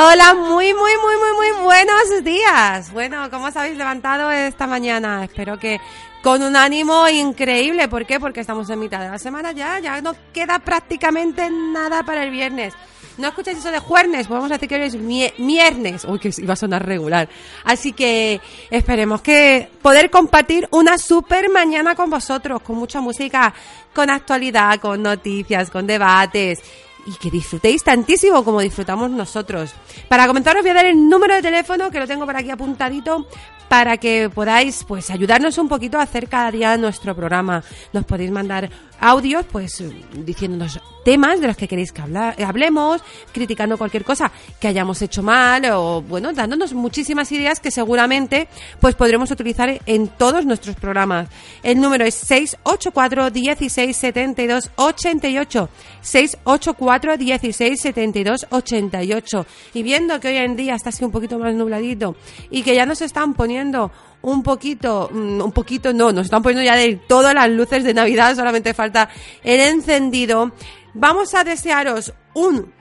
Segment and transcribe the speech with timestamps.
[0.00, 2.92] Hola, muy, muy, muy, muy, muy buenos días.
[2.92, 5.24] Bueno, ¿cómo os habéis levantado esta mañana?
[5.24, 5.80] Espero que
[6.22, 7.88] con un ánimo increíble.
[7.88, 8.20] ¿Por qué?
[8.20, 12.30] Porque estamos en mitad de la semana ya, ya no queda prácticamente nada para el
[12.30, 12.74] viernes.
[13.16, 16.04] No escucháis eso de jueves, podemos decir que hoy es viernes.
[16.04, 17.28] Uy, que iba a sonar regular.
[17.64, 23.52] Así que esperemos que poder compartir una super mañana con vosotros, con mucha música,
[23.92, 26.62] con actualidad, con noticias, con debates
[27.06, 29.72] y que disfrutéis tantísimo como disfrutamos nosotros.
[30.08, 33.26] Para comentaros voy a dar el número de teléfono que lo tengo por aquí apuntadito
[33.68, 37.62] para que podáis pues ayudarnos un poquito a hacer cada día nuestro programa.
[37.92, 38.70] Nos podéis mandar
[39.00, 43.02] audios pues diciéndonos temas de los que queréis que hablemos,
[43.32, 44.30] criticando cualquier cosa
[44.60, 48.48] que hayamos hecho mal o bueno, dándonos muchísimas ideas que seguramente
[48.78, 51.28] pues podremos utilizar en todos nuestros programas.
[51.62, 55.68] El número es 684 16 72 88
[56.02, 61.54] 684 16 72 88 y viendo que hoy en día está así un poquito más
[61.54, 62.16] nubladito
[62.50, 63.90] y que ya nos están poniendo
[64.22, 67.94] un poquito, mm, un poquito no, nos están poniendo ya de todas las luces de
[67.94, 69.08] Navidad, solamente falta
[69.42, 70.52] el encendido.
[70.94, 72.72] Vamos a desearos un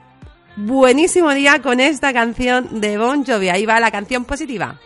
[0.55, 3.49] buenísimo día con esta canción de Bon Jovi.
[3.49, 4.79] Ahí va la canción positiva.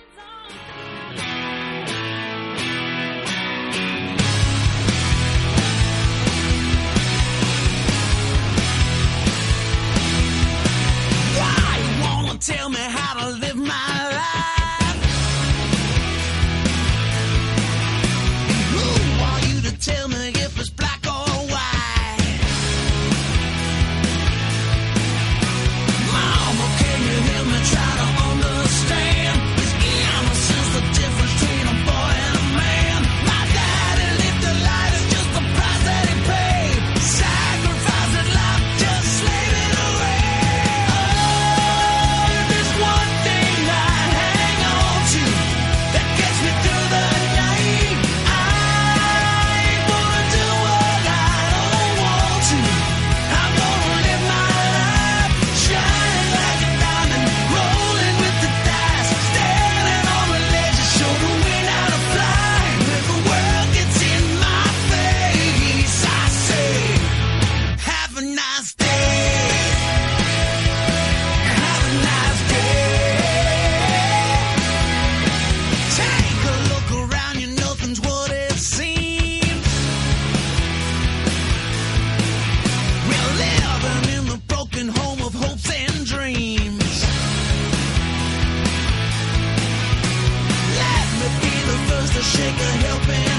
[92.21, 93.30] Pues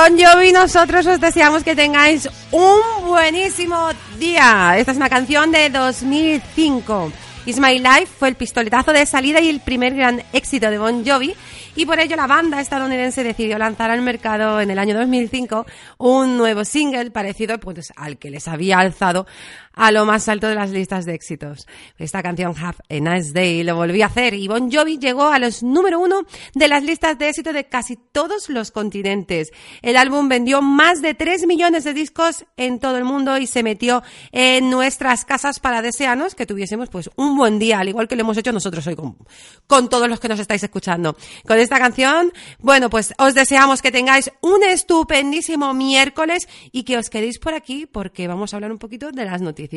[0.00, 4.76] Bon Jovi, nosotros os deseamos que tengáis un buenísimo día.
[4.78, 7.12] Esta es una canción de 2005
[7.48, 11.02] Is My Life fue el pistoletazo de salida y el primer gran éxito de Bon
[11.02, 11.34] Jovi
[11.76, 15.64] y por ello la banda estadounidense decidió lanzar al mercado en el año 2005
[15.96, 19.26] un nuevo single parecido pues, al que les había alzado
[19.78, 21.66] a lo más alto de las listas de éxitos.
[21.98, 25.38] Esta canción Have a Nice Day lo volvió a hacer y Bon Jovi llegó a
[25.38, 26.22] los número uno
[26.54, 29.52] de las listas de éxito de casi todos los continentes.
[29.80, 33.62] El álbum vendió más de 3 millones de discos en todo el mundo y se
[33.62, 34.02] metió
[34.32, 38.22] en nuestras casas para desearnos que tuviésemos pues un buen día, al igual que lo
[38.22, 39.16] hemos hecho nosotros hoy con,
[39.68, 41.16] con todos los que nos estáis escuchando.
[41.46, 47.10] Con esta canción, bueno, pues os deseamos que tengáis un estupendísimo miércoles y que os
[47.10, 49.67] quedéis por aquí porque vamos a hablar un poquito de las noticias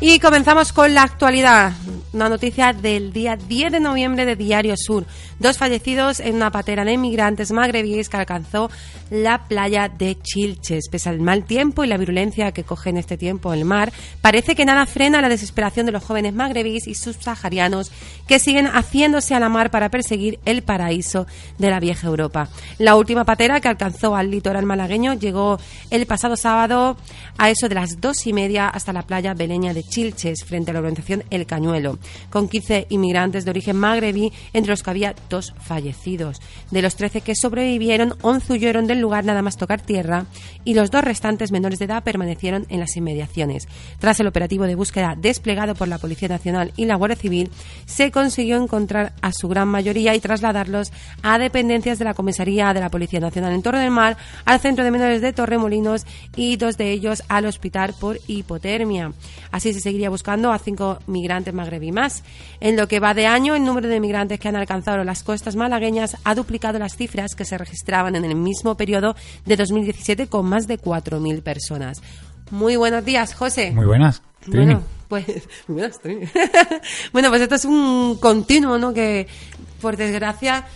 [0.00, 1.72] Y comenzamos con la actualidad.
[2.16, 5.04] Una noticia del día 10 de noviembre de Diario Sur.
[5.38, 8.70] Dos fallecidos en una patera de inmigrantes magrebíes que alcanzó
[9.10, 10.88] la playa de Chilches.
[10.90, 13.92] Pese al mal tiempo y la virulencia que coge en este tiempo el mar,
[14.22, 17.92] parece que nada frena la desesperación de los jóvenes magrebíes y subsaharianos
[18.26, 21.26] que siguen haciéndose a la mar para perseguir el paraíso
[21.58, 22.48] de la vieja Europa.
[22.78, 25.60] La última patera que alcanzó al litoral malagueño llegó
[25.90, 26.96] el pasado sábado
[27.36, 30.72] a eso de las dos y media hasta la playa beleña de Chilches, frente a
[30.72, 31.98] la organización El Cañuelo
[32.30, 36.40] con 15 inmigrantes de origen magrebí, entre los que había dos fallecidos.
[36.70, 40.26] De los 13 que sobrevivieron, 11 huyeron del lugar nada más tocar tierra
[40.64, 43.68] y los dos restantes menores de edad permanecieron en las inmediaciones.
[43.98, 47.50] Tras el operativo de búsqueda desplegado por la Policía Nacional y la Guardia Civil,
[47.86, 50.92] se consiguió encontrar a su gran mayoría y trasladarlos
[51.22, 54.84] a dependencias de la Comisaría de la Policía Nacional en Torre del Mar, al Centro
[54.84, 59.12] de Menores de Torremolinos y dos de ellos al hospital por hipotermia.
[59.50, 61.54] Así se seguiría buscando a cinco migrantes
[61.86, 62.22] magrebí más.
[62.60, 65.56] En lo que va de año, el número de migrantes que han alcanzado las costas
[65.56, 70.46] malagueñas ha duplicado las cifras que se registraban en el mismo periodo de 2017 con
[70.46, 72.02] más de 4.000 personas.
[72.50, 73.72] Muy buenos días, José.
[73.72, 74.22] Muy buenas.
[74.46, 75.26] Bueno, pues,
[77.12, 78.92] bueno, pues esto es un continuo, ¿no?
[78.92, 79.26] Que,
[79.80, 80.66] por desgracia,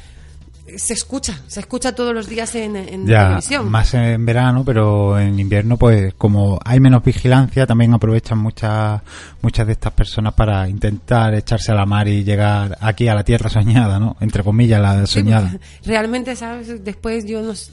[0.79, 3.71] se escucha, se escucha todos los días en, en ya, televisión.
[3.71, 9.03] Más en verano, pero en invierno, pues como hay menos vigilancia, también aprovechan muchas
[9.43, 13.25] muchas de estas personas para intentar echarse a la mar y llegar aquí a la
[13.25, 14.17] tierra soñada, ¿no?
[14.21, 15.51] Entre comillas, la soñada.
[15.51, 16.85] Sí, realmente, ¿sabes?
[16.85, 17.71] Después yo nos,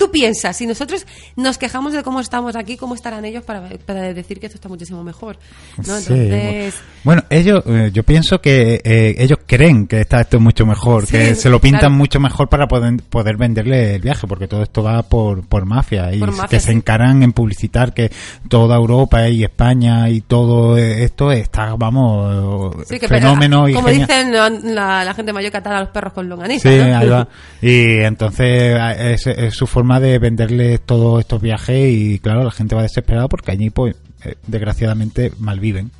[0.00, 1.06] tú piensas, si nosotros
[1.36, 4.66] nos quejamos de cómo estamos aquí, ¿cómo estarán ellos para, para decir que esto está
[4.66, 5.36] muchísimo mejor?
[5.76, 5.98] ¿no?
[5.98, 6.74] Entonces...
[6.74, 6.80] Sí.
[7.04, 11.12] Bueno, ellos, eh, yo pienso que eh, ellos creen que está esto mucho mejor, sí,
[11.12, 11.94] que se lo pintan claro.
[11.96, 16.14] mucho mejor para poder, poder venderle el viaje, porque todo esto va por, por mafia
[16.14, 16.66] y por mafia, que sí.
[16.66, 18.10] se encaran en publicitar que
[18.48, 23.64] toda Europa y España y todo esto está, vamos, que fenómeno.
[23.64, 26.70] Pero, como y dicen la, la, gente mayor que atar a los perros con longaniza.
[26.70, 26.96] Sí, ¿no?
[26.96, 27.28] ahí va.
[27.62, 32.74] Y entonces es, es su forma de venderles todos estos viajes y claro, la gente
[32.74, 35.90] va desesperada porque allí pues eh, desgraciadamente malviven.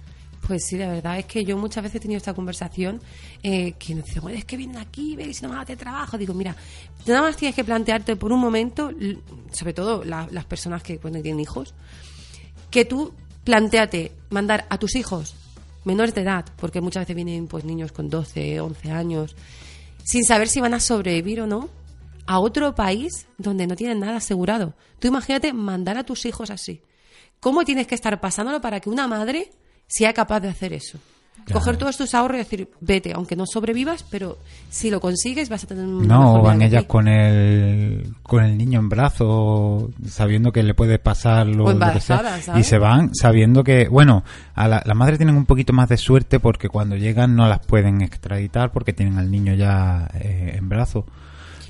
[0.46, 3.00] Pues sí, la verdad es que yo muchas veces he tenido esta conversación
[3.42, 6.18] eh, que nos dicen, bueno, es que vienen aquí, ves, si no me de trabajo.
[6.18, 6.56] Digo, mira,
[7.06, 8.90] nada más tienes que plantearte por un momento,
[9.52, 11.74] sobre todo la, las personas que pues, tienen hijos,
[12.70, 13.14] que tú
[13.44, 15.34] planteate mandar a tus hijos
[15.84, 19.36] menores de edad, porque muchas veces vienen pues niños con 12, 11 años,
[20.04, 21.68] sin saber si van a sobrevivir o no,
[22.30, 24.74] a otro país donde no tienen nada asegurado.
[25.00, 26.80] Tú imagínate mandar a tus hijos así.
[27.40, 29.50] ¿Cómo tienes que estar pasándolo para que una madre
[29.88, 31.00] sea capaz de hacer eso?
[31.44, 31.58] Claro.
[31.58, 35.64] Coger todos tus ahorros y decir, vete, aunque no sobrevivas, pero si lo consigues vas
[35.64, 40.62] a tener un No, van ellas con el, con el niño en brazo, sabiendo que
[40.62, 42.38] le puede pasar lo, lo que sea.
[42.54, 44.22] Y se van sabiendo que, bueno,
[44.54, 47.66] a la, las madres tienen un poquito más de suerte porque cuando llegan no las
[47.66, 51.06] pueden extraditar porque tienen al niño ya eh, en brazo.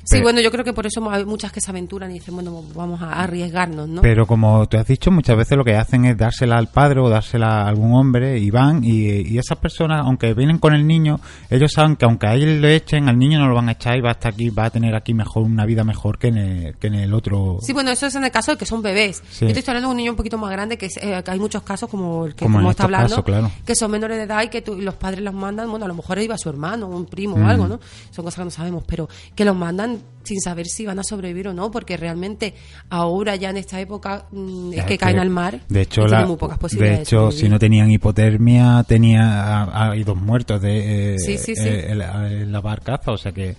[0.02, 2.34] Sí, pero, bueno, yo creo que por eso hay muchas que se aventuran y dicen,
[2.34, 4.02] bueno, vamos a arriesgarnos, ¿no?
[4.02, 7.08] Pero como tú has dicho, muchas veces lo que hacen es dársela al padre o
[7.08, 11.20] dársela a algún hombre y van y, y esas personas, aunque vienen con el niño,
[11.48, 13.96] ellos saben que aunque a él le echen, al niño no lo van a echar
[13.96, 16.36] y va a estar aquí, va a tener aquí mejor una vida mejor que en
[16.36, 17.58] el, que en el otro.
[17.60, 19.22] Sí, bueno, eso es en el caso de que son bebés.
[19.30, 19.46] Sí.
[19.46, 21.30] Yo te estoy hablando de un niño un poquito más grande, que, es, eh, que
[21.30, 23.50] hay muchos casos como el que como, como está hablando, casos, claro.
[23.64, 25.88] que son menores de edad y que tú, y los padres los mandan, bueno, a
[25.88, 27.42] lo mejor iba su hermano, un primo mm.
[27.42, 27.80] o algo, ¿no?
[28.10, 29.89] Son cosas que no sabemos, pero que los mandan
[30.22, 32.54] sin saber si van a sobrevivir o no, porque realmente
[32.88, 36.26] ahora ya en esta época mmm, es, que, que caen al mar de hecho, la,
[36.26, 36.98] muy pocas posibilidades.
[36.98, 41.54] De hecho, de si no tenían hipotermia, tenía hay dos muertos de eh, sí, sí,
[41.56, 41.68] sí.
[41.68, 43.56] Eh, en, la barcaza, o sea que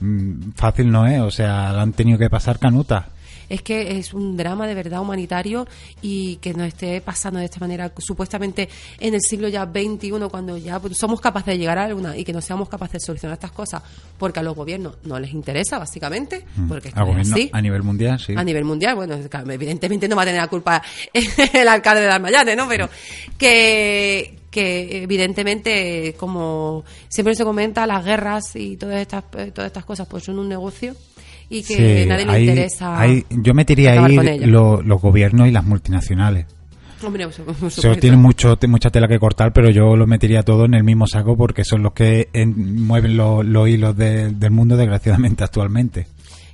[0.00, 3.04] mmm, fácil no es, o sea, han tenido que pasar canutas.
[3.48, 5.66] Es que es un drama de verdad humanitario
[6.02, 10.56] y que nos esté pasando de esta manera, supuestamente en el siglo ya XXI, cuando
[10.56, 13.52] ya somos capaces de llegar a alguna y que no seamos capaces de solucionar estas
[13.52, 13.82] cosas,
[14.18, 16.68] porque a los gobiernos no les interesa, básicamente, mm.
[16.68, 16.92] porque
[17.52, 18.34] A nivel mundial, sí.
[18.36, 19.18] A nivel mundial, bueno,
[19.50, 22.68] evidentemente no va a tener la culpa el alcalde de Almayane, ¿no?
[22.68, 22.88] Pero
[23.38, 30.08] que que evidentemente, como siempre se comenta, las guerras y todas estas, todas estas cosas
[30.08, 30.96] pues son un negocio
[31.48, 33.06] y que nadie le interesa.
[33.30, 36.46] yo metería ahí los gobiernos y las multinacionales.
[37.04, 37.28] Hombre,
[38.00, 41.36] tienen mucho, mucha tela que cortar, pero yo lo metería todo en el mismo saco
[41.36, 46.06] porque son los que mueven los hilos del mundo, desgraciadamente, actualmente.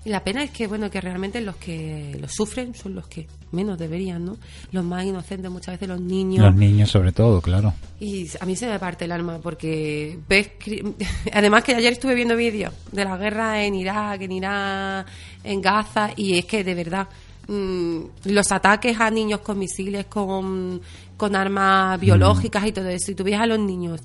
[0.04, 3.28] Y la pena es que, bueno, que realmente los que lo sufren son los que
[3.52, 4.36] menos deberían, ¿no?
[4.72, 6.44] Los más inocentes, muchas veces los niños.
[6.44, 7.72] Los niños, sobre todo, claro.
[8.00, 10.50] Y a mí se me parte el alma porque ves.
[11.32, 15.06] Además, que ayer estuve viendo vídeos de la guerra en Irak, en Irán,
[15.44, 17.08] en Gaza, y es que de verdad.
[17.48, 20.80] Mm, los ataques a niños con misiles, con,
[21.16, 24.00] con armas biológicas y todo eso, y tú ves a los niños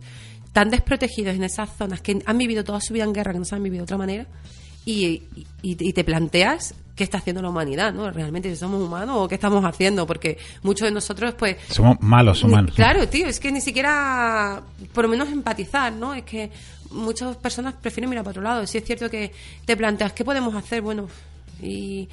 [0.54, 3.46] tan desprotegidos en esas zonas que han vivido toda su vida en guerra, que no
[3.46, 4.25] se han vivido de otra manera,
[4.88, 5.22] y,
[5.62, 8.10] y, te planteas qué está haciendo la humanidad, ¿no?
[8.10, 11.58] Realmente si somos humanos o qué estamos haciendo, porque muchos de nosotros, pues...
[11.70, 12.74] Somos malos humanos.
[12.74, 14.62] Claro, tío, es que ni siquiera,
[14.94, 16.13] por lo menos empatizar, ¿no?
[16.13, 16.50] Es que
[16.91, 18.65] muchas personas prefieren mirar para otro lado.
[18.65, 19.34] Si es cierto que
[19.65, 20.82] te planteas, ¿qué podemos hacer?
[20.82, 21.10] Bueno,
[21.62, 22.08] y,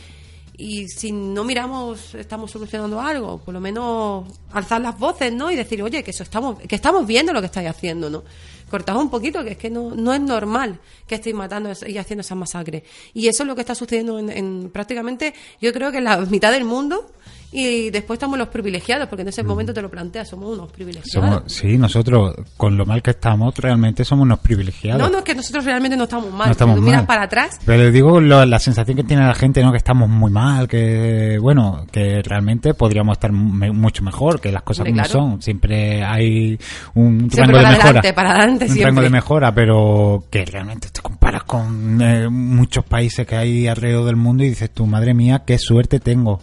[0.56, 5.48] y si no miramos, estamos solucionando algo, por lo menos alzar las voces, ¿no?
[5.48, 8.24] Y decir, oye, que eso estamos, que estamos viendo lo que estáis haciendo, ¿no?
[8.70, 12.20] Cortad un poquito, que es que no, no es normal que estéis matando y haciendo
[12.20, 12.84] esa masacre.
[13.12, 16.52] Y eso es lo que está sucediendo en, prácticamente, yo creo que en la mitad
[16.52, 17.10] del mundo
[17.56, 21.44] y después estamos los privilegiados, porque en ese momento te lo planteas, somos unos privilegiados.
[21.46, 25.00] sí, nosotros, con lo mal que estamos, realmente somos unos privilegiados.
[25.00, 26.48] No, no, es que nosotros realmente no estamos mal.
[26.48, 27.60] No estamos miras para atrás.
[27.64, 29.70] Pero digo la sensación que tiene la gente, ¿no?
[29.70, 34.86] Que estamos muy mal, que, bueno, que realmente podríamos estar mucho mejor, que las cosas
[34.86, 35.40] como son.
[35.40, 36.58] Siempre hay
[36.94, 38.02] un rango de mejora.
[38.14, 43.24] Para adelante, un rango de mejora, pero que realmente te comparas con eh, muchos países
[43.28, 46.40] que hay alrededor del mundo y dices, tu madre mía, qué suerte tengo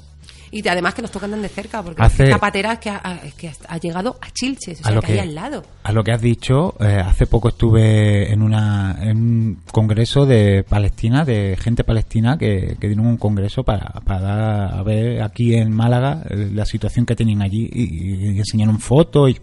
[0.52, 4.18] y además que nos tocan de cerca, porque hace, Zapatera que ha, que ha llegado
[4.22, 5.64] a Chilches, o sea, que, al lado.
[5.84, 10.64] A lo que has dicho, eh, hace poco estuve en, una, en un congreso de
[10.68, 15.74] Palestina, de gente palestina, que, que dieron un congreso para, para a ver aquí en
[15.74, 19.38] Málaga eh, la situación que tenían allí y, enseñaron fotos y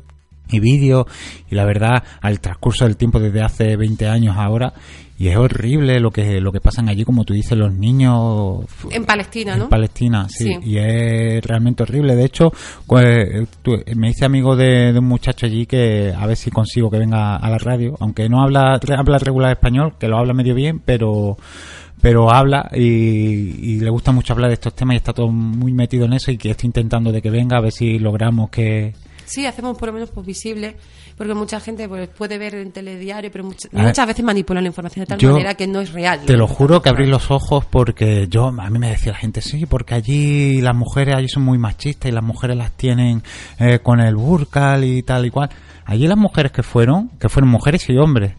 [0.50, 1.06] y vídeos
[1.50, 4.72] y la verdad al transcurso del tiempo desde hace 20 años ahora
[5.18, 9.04] y es horrible lo que lo que pasan allí como tú dices los niños en
[9.04, 12.14] Palestina en Palestina sí, y es realmente horrible.
[12.14, 12.52] De hecho
[12.86, 13.48] pues,
[13.96, 17.50] me hice amigo de, un muchacho allí que a ver si consigo que venga a
[17.50, 21.36] la radio aunque no habla habla regular español que lo habla medio bien pero
[22.00, 25.72] pero habla y, y, le gusta mucho hablar de estos temas y está todo muy
[25.72, 28.94] metido en eso y que estoy intentando de que venga a ver si logramos que
[29.28, 30.76] Sí, hacemos por lo menos pues, visible,
[31.16, 35.16] porque mucha gente pues, puede ver en telediario, pero muchas veces manipulan la información de
[35.16, 36.20] tal manera que no es real.
[36.24, 39.42] Te lo juro que abrís los ojos porque yo, a mí me decía la gente,
[39.42, 43.22] sí, porque allí las mujeres allí son muy machistas y las mujeres las tienen
[43.58, 45.50] eh, con el burcal y tal y cual.
[45.84, 48.32] Allí las mujeres que fueron, que fueron mujeres y hombres,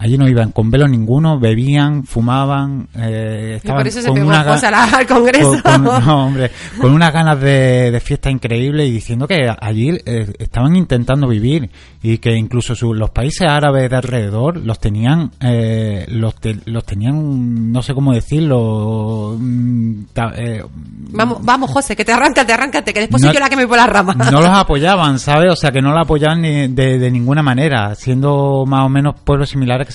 [0.00, 4.42] Allí no iban con velo ninguno, bebían, fumaban, eh, estaban por eso se con una
[4.42, 5.56] al Congreso.
[5.60, 10.76] Con, no, hombre, con unas ganas de, fiesta increíble y diciendo que allí eh, estaban
[10.76, 16.36] intentando vivir y que incluso los países árabes de alrededor los tenían, eh, los,
[16.66, 19.36] los tenían, no sé cómo decirlo.
[19.36, 20.02] Mm,
[20.36, 20.62] eh,
[21.10, 23.78] vamos, vamos, José, que te arráncate, arráncate, que después soy yo la que me pone
[23.78, 24.30] las ramas.
[24.30, 25.50] No los apoyaban, ¿sabes?
[25.52, 29.16] O sea, que no los apoyaban ni de, de ninguna manera, siendo más o menos
[29.24, 29.87] pueblos similares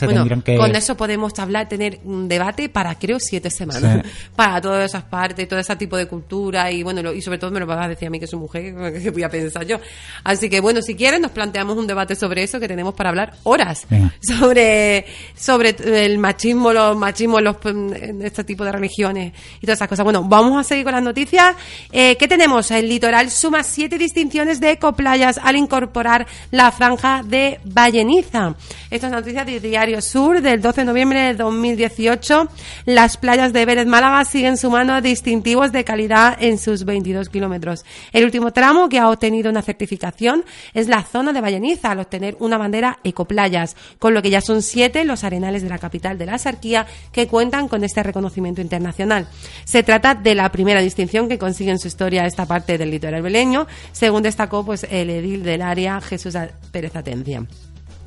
[0.57, 4.05] con eso podemos hablar, tener un debate para, creo, siete semanas.
[4.35, 7.59] Para todas esas partes, todo ese tipo de cultura y, bueno, y sobre todo me
[7.59, 9.77] lo vas a decir a mí que soy mujer, que voy a pensar yo.
[10.23, 13.33] Así que, bueno, si quieren, nos planteamos un debate sobre eso que tenemos para hablar
[13.43, 13.85] horas.
[14.23, 17.57] Sobre, sobre el machismo, los machismos, los,
[18.21, 20.03] este tipo de religiones y todas esas cosas.
[20.03, 21.55] Bueno, vamos a seguir con las noticias.
[21.91, 22.71] Eh, ¿Qué tenemos?
[22.71, 28.55] El litoral suma siete distinciones de ecoplayas al incorporar la franja de Valleniza.
[28.89, 32.47] Estas noticias de Diario Sur del 12 de noviembre de 2018.
[32.85, 37.83] Las playas de Vélez Málaga siguen sumando distintivos de calidad en sus 22 kilómetros.
[38.13, 42.37] El último tramo que ha obtenido una certificación es la zona de Valleniza, al obtener
[42.39, 46.27] una bandera Ecoplayas, con lo que ya son siete los arenales de la capital de
[46.27, 49.27] la Sarquía que cuentan con este reconocimiento internacional.
[49.65, 53.21] Se trata de la primera distinción que consigue en su historia esta parte del litoral
[53.21, 56.37] beleño, según destacó pues, el edil del área Jesús
[56.71, 57.45] Pérez Atencia.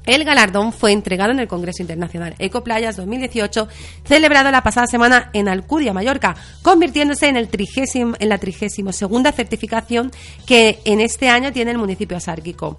[0.06, 3.68] El galardón fue entregado en el Congreso Internacional Ecoplayas 2018,
[4.04, 9.32] celebrado la pasada semana en Alcudia, Mallorca, convirtiéndose en, el trigésimo, en la trigésimo segunda
[9.32, 10.12] certificación
[10.46, 12.78] que en este año tiene el municipio asárquico.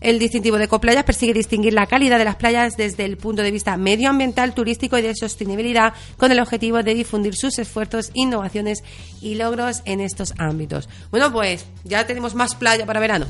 [0.00, 3.50] El distintivo de Ecoplayas persigue distinguir la calidad de las playas desde el punto de
[3.50, 8.82] vista medioambiental, turístico y de sostenibilidad, con el objetivo de difundir sus esfuerzos, innovaciones
[9.20, 10.88] y logros en estos ámbitos.
[11.10, 13.26] Bueno, pues ya tenemos más playa para verano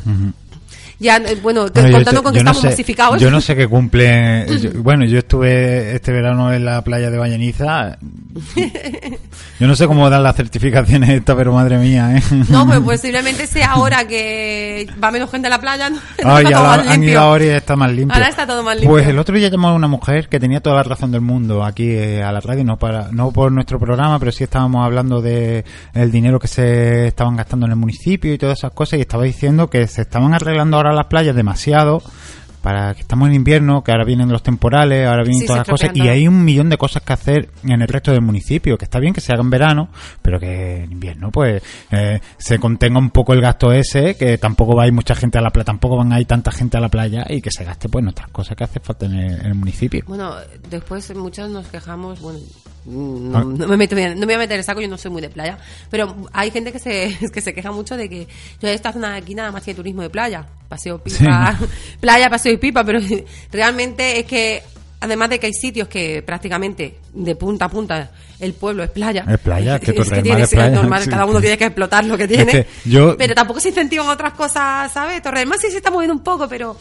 [0.99, 3.21] ya, eh, bueno, contando con que estamos masificados.
[3.21, 4.47] Yo no sé qué cumple.
[4.77, 7.99] bueno, yo estuve este verano en la playa de Valleniza.
[9.59, 12.23] Yo no sé cómo dan las certificaciones esta, pero madre mía, ¿eh?
[12.51, 15.89] No, pues posiblemente sea ahora que va menos gente a la playa.
[15.89, 15.99] ¿no?
[16.23, 18.15] Ah, ya han ido ahora y está más limpio.
[18.15, 18.91] Ahora está todo más limpio.
[18.91, 21.65] Pues el otro día llamó a una mujer que tenía toda la razón del mundo
[21.65, 25.23] aquí eh, a la radio, no para no por nuestro programa, pero sí estábamos hablando
[25.23, 29.03] de el dinero que se estaban gastando en el municipio y todas esas cosas y
[29.03, 32.03] estaba diciendo que se estaban arreglando ahora las playas demasiado
[32.67, 35.93] para que estamos en invierno, que ahora vienen los temporales, ahora vienen todas las cosas,
[35.95, 38.99] y hay un millón de cosas que hacer en el resto del municipio, que está
[38.99, 39.89] bien que se haga en verano,
[40.21, 41.63] pero que en invierno pues
[41.93, 45.39] eh, se contenga un poco el gasto ese, que tampoco va a ir mucha gente
[45.39, 47.63] a la playa, tampoco van a ir tanta gente a la playa, y que se
[47.63, 50.03] gaste pues en otras cosas que hace falta en el, municipio.
[50.09, 50.35] Bueno,
[50.69, 52.41] después muchos nos quejamos, bueno,
[52.87, 55.23] no, me meto bien, no me voy a meter el saco, yo no soy muy
[55.23, 55.59] de playa,
[55.91, 58.29] pero hay gente que se, que se queja mucho de que
[58.61, 61.59] yo esta zona de aquí nada más que turismo de playa, paseo pipa,
[62.01, 63.01] playa, paseo pipa, pero
[63.53, 64.63] realmente es que
[65.01, 69.25] además de que hay sitios que prácticamente de punta a punta el pueblo es playa.
[69.29, 70.23] Es playa, que, es, que
[70.71, 72.67] normal, cada uno tiene que explotar lo que tiene.
[72.85, 75.23] Pero tampoco se incentivan otras cosas, ¿sabes?
[75.23, 76.77] Torre del Mar sí se está moviendo un poco, pero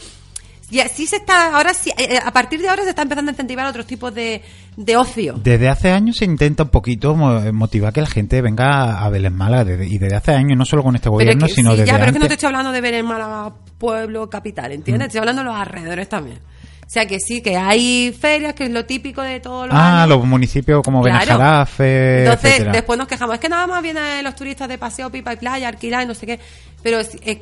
[0.70, 3.34] ya, sí se está, ahora sí, eh, a partir de ahora se está empezando a
[3.34, 4.42] incentivar otros tipos de,
[4.76, 5.40] de ocio.
[5.44, 9.84] Desde hace años se intenta un poquito motivar que la gente venga a Belén Málaga,
[9.84, 12.20] y desde hace años, no solo con este gobierno, sino desde Ya, pero es que
[12.20, 15.06] no te estoy hablando de Belén Málaga, pueblo, capital, ¿entiendes?
[15.06, 15.08] Mm.
[15.08, 16.40] Estoy hablando de los alrededores también.
[16.86, 20.06] O sea que sí, que hay ferias, que es lo típico de todos los Ah,
[20.08, 23.34] los municipios como Benajarafe, Entonces, después nos quejamos.
[23.34, 26.14] Es que nada más vienen los turistas de paseo, pipa y playa, alquilar y no
[26.14, 26.40] sé qué.
[26.86, 27.00] Pero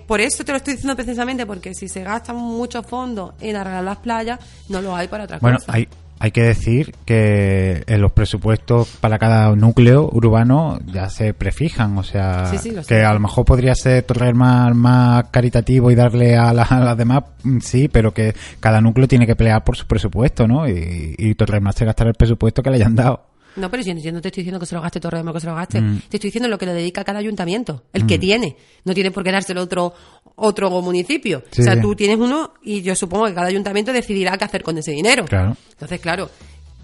[0.08, 3.84] por eso te lo estoy diciendo precisamente, porque si se gastan muchos fondos en arreglar
[3.84, 5.74] las playas, no lo hay para otra bueno, cosa.
[5.74, 11.98] Hay, hay que decir que en los presupuestos para cada núcleo urbano ya se prefijan,
[11.98, 12.50] o sea,
[12.88, 17.26] que a lo mejor podría ser Torre más, más caritativo y darle a, las demás,
[17.44, 20.70] mm, sí, pero que cada núcleo tiene que pelear por su presupuesto, ¿no?
[20.70, 23.33] Y, y Torre más se gastará el presupuesto que le hayan dado.
[23.56, 25.56] No, pero yo, no te estoy diciendo que se lo gaste Torre que se lo
[25.56, 25.82] gaste.
[25.82, 26.00] Mm.
[26.10, 28.22] Te estoy diciendo lo que le dedica cada ayuntamiento, el que mm.
[28.22, 28.58] tiene.
[28.84, 29.94] No tiene por qué dárselo otro
[30.36, 31.44] otro municipio.
[31.60, 34.78] O sea, tú tienes uno y yo supongo que cada ayuntamiento decidirá qué hacer con
[34.78, 35.26] ese dinero.
[35.26, 35.56] Claro.
[35.72, 36.30] Entonces, claro,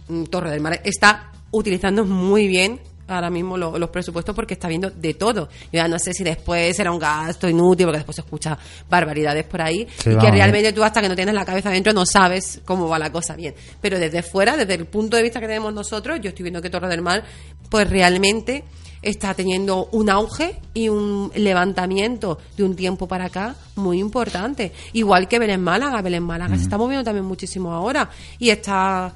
[0.07, 4.89] mm, Torre del Mar está utilizando muy bien ahora mismo los presupuestos porque está viendo
[4.89, 5.49] de todo.
[5.65, 8.57] Yo ya no sé si después será un gasto inútil porque después se escucha
[8.89, 12.05] barbaridades por ahí y que realmente tú hasta que no tienes la cabeza adentro no
[12.05, 13.55] sabes cómo va la cosa bien.
[13.81, 16.69] Pero desde fuera, desde el punto de vista que tenemos nosotros, yo estoy viendo que
[16.69, 17.23] Torre del Mar
[17.69, 18.63] pues realmente
[19.01, 24.73] está teniendo un auge y un levantamiento de un tiempo para acá muy importante.
[24.93, 26.01] Igual que Belén Málaga.
[26.01, 29.13] Belén Málaga se está moviendo también muchísimo ahora y está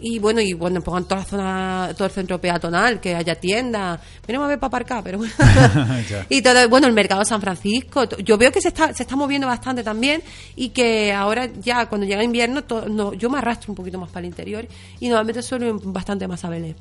[0.00, 4.00] y bueno, y bueno, pongan toda la zona, todo el centro peatonal, que haya tiendas.
[4.26, 5.32] Venimos a ver para aparcar, pero bueno.
[6.28, 8.04] y todo, bueno, el mercado de San Francisco.
[8.18, 10.22] Yo veo que se está, se está moviendo bastante también
[10.54, 14.20] y que ahora ya cuando llega invierno, no, yo me arrastro un poquito más para
[14.20, 14.66] el interior
[15.00, 16.76] y normalmente suelo ir bastante más a Belén.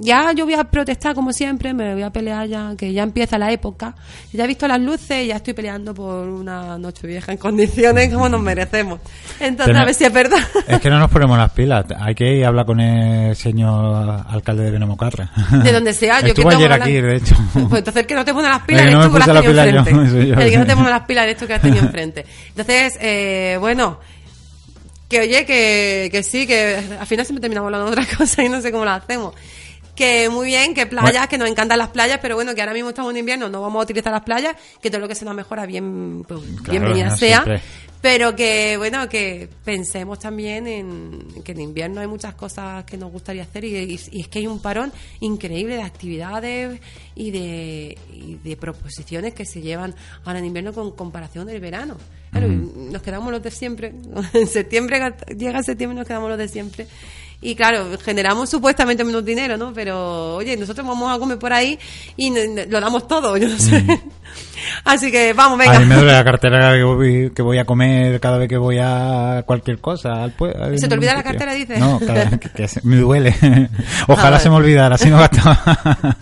[0.00, 3.38] ya yo voy a protestar como siempre, me voy a pelear ya, que ya empieza
[3.38, 3.94] la época.
[4.32, 8.12] Ya he visto las luces y ya estoy peleando por una noche vieja en condiciones
[8.12, 9.00] como nos merecemos.
[9.40, 10.38] Entonces, a ver si es verdad.
[10.66, 14.24] Es que no nos ponemos las pilas hay que ir a hablar con el señor
[14.28, 15.30] alcalde de Benamocarra.
[15.62, 17.34] De donde sea, yo Estuvo ayer aquí, de hecho.
[17.52, 20.44] Pues entonces que no te ponga las pilas, eres tú que las has tenido enfrente.
[20.44, 22.24] el que no te ponga las pilas, eres tú que has tenido enfrente.
[22.48, 24.00] Entonces, eh, bueno,
[25.06, 28.48] que oye, que, que sí, que al final siempre terminamos hablando de otra cosa y
[28.48, 29.34] no sé cómo lo hacemos
[29.98, 32.90] que muy bien, que playas, que nos encantan las playas, pero bueno, que ahora mismo
[32.90, 35.34] estamos en invierno, no vamos a utilizar las playas, que todo lo que se nos
[35.34, 37.44] mejora bien, pues, bienvenida sea.
[38.00, 43.10] Pero que, bueno, que pensemos también en que en invierno hay muchas cosas que nos
[43.10, 46.80] gustaría hacer y, es que hay un parón increíble de actividades
[47.16, 47.98] y de,
[48.44, 51.96] de proposiciones que se llevan ahora en invierno con comparación del verano.
[52.30, 53.92] Claro, nos quedamos los de siempre.
[54.32, 56.86] En septiembre, llega septiembre y nos quedamos los de siempre.
[57.40, 59.72] Y claro, generamos supuestamente menos dinero, ¿no?
[59.72, 61.78] Pero, oye, nosotros vamos a comer por ahí
[62.16, 62.32] y
[62.68, 63.80] lo damos todo, yo no sé.
[63.80, 64.00] Mm.
[64.84, 65.76] Así que vamos, venga.
[65.76, 69.44] A mí me duele la cartera que voy, a comer cada vez que voy a
[69.46, 70.28] cualquier cosa.
[70.76, 71.78] ¿Se te olvida la cartera, dices?
[71.78, 73.34] No, que, me duele.
[74.08, 76.16] Ojalá se me olvidara, así no gastaba.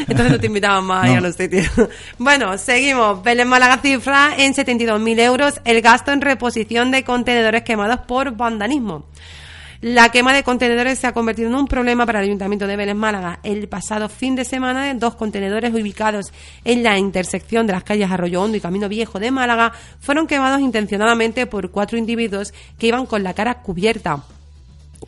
[0.00, 1.70] Entonces no te invitaban más a los sitios.
[2.18, 3.22] Bueno, seguimos.
[3.22, 9.06] Belén Málaga cifra en 72.000 euros el gasto en reposición de contenedores quemados por vandalismo.
[9.80, 12.96] La quema de contenedores se ha convertido en un problema para el Ayuntamiento de Vélez
[12.96, 13.38] Málaga.
[13.44, 16.32] El pasado fin de semana, dos contenedores ubicados
[16.64, 20.60] en la intersección de las calles Arroyo Hondo y Camino Viejo de Málaga fueron quemados
[20.62, 24.24] intencionadamente por cuatro individuos que iban con la cara cubierta.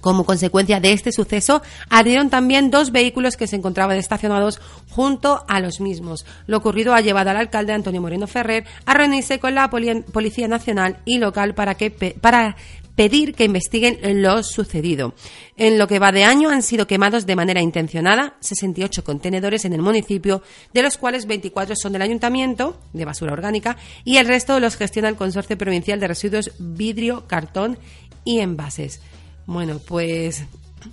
[0.01, 5.61] Como consecuencia de este suceso, ardieron también dos vehículos que se encontraban estacionados junto a
[5.61, 6.25] los mismos.
[6.47, 10.99] Lo ocurrido ha llevado al alcalde Antonio Moreno Ferrer a reunirse con la Policía Nacional
[11.05, 12.57] y local para, que, para
[12.95, 15.15] pedir que investiguen lo sucedido.
[15.57, 19.73] En lo que va de año han sido quemados de manera intencionada 68 contenedores en
[19.73, 24.61] el municipio, de los cuales 24 son del ayuntamiento de basura orgánica y el resto
[24.61, 27.79] los gestiona el Consorcio Provincial de Residuos Vidrio, Cartón
[28.25, 29.01] y Envases.
[29.47, 30.45] Bueno, pues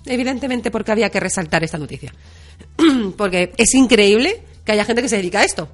[0.04, 2.12] evidentemente porque había que resaltar esta noticia.
[3.16, 5.68] porque es increíble que haya gente que se dedica a esto.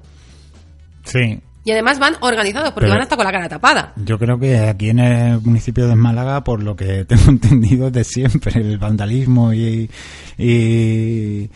[1.03, 3.91] Sí, y además van organizados porque van hasta con la cara tapada.
[3.97, 8.03] Yo creo que aquí en el municipio de Málaga, por lo que tengo entendido de
[8.03, 9.89] siempre, el vandalismo y,
[10.37, 11.49] y,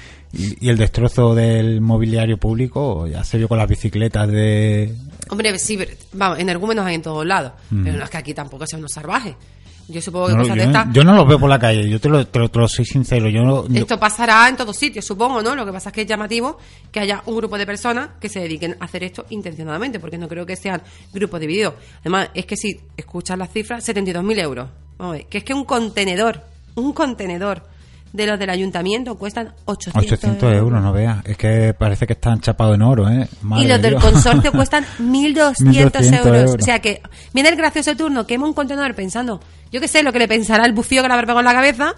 [0.62, 4.96] el destrozo del mobiliario público, ya se vio con las bicicletas de...
[5.30, 5.78] Hombre, sí,
[6.14, 7.84] vamos, energúmenos hay en todos lados, mm.
[7.84, 9.36] pero no es que aquí tampoco sea unos salvajes.
[9.90, 10.88] Yo supongo que cosas de estas.
[10.94, 13.28] Yo no los veo por la calle, yo te lo, te lo, soy sincero.
[13.28, 15.56] Yo Esto pasará en todos sitios, supongo, ¿no?
[15.56, 16.60] Lo que pasa es que es llamativo
[16.92, 20.28] que haya un grupo de personas que se dediquen a hacer esto intencionadamente, porque no
[20.28, 21.74] creo que sean grupos divididos.
[22.02, 24.68] Además, es que si escuchas las cifras, 72.000 euros.
[25.00, 26.44] Vamos a ver, que es que un contenedor,
[26.76, 27.64] un contenedor
[28.14, 30.82] de los del ayuntamiento cuestan 800, 800 euros.
[30.82, 31.24] no veas.
[31.26, 33.28] Es que parece que están chapados en oro, ¿eh?
[33.58, 36.56] y los del consorcio cuestan 1.200 euros.
[36.60, 37.02] O sea que
[37.34, 39.40] viene el gracioso turno, quema un contenedor pensando,
[39.72, 41.54] yo qué sé, lo que le pensará el bufío que le habrá pegado en la
[41.54, 41.96] cabeza,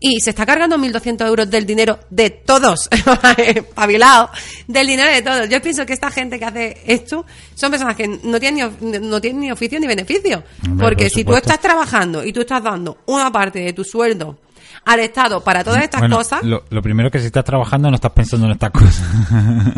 [0.00, 2.90] y se está cargando 1.200 euros del dinero de todos,
[3.74, 4.28] pavilado,
[4.66, 5.48] del dinero de todos.
[5.48, 9.18] Yo pienso que esta gente que hace esto son personas que no tienen ni, no
[9.18, 10.42] tienen ni oficio ni beneficio.
[10.78, 14.38] porque si tú estás trabajando y tú estás dando una parte de tu sueldo
[14.84, 16.42] al Estado para todas estas cosas.
[16.42, 19.06] Lo, primero que si estás trabajando no estás pensando en estas cosas.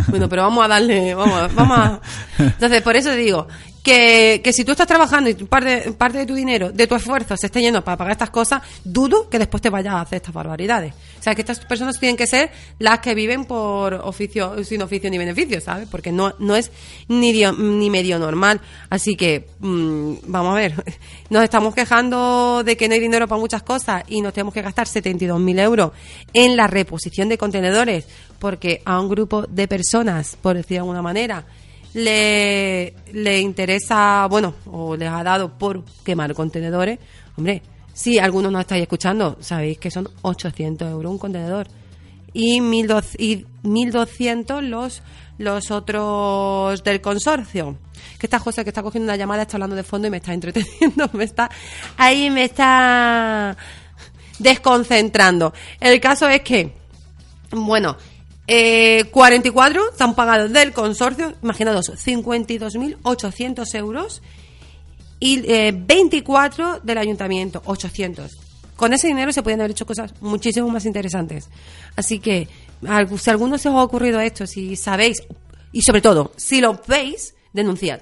[0.08, 2.00] Bueno, pero vamos a darle, vamos, vamos a...
[2.38, 3.46] Entonces, por eso digo
[3.86, 7.36] que, que si tú estás trabajando y parte, parte de tu dinero, de tu esfuerzo
[7.36, 10.34] se esté yendo para pagar estas cosas, dudo que después te vayas a hacer estas
[10.34, 10.92] barbaridades.
[11.20, 15.08] O sea, que estas personas tienen que ser las que viven por oficio, sin oficio
[15.08, 15.86] ni beneficio, ¿sabes?
[15.88, 16.72] Porque no, no es
[17.06, 18.60] ni, ni medio normal.
[18.90, 20.74] Así que, mm, vamos a ver,
[21.30, 24.62] nos estamos quejando de que no hay dinero para muchas cosas y nos tenemos que
[24.62, 25.92] gastar 72.000 euros
[26.32, 28.04] en la reposición de contenedores
[28.40, 31.44] porque a un grupo de personas, por decir de alguna manera,
[31.96, 36.98] le, le interesa, bueno, o les ha dado por quemar contenedores,
[37.38, 37.62] hombre,
[37.94, 41.68] si algunos no estáis escuchando, sabéis que son 800 euros un contenedor
[42.34, 45.00] y 1.200 los,
[45.38, 47.78] los otros del consorcio.
[48.18, 50.34] Que esta José que está cogiendo una llamada, está hablando de fondo y me está
[50.34, 51.50] entreteniendo, me está
[51.96, 53.56] ahí me está
[54.38, 55.54] desconcentrando.
[55.80, 56.74] El caso es que,
[57.52, 57.96] bueno,
[58.46, 64.22] eh, 44 están pagados del consorcio, imaginados 52.800 euros
[65.18, 65.40] y
[65.72, 68.38] 24 eh, del ayuntamiento, 800.
[68.76, 71.48] Con ese dinero se podían haber hecho cosas muchísimo más interesantes.
[71.96, 72.48] Así que,
[73.18, 75.22] si alguno se os ha ocurrido esto, si sabéis,
[75.72, 78.00] y sobre todo, si lo veis, denunciad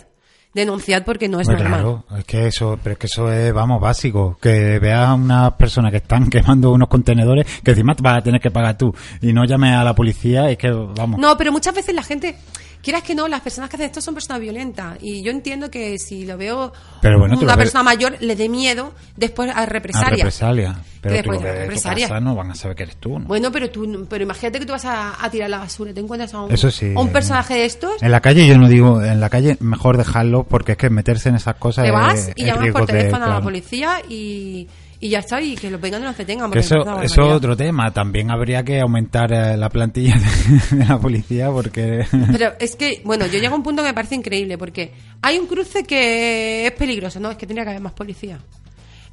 [0.54, 1.80] denunciad porque no es pues normal.
[1.80, 4.38] Claro, es que eso, pero es que eso es, vamos, básico.
[4.40, 8.40] Que veas a unas personas que están quemando unos contenedores que encima vas a tener
[8.40, 11.20] que pagar tú y no llames a la policía, es que, vamos.
[11.20, 12.36] No, pero muchas veces la gente
[12.84, 14.98] quieras que no, las personas que hacen esto son personas violentas.
[15.00, 18.92] Y yo entiendo que si lo veo Pero bueno, una persona mayor, le dé miedo
[19.16, 20.08] después a represalia.
[20.08, 20.76] A represalia.
[21.00, 22.20] Pero tú represalia.
[22.20, 23.18] no van a saber que eres tú.
[23.18, 26.42] Bueno, pero tú, pero imagínate que tú vas a, tirar la basura, te encuentras a
[26.42, 26.54] un,
[26.96, 28.02] un personaje de estos.
[28.02, 31.30] En la calle yo no digo, en la calle mejor dejarlo porque es que meterse
[31.30, 31.84] en esas cosas.
[31.84, 34.68] Te vas y llamas por teléfono a la policía y
[35.04, 36.50] y ya está, y que los vengan los que tengan.
[36.56, 37.92] Eso, es otro tema.
[37.92, 40.14] También habría que aumentar eh, la plantilla
[40.70, 42.06] de, la policía porque...
[42.32, 45.38] Pero es que, bueno, yo llego a un punto que me parece increíble porque hay
[45.38, 47.30] un cruce que es peligroso, ¿no?
[47.30, 48.38] Es que tendría que haber más policía.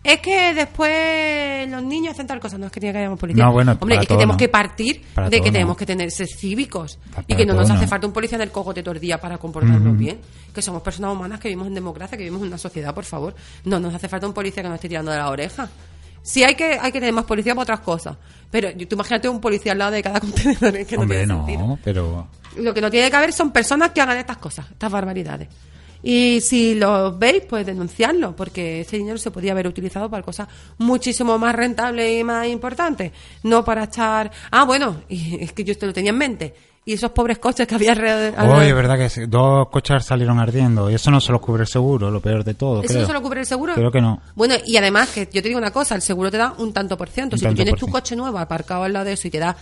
[0.04, 3.46] Es que después los niños hacen tal cosa, no es que tiene que haber policía.
[3.46, 6.98] No, bueno, Hombre, es que tenemos que partir de que tenemos que tener ser cívicos
[7.28, 9.38] y que no nos hace falta un policía en el cogote todo el día para
[9.38, 10.20] comportarnos bien.
[10.54, 13.36] Que somos personas humanas que vivimos en democracia, que vivimos en una sociedad, por favor.
[13.66, 15.70] No nos hace falta un policía que nos esté tirando de la oreja.
[16.24, 18.18] Sí hay que, hay que tener más policía para otras cosas.
[18.50, 20.86] Pero tú imagínate un policía al lado de cada contenedor.
[20.86, 22.28] Que Hombre, no, no pero...
[22.58, 25.48] Lo que no tiene que haber son personas que hagan estas cosas, estas barbaridades.
[26.04, 30.48] Y si lo veis, pues denunciarlo, porque ese dinero se podía haber utilizado para cosas
[30.78, 33.12] muchísimo más rentables y más importantes.
[33.44, 34.32] No para echar.
[34.52, 36.54] Ah, bueno, y es que yo esto lo tenía en mente.
[36.84, 38.34] Y esos pobres coches que había alrededor.
[38.58, 40.90] Oye, es verdad que dos coches salieron ardiendo.
[40.90, 42.82] Y eso no se lo cubre el seguro, lo peor de todo.
[42.82, 43.76] ¿Eso no se lo cubre el seguro?
[43.76, 44.20] Creo que no.
[44.34, 46.98] Bueno, y además, que yo te digo una cosa: el seguro te da un tanto
[46.98, 47.38] por ciento.
[47.38, 49.56] si tú tienes tu coche nuevo aparcado al lado de eso y te da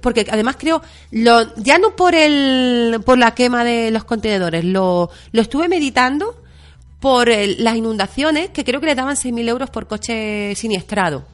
[0.00, 5.10] porque además creo lo ya no por el por la quema de los contenedores lo,
[5.32, 6.42] lo estuve meditando
[7.00, 11.24] por las inundaciones que creo que le daban 6.000 euros por coche siniestrado.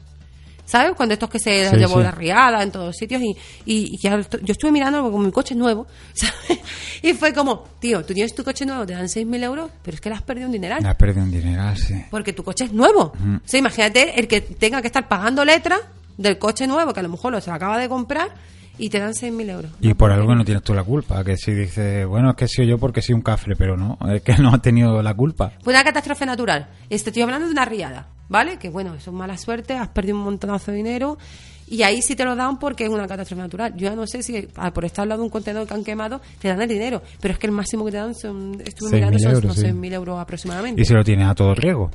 [0.65, 0.93] ¿sabes?
[0.95, 3.35] cuando estos que se llevó la riada en todos sitios y,
[3.65, 6.59] y, yo estuve mirando con mi coche nuevo ¿sabes?
[7.01, 10.01] y fue como tío tú tienes tu coche nuevo te dan 6.000 euros pero es
[10.01, 10.81] que le has perdido un dineral.
[10.81, 11.95] Le has perdido un dineral sí.
[12.09, 13.13] Porque tu coche es nuevo.
[13.13, 15.81] O sea, imagínate el que tenga que estar pagando letras
[16.17, 18.31] del coche nuevo que a lo mejor lo se acaba de comprar
[18.77, 19.71] y te dan 6.000 euros.
[19.81, 22.67] Y por algo no tienes tú la culpa, que si dices, bueno, es que soy
[22.67, 25.51] yo porque soy un cafre, pero no, es que no ha tenido la culpa.
[25.63, 26.67] Pues una catástrofe natural.
[26.89, 28.57] Estoy hablando de una riada, ¿vale?
[28.57, 31.17] Que bueno, eso es mala suerte, has perdido un montonazo de dinero
[31.67, 33.73] y ahí sí te lo dan porque es una catástrofe natural.
[33.75, 35.83] Yo ya no sé si ah, por estar al lado de un contenedor que han
[35.83, 38.91] quemado te dan el dinero, pero es que el máximo que te dan son, estuve
[38.91, 40.81] mirando, son euros, 6.000 euros aproximadamente.
[40.81, 41.91] Y si lo tienes a todo riesgo.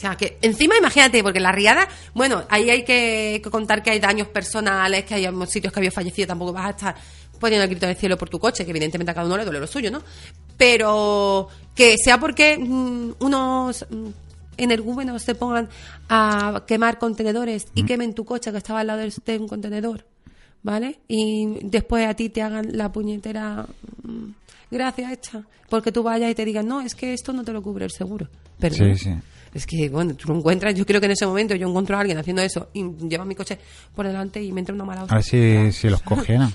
[0.00, 4.00] O sea, que encima imagínate, porque la riada, bueno, ahí hay que contar que hay
[4.00, 6.94] daños personales, que hay sitios que había fallecido, tampoco vas a estar
[7.38, 9.60] poniendo el grito del cielo por tu coche, que evidentemente a cada uno le duele
[9.60, 10.02] lo suyo, ¿no?
[10.56, 14.06] Pero que sea porque mm, unos mm,
[14.56, 15.68] energúmenos se pongan
[16.08, 17.86] a quemar contenedores y mm.
[17.86, 20.06] quemen tu coche que estaba al lado de un contenedor,
[20.62, 21.00] ¿vale?
[21.08, 23.66] Y después a ti te hagan la puñetera
[24.70, 27.62] gracia hecha, porque tú vayas y te digan, no, es que esto no te lo
[27.62, 28.30] cubre el seguro.
[28.62, 29.14] Sí, sí
[29.52, 32.00] es que, bueno, tú lo encuentras, yo creo que en ese momento yo encuentro a
[32.00, 33.58] alguien haciendo eso y lleva mi coche
[33.94, 36.52] por delante y me entra una mala A ver si, si los cogieran.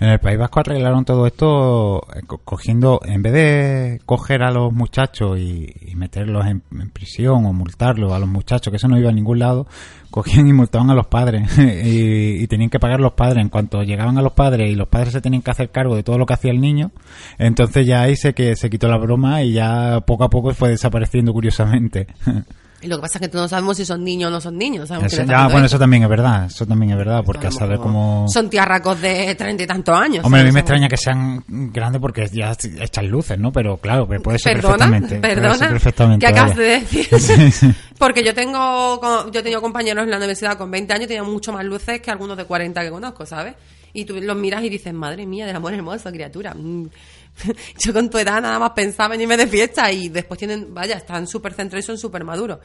[0.00, 4.72] en el País Vasco arreglaron todo esto eh, cogiendo, en vez de coger a los
[4.72, 6.60] muchachos y, meterlos en,
[6.92, 9.66] prisión o multarlos a los muchachos, que eso no iba a ningún lado,
[10.14, 13.42] cogían y multaban a los padres y, tenían que pagar los padres.
[13.42, 16.04] En cuanto llegaban a los padres y los padres se tenían que hacer cargo de
[16.04, 16.92] todo lo que hacía el niño,
[17.36, 20.68] entonces ya ahí se, que se quitó la broma y ya poco a poco fue
[20.68, 22.06] desapareciendo curiosamente.
[22.84, 24.90] Y lo que pasa es que no sabemos si son niños o no son niños.
[25.26, 26.46] ya, bueno, eso también es verdad.
[26.46, 28.26] Eso también es verdad, porque a saber cómo.
[28.28, 30.24] Son tiarracos de treinta y tantos años.
[30.24, 33.52] Hombre, a mí me extraña que sean grandes porque ya echan luces, ¿no?
[33.52, 35.16] Pero claro, puede ser perfectamente.
[35.16, 37.74] Perdona, perfectamente, ¿qué acabas de decir?
[37.98, 41.30] Porque yo tengo, yo he tenido compañeros en la universidad con 20 años y tenían
[41.30, 43.54] mucho más luces que algunos de 40 que conozco, ¿sabes?
[43.92, 46.52] Y tú los miras y dices, madre mía, del amor hermoso, criatura.
[46.52, 46.88] Mm,
[47.78, 50.96] yo con tu edad nada más pensaba en irme de fiesta y después tienen, vaya,
[50.96, 52.58] están súper centrados y son súper maduros.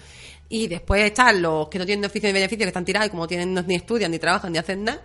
[0.48, 3.28] Y después están los que no tienen oficio ni beneficio, que están tirados y como
[3.28, 5.02] tienen, ni estudian, ni trabajan, ni hacen nada,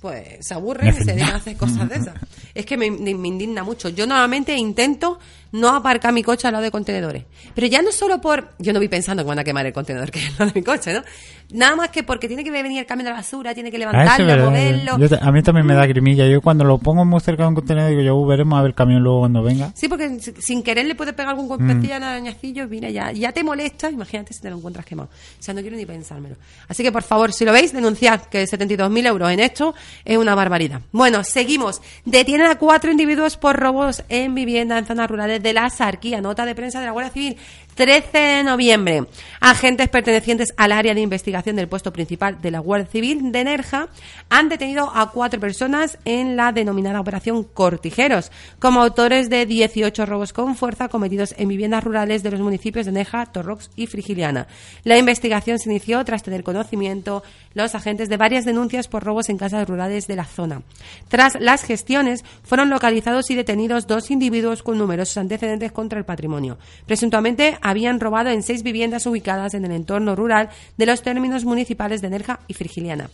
[0.00, 2.14] pues se aburren y se dejan hacer cosas de esas.
[2.54, 3.88] Es que me, me, indigna mucho.
[3.88, 5.18] Yo normalmente intento
[5.52, 7.24] no aparcar mi coche al lado de contenedores.
[7.54, 8.50] Pero ya no solo por...
[8.58, 10.60] Yo no voy pensando que van a quemar el contenedor que es al lado de
[10.60, 11.02] mi coche, ¿no?
[11.50, 13.80] Nada más que porque tiene que venir el camión de la basura, tiene que ah,
[13.80, 14.92] levantarlo, moverlo.
[15.20, 16.26] a mí también me da grimilla.
[16.26, 18.74] Yo cuando lo pongo muy cerca de un contenedor digo, yo veremos a ver el
[18.74, 19.72] camión luego cuando venga.
[19.74, 22.02] Sí, porque sin querer le puede pegar algún golpecillo mm.
[22.02, 25.08] arañacillo, mira, ya, ya te molesta, imagínate si te lo encuentras quemado.
[25.08, 26.36] O sea, no quiero ni pensármelo.
[26.68, 30.34] Así que, por favor, si lo veis, denunciad que 72.000 euros en esto es una
[30.34, 30.82] barbaridad.
[30.92, 31.80] Bueno, seguimos.
[32.04, 36.20] Detienen a cuatro individuos por robos en vivienda en zonas rurales de la Sarquía.
[36.20, 37.36] Nota de prensa de la Guardia Civil.
[37.78, 39.04] 13 de noviembre,
[39.40, 43.86] agentes pertenecientes al área de investigación del puesto principal de la Guardia Civil de Nerja
[44.28, 50.32] han detenido a cuatro personas en la denominada Operación Cortijeros, como autores de 18 robos
[50.32, 54.48] con fuerza cometidos en viviendas rurales de los municipios de Nerja, Torrox y Frigiliana.
[54.82, 57.22] La investigación se inició tras tener conocimiento
[57.54, 60.62] los agentes de varias denuncias por robos en casas rurales de la zona.
[61.06, 66.58] Tras las gestiones, fueron localizados y detenidos dos individuos con numerosos antecedentes contra el patrimonio.
[66.84, 72.00] Presuntamente habían robado en seis viviendas ubicadas en el entorno rural de los términos municipales
[72.00, 73.10] de Nerja y Frigiliana.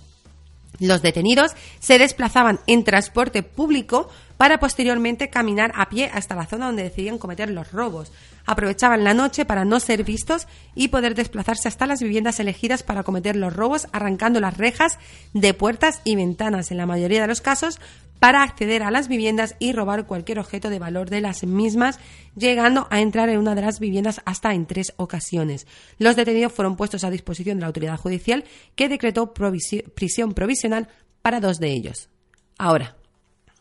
[0.81, 6.67] Los detenidos se desplazaban en transporte público para posteriormente caminar a pie hasta la zona
[6.67, 8.13] donde decidían cometer los robos.
[8.47, 13.03] Aprovechaban la noche para no ser vistos y poder desplazarse hasta las viviendas elegidas para
[13.03, 14.99] cometer los robos, arrancando las rejas
[15.33, 16.71] de puertas y ventanas.
[16.71, 17.79] En la mayoría de los casos,
[18.19, 21.99] para acceder a las viviendas y robar cualquier objeto de valor de las mismas,
[22.37, 25.67] llegando a entrar en una de las viviendas hasta en tres ocasiones.
[25.99, 28.45] Los detenidos fueron puestos a disposición de la autoridad judicial
[28.77, 30.89] que decretó prisión provisional
[31.23, 32.09] para dos de ellos.
[32.57, 32.97] Ahora,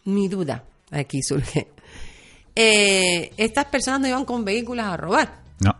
[0.05, 1.67] mi duda aquí surge.
[2.55, 5.39] Eh, estas personas no iban con vehículos a robar.
[5.59, 5.75] No.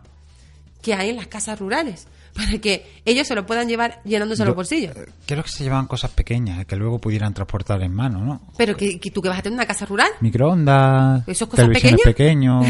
[0.81, 2.07] Que hay en las casas rurales.
[2.33, 4.95] Para que ellos se lo puedan llevar llenándose los bolsillos.
[4.95, 8.41] Eh, creo que se llevaban cosas pequeñas que luego pudieran transportar en mano, ¿no?
[8.57, 10.09] Pero que, tú que vas a tener una casa rural.
[10.21, 12.65] Microondas, ¿Eso cosas televisiones pequeños.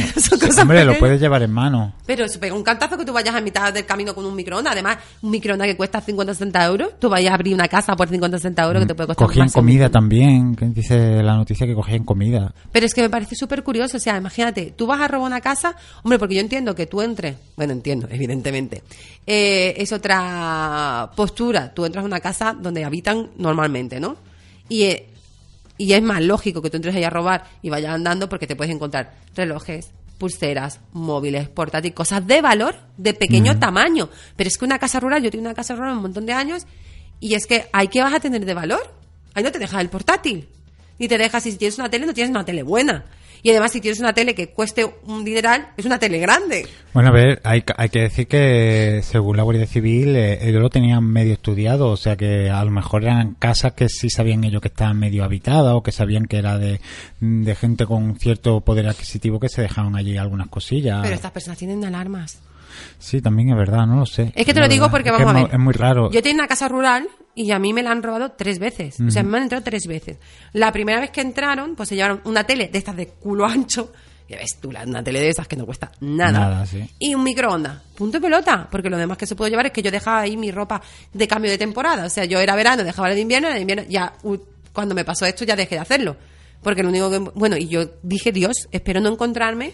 [0.60, 1.96] Hombre, lo puedes llevar en mano.
[2.06, 4.74] Pero se pega un cantazo que tú vayas a mitad del camino con un microondas.
[4.74, 8.10] Además, un microondas que cuesta 50 60 euros, tú vayas a abrir una casa por
[8.10, 11.74] 50 60 euros que te puede costar Cogían comida también, que dice la noticia que
[11.74, 12.54] cogían comida.
[12.72, 15.42] Pero es que me parece súper curioso, o sea, imagínate, tú vas a robar una
[15.42, 18.84] casa, hombre, porque yo entiendo que tú entres, bueno, entiendo, evidentemente,
[19.26, 24.18] eh, es otra postura, tú entras a una casa donde habitan normalmente, ¿no?
[24.70, 25.10] Y, eh,
[25.78, 28.56] y es más lógico que tú entres ahí a robar y vayas andando porque te
[28.56, 34.10] puedes encontrar relojes, pulseras, móviles, portátiles, cosas de valor, de pequeño tamaño.
[34.36, 36.66] Pero es que una casa rural, yo tengo una casa rural un montón de años
[37.20, 38.94] y es que hay que vas a tener de valor.
[39.34, 40.48] Ahí no te dejas el portátil.
[41.00, 43.04] Ni te dejas, si tienes una tele, no tienes una tele buena.
[43.44, 46.66] Y además, si tienes una tele que cueste un dineral, es una tele grande.
[46.94, 50.70] Bueno, a ver, hay, hay que decir que según la Guardia Civil, eh, ellos lo
[50.70, 54.62] tenían medio estudiado, o sea que a lo mejor eran casas que sí sabían ellos
[54.62, 56.80] que estaban medio habitadas o que sabían que era de,
[57.20, 61.02] de gente con cierto poder adquisitivo que se dejaban allí algunas cosillas.
[61.04, 62.40] Pero estas personas tienen alarmas.
[62.98, 64.32] Sí, también es verdad, no lo sé.
[64.36, 65.50] Es que te lo digo porque vamos a ver.
[65.52, 66.10] Es muy raro.
[66.12, 69.00] Yo tengo una casa rural y a mí me la han robado tres veces.
[69.00, 70.18] O sea, me han entrado tres veces.
[70.54, 73.92] La primera vez que entraron, pues se llevaron una tele de estas de culo ancho.
[74.28, 76.32] Y ves tú, una tele de esas que no cuesta nada.
[76.32, 76.88] nada sí.
[77.00, 77.82] Y un microondas.
[77.96, 78.68] Punto de pelota.
[78.72, 80.82] Porque lo demás que se puede llevar es que yo dejaba ahí mi ropa
[81.12, 82.06] de cambio de temporada.
[82.06, 83.84] O sea, yo era verano, dejaba la de invierno, la de invierno.
[83.90, 84.14] Ya,
[84.72, 86.16] cuando me pasó esto, ya dejé de hacerlo.
[86.62, 87.20] Porque lo único que.
[87.20, 89.74] Bueno, y yo dije, Dios, espero no encontrarme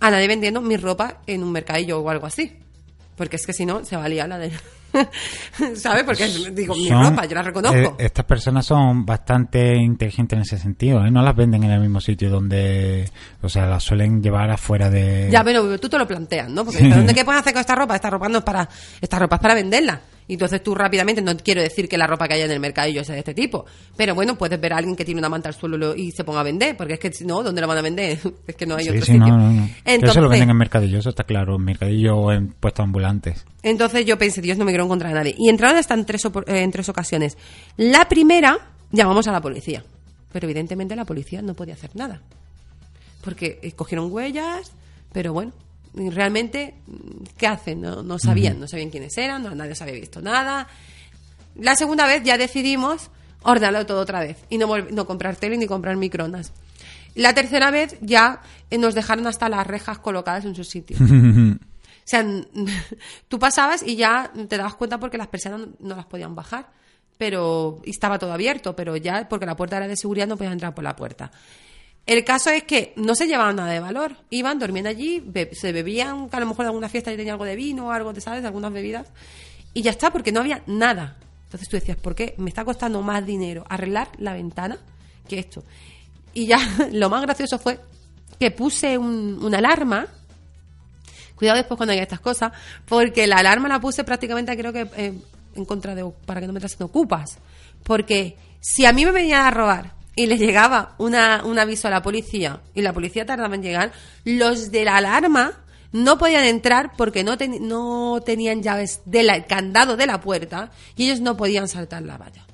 [0.00, 2.56] a nadie vendiendo mi ropa en un mercadillo o algo así.
[3.16, 4.50] Porque es que si no, se valía la de.
[5.76, 6.04] ¿Sabes?
[6.04, 7.76] Porque digo, mi ropa, yo la reconozco.
[7.76, 11.10] Eh, estas personas son bastante inteligentes en ese sentido, ¿eh?
[11.10, 13.10] No las venden en el mismo sitio donde.
[13.42, 15.28] O sea, las suelen llevar afuera de.
[15.30, 16.64] Ya, pero tú te lo planteas, ¿no?
[16.64, 17.94] Porque ¿dónde qué pueden hacer con esta ropa?
[17.94, 18.68] Esta ropa no es para.
[19.00, 20.00] Esta ropa es para venderla.
[20.30, 23.02] Y entonces tú rápidamente, no quiero decir que la ropa que haya en el mercadillo
[23.02, 23.66] sea de este tipo,
[23.96, 26.38] pero bueno, puedes ver a alguien que tiene una manta al suelo y se ponga
[26.38, 28.16] a vender, porque es que si no, ¿dónde lo van a vender?
[28.46, 29.36] es que no hay otro sitio.
[29.84, 33.44] Entonces, lo venden en mercadillos, eso está claro, en mercadillo o en puestos ambulantes.
[33.64, 35.34] Entonces yo pensé, Dios, no me quiero encontrar a nadie.
[35.36, 37.36] Y entraron hasta en tres, eh, en tres ocasiones.
[37.76, 38.56] La primera,
[38.92, 39.82] llamamos a la policía,
[40.32, 42.20] pero evidentemente la policía no podía hacer nada,
[43.24, 44.70] porque cogieron huellas,
[45.12, 45.50] pero bueno,
[45.94, 46.74] realmente,
[47.36, 47.80] ¿qué hacen?
[47.80, 50.68] No, no sabían, no sabían quiénes eran, no, nadie se había visto nada.
[51.56, 53.10] La segunda vez ya decidimos
[53.42, 56.52] ordenarlo todo otra vez y no, no comprar tele ni comprar microondas.
[57.14, 60.96] La tercera vez ya eh, nos dejaron hasta las rejas colocadas en su sitio.
[61.00, 61.58] o
[62.04, 62.24] sea,
[63.28, 66.70] tú pasabas y ya te dabas cuenta porque las personas no las podían bajar,
[67.18, 70.74] pero estaba todo abierto, pero ya porque la puerta era de seguridad no podían entrar
[70.74, 71.30] por la puerta.
[72.10, 74.16] El caso es que no se llevaban nada de valor.
[74.30, 77.54] Iban, dormían allí, se bebían, a lo mejor en alguna fiesta ya tenía algo de
[77.54, 78.44] vino o algo, de ¿sabes?
[78.44, 79.06] Algunas bebidas.
[79.74, 81.18] Y ya está, porque no había nada.
[81.44, 84.76] Entonces tú decías, ¿por qué me está costando más dinero arreglar la ventana
[85.28, 85.62] que esto?
[86.34, 86.58] Y ya
[86.90, 87.78] lo más gracioso fue
[88.40, 90.08] que puse una alarma.
[91.36, 92.50] Cuidado después cuando haya estas cosas,
[92.86, 95.14] porque la alarma la puse prácticamente creo que eh,
[95.54, 97.38] en contra de para que no me trasen ocupas.
[97.84, 101.90] Porque si a mí me venían a robar y les llegaba una, un aviso a
[101.90, 103.92] la policía y la policía tardaba en llegar,
[104.24, 110.06] los de la alarma no podían entrar porque no, no tenían llaves del candado de
[110.06, 112.44] la puerta y ellos no podían saltar la valla.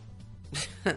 [0.87, 0.93] o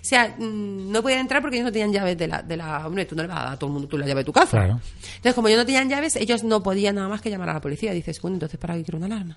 [0.00, 2.86] sea, mm, no podían entrar porque ellos no tenían llaves de la, de la...
[2.86, 4.26] Hombre, tú no le vas a dar a todo el mundo tú la llave de
[4.26, 4.56] tu casa.
[4.66, 7.60] Entonces, como ellos no tenían llaves, ellos no podían nada más que llamar a la
[7.60, 7.92] policía.
[7.92, 9.36] dices, bueno, entonces ¿para qué quiero una alarma?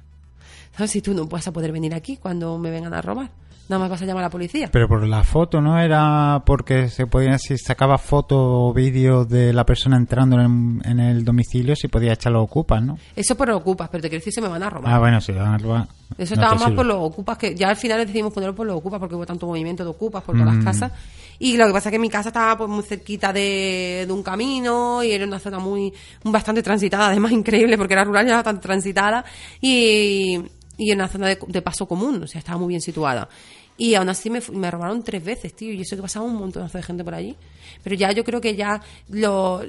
[0.77, 0.91] ¿Sabes?
[0.91, 3.31] Si tú no vas a poder venir aquí cuando me vengan a robar
[3.71, 4.69] nada más vas a llamar a la policía.
[4.71, 5.79] Pero por la foto, ¿no?
[5.79, 11.23] Era porque se podía, si sacaba foto o vídeo de la persona entrando en, el
[11.23, 12.97] domicilio, si podía echar los ocupas, ¿no?
[13.15, 14.93] Eso por los ocupas, pero te quiero decir, se me van a robar.
[14.93, 15.87] Ah, bueno, sí, van a robar.
[16.17, 18.99] Eso estaba más por los ocupas, que ya al final decidimos ponerlo por los ocupas
[18.99, 20.65] porque hubo tanto movimiento de ocupas por todas las mm.
[20.65, 20.91] casas.
[21.39, 25.01] Y lo que pasa es que mi casa estaba pues, muy cerquita de, un camino
[25.01, 28.59] y era una zona muy bastante transitada, además increíble porque era rural y era tan
[28.59, 29.23] transitada
[29.61, 30.39] y,
[30.77, 33.29] y en una zona de, de paso común, o sea, estaba muy bien situada.
[33.77, 35.73] Y aún así me, me robaron tres veces, tío.
[35.73, 37.35] Y eso que pasaba un montón de gente por allí.
[37.83, 39.61] Pero ya yo creo que ya lo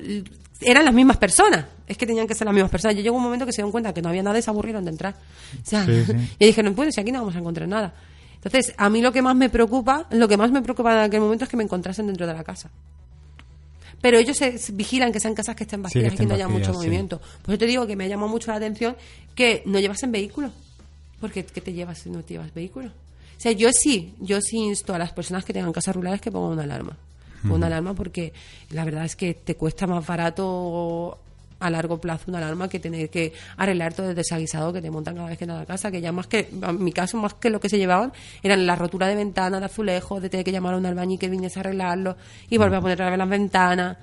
[0.65, 1.67] eran las mismas personas.
[1.87, 2.97] Es que tenían que ser las mismas personas.
[2.97, 4.85] Yo llegó un momento que se dieron cuenta que no había nada y se aburrieron
[4.85, 5.15] de entrar.
[5.15, 5.87] O sea,
[6.39, 7.95] y dije, no puedo, si aquí no vamos a encontrar nada.
[8.35, 11.21] Entonces, a mí lo que más me preocupa, lo que más me preocupa en aquel
[11.21, 12.71] momento es que me encontrasen dentro de la casa.
[14.01, 16.73] Pero ellos se, vigilan que sean casas que estén vacías y que no haya mucho
[16.73, 17.21] movimiento.
[17.43, 18.97] Pues yo te digo que me ha llamado mucho la atención
[19.37, 20.51] que no llevasen vehículo.
[21.21, 22.91] Porque ¿qué te llevas si no te llevas vehículo?
[23.43, 26.31] O sea, yo sí, yo sí insto a las personas que tengan casas rurales que
[26.31, 26.97] pongan una alarma.
[27.51, 28.33] Una alarma porque
[28.71, 31.19] la verdad es que te cuesta más barato
[31.59, 35.17] a largo plazo una alarma que tener que arreglar todo el desaguisado que te montan
[35.17, 37.51] cada vez que a la casa, que ya más que, en mi caso, más que
[37.51, 38.13] lo que se llevaban,
[38.45, 41.29] eran la rotura de ventanas, de azulejos, de tener que llamar a un albañil que
[41.29, 42.17] viniese a arreglarlo
[42.49, 43.97] y volver a poner otra vez las ventanas.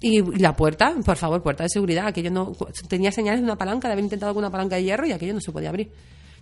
[0.00, 2.52] Y la puerta, por favor, puerta de seguridad, aquello no
[2.86, 5.34] tenía señales de una palanca, de haber intentado con una palanca de hierro y aquello
[5.34, 5.90] no se podía abrir.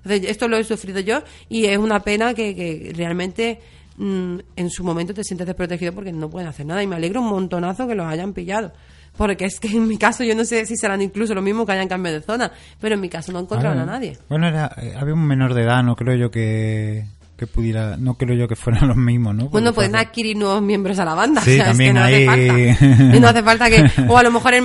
[0.05, 3.61] Entonces, esto lo he sufrido yo y es una pena que, que realmente
[3.97, 6.83] mm, en su momento te sientes desprotegido porque no pueden hacer nada.
[6.83, 8.73] Y me alegro un montonazo que los hayan pillado.
[9.17, 11.73] Porque es que en mi caso yo no sé si serán incluso lo mismo que
[11.73, 12.51] hayan cambiado de zona,
[12.81, 14.19] pero en mi caso no encontraron a nadie.
[14.29, 18.15] Bueno, era, eh, había un menor de edad, no creo yo que, que pudiera, no
[18.15, 19.49] creo yo que fueran los mismos, ¿no?
[19.49, 21.41] bueno, pueden adquirir nuevos miembros a la banda.
[21.41, 22.27] Sí, también no hay...
[22.27, 23.21] hace falta.
[23.21, 24.65] No hace falta que, o a lo mejor el,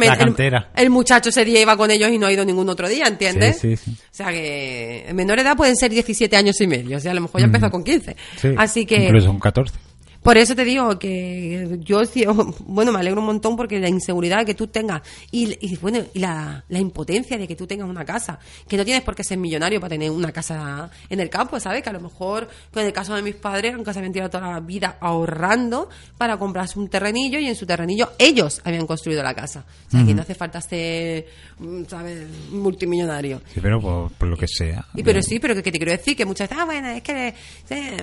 [0.75, 3.59] el, muchacho ese día iba con ellos y no ha ido ningún otro día, ¿entiendes?
[3.59, 6.99] Sí, sí, O sea que en menor edad pueden ser 17 años y medio, o
[6.99, 8.15] sea, a lo mejor ya empezó con 15.
[8.57, 9.05] Así que...
[9.05, 9.88] Incluso son 14.
[10.29, 12.03] Por eso te digo que yo,
[12.59, 15.01] bueno, me alegro un montón porque la inseguridad que tú tengas
[15.31, 19.15] y, bueno, y la, impotencia de que tú tengas una casa, que no tienes por
[19.15, 21.81] qué ser millonario para tener una casa en el campo, ¿sabes?
[21.81, 24.51] Que a lo mejor, en el caso de mis padres, aunque se habían tirado toda
[24.51, 29.33] la vida ahorrando para comprarse un terrenillo y en su terrenillo ellos habían construido la
[29.33, 29.65] casa.
[29.87, 31.25] O sea, que no hace falta ser,
[31.57, 33.41] mm, ¿sabes?, multimillonario.
[33.51, 34.85] Sí, pero por, lo que sea.
[34.93, 37.33] Y pero sí, pero que, te quiero decir que muchas veces, ah, bueno, es que,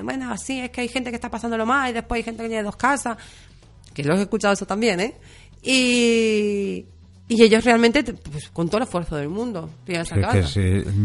[0.02, 2.48] bueno, sí, es que hay gente que está pasándolo mal y después hay gente que
[2.48, 3.16] tiene dos casas,
[3.94, 5.14] que lo he escuchado eso también, ¿eh?
[5.62, 6.84] Y,
[7.28, 9.68] y ellos realmente, pues, con todo el esfuerzo del mundo,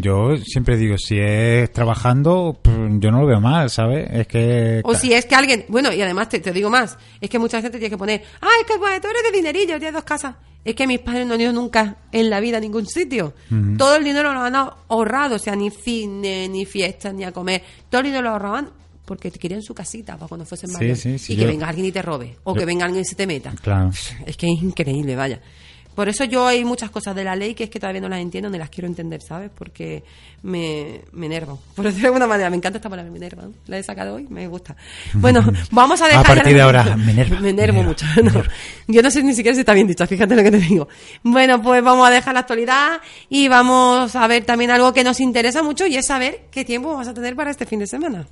[0.01, 4.07] yo siempre digo, si es trabajando, pues, yo no lo veo mal, ¿sabes?
[4.11, 4.81] Es que...
[4.83, 5.65] O si es que alguien...
[5.67, 8.67] Bueno, y además te, digo más, es que mucha gente tiene que poner, ah, es
[8.67, 10.35] que pues, tú eres de dinerillo, tienes dos casas.
[10.63, 13.33] Es que mis padres no han ido nunca en la vida a ningún sitio.
[13.79, 17.63] Todo el dinero lo han ahorrado, o sea, ni cine, ni fiestas, ni a comer.
[17.89, 18.69] Todo el dinero lo ahorraban
[19.11, 21.05] porque te querían su casita para cuando fuesen mayores.
[21.29, 23.53] y que venga alguien y te robe, o que venga alguien y se te meta.
[23.61, 23.91] Claro.
[24.25, 25.41] Es que es increíble, vaya.
[25.93, 28.21] Por eso yo hay muchas cosas de la ley que es que todavía no las
[28.21, 29.51] entiendo ni las quiero entender, ¿sabes?
[29.53, 30.05] Porque
[30.43, 31.59] me, me enervo.
[31.75, 33.43] Por decirlo de alguna manera, me encanta esta palabra, me enerva.
[33.67, 34.77] La he sacado hoy, me gusta.
[35.15, 36.31] Bueno, vamos a dejar...
[36.31, 37.39] A partir de ahora, me enerva.
[37.41, 38.05] Me enervo mucho.
[38.87, 40.87] yo no sé ni siquiera si está bien dicho, fíjate lo que te digo.
[41.21, 45.19] Bueno, pues vamos a dejar la actualidad y vamos a ver también algo que nos
[45.19, 48.25] interesa mucho y es saber qué tiempo vamos a tener para este fin de semana.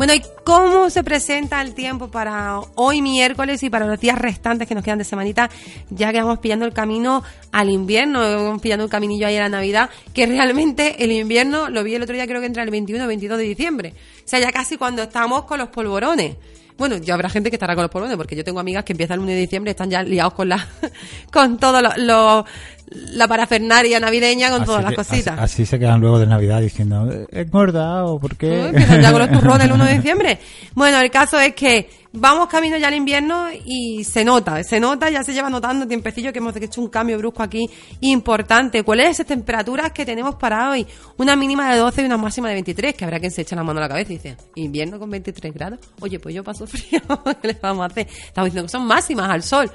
[0.00, 4.66] Bueno, ¿y cómo se presenta el tiempo para hoy miércoles y para los días restantes
[4.66, 5.50] que nos quedan de semanita?
[5.90, 9.50] Ya que vamos pillando el camino al invierno, vamos pillando un caminillo ahí a la
[9.50, 12.98] Navidad, que realmente el invierno lo vi el otro día, creo que entre el 21
[12.98, 13.94] y el 22 de diciembre.
[14.24, 16.34] O sea, ya casi cuando estamos con los polvorones.
[16.78, 19.16] Bueno, ya habrá gente que estará con los polvorones, porque yo tengo amigas que empiezan
[19.16, 20.66] el 1 de diciembre y están ya liados con la,
[21.30, 22.46] con todo lo,
[22.90, 25.38] la parafernaria navideña con todas las cositas.
[25.38, 28.66] Así, se quedan luego de Navidad diciendo, ¿es gorda o por qué?
[28.68, 30.38] empiezan ya con los turrones el 1 de diciembre.
[30.74, 35.08] Bueno, el caso es que vamos camino ya al invierno y se nota, se nota,
[35.10, 37.68] ya se lleva notando tiempecillo que hemos hecho un cambio brusco aquí
[38.00, 38.82] importante.
[38.82, 40.86] ¿Cuáles son las temperaturas que tenemos para hoy?
[41.16, 43.62] Una mínima de 12 y una máxima de 23, que habrá quien se eche la
[43.62, 45.78] mano a la cabeza y dice, invierno con 23 grados.
[46.00, 47.00] Oye, pues yo paso frío,
[47.40, 48.08] ¿qué les vamos a hacer?
[48.08, 49.70] Estamos diciendo que son máximas al sol.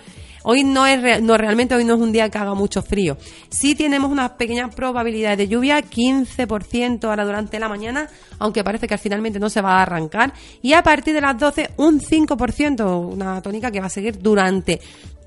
[0.47, 3.17] Hoy no es no realmente hoy no es un día que haga mucho frío.
[3.49, 8.95] Sí tenemos una pequeña probabilidad de lluvia, 15% ahora durante la mañana, aunque parece que
[8.99, 13.41] finalmente no se va a arrancar y a partir de las 12 un 5%, una
[13.41, 14.79] tónica que va a seguir durante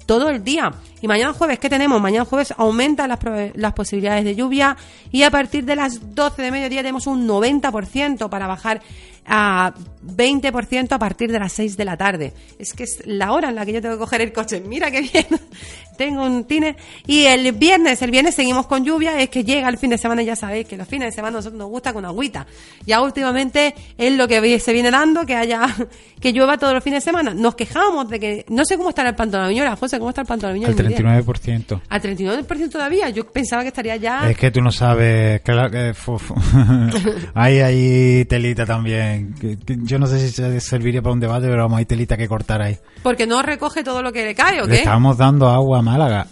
[0.08, 0.72] todo el día.
[1.02, 2.00] Y mañana jueves, ¿qué tenemos?
[2.00, 3.18] Mañana jueves aumentan las,
[3.54, 4.74] las, posibilidades de lluvia
[5.12, 8.80] y a partir de las 12 de mediodía tenemos un 90% para bajar
[9.28, 12.32] a 20% a partir de las 6 de la tarde.
[12.58, 14.60] Es que es la hora en la que yo tengo que coger el coche.
[14.60, 15.26] Mira qué bien.
[15.98, 16.76] tengo un tine.
[17.06, 19.20] Y el viernes, el viernes seguimos con lluvia.
[19.20, 21.38] Es que llega el fin de semana, ya sabéis que los fines de semana a
[21.40, 22.46] nosotros nos gusta con agüita.
[22.86, 25.66] Ya últimamente es lo que se viene dando, que haya,
[26.20, 27.34] que llueva todos los fines de semana.
[27.34, 29.76] Nos quejamos de que, no sé cómo está el pantano Viñola.
[29.76, 30.72] José, ¿cómo está el pantano Viñola?
[30.72, 31.80] Al 39%.
[31.88, 33.08] Al 39% todavía.
[33.10, 34.30] Yo pensaba que estaría ya.
[34.30, 35.94] Es que tú no sabes, que, que
[37.34, 39.34] hay ahí telita también
[39.66, 42.62] yo no sé si se serviría para un debate, pero vamos, hay telita que cortar
[42.62, 42.78] ahí.
[43.02, 44.72] Porque no recoge todo lo que le cae, ¿o qué?
[44.72, 46.26] Le estamos dando agua a Málaga.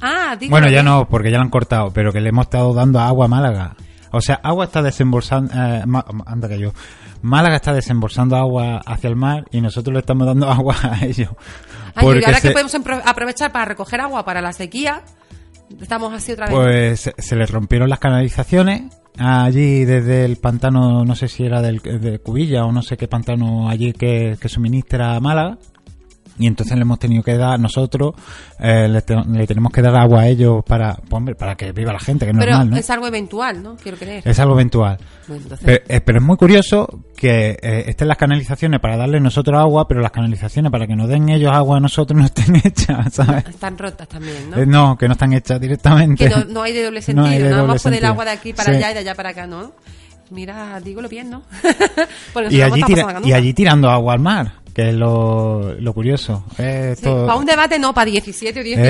[0.00, 2.98] Ah, Bueno, ya no, porque ya lo han cortado, pero que le hemos estado dando
[3.00, 3.76] agua a Málaga.
[4.10, 5.52] O sea, agua está desembolsando...
[5.54, 5.84] Eh,
[6.26, 6.72] anda que yo.
[7.22, 11.30] Málaga está desembolsando agua hacia el mar y nosotros le estamos dando agua a ellos.
[11.94, 15.02] Ay, y ahora que podemos aprovechar para recoger agua para la sequía,
[15.80, 16.54] estamos así otra vez.
[16.54, 18.82] Pues se les rompieron las canalizaciones
[19.18, 23.08] allí desde el pantano, no sé si era del, de Cubilla o no sé qué
[23.08, 25.58] pantano allí que, suministra Málaga.
[26.38, 28.14] Y entonces le hemos tenido que dar nosotros
[28.58, 29.02] eh, le,
[29.46, 32.38] tenemos que dar agua a ellos para pues, para que viva la gente que es
[32.38, 34.22] pero normal, es algo eventual no quiero creer.
[34.26, 34.98] Es algo eventual.
[35.64, 40.00] Eh, pero, es muy curioso que eh, estén las canalizaciones para darle nosotros agua pero
[40.00, 43.46] las canalizaciones para que nos den ellos agua a nosotros no estén hechas ¿sabes?
[43.48, 46.28] están rotas también no no que no están hechas directamente.
[46.28, 48.90] Que no, hay de doble sentido nada más por el agua de aquí para allá
[48.90, 49.72] y de allá para acá no
[50.30, 51.42] mira digo lo bien no
[52.50, 52.82] y allí,
[53.24, 56.44] y allí tirando agua al mar que es lo, lo curioso.
[56.56, 58.88] para un debate no, para 17 o 18.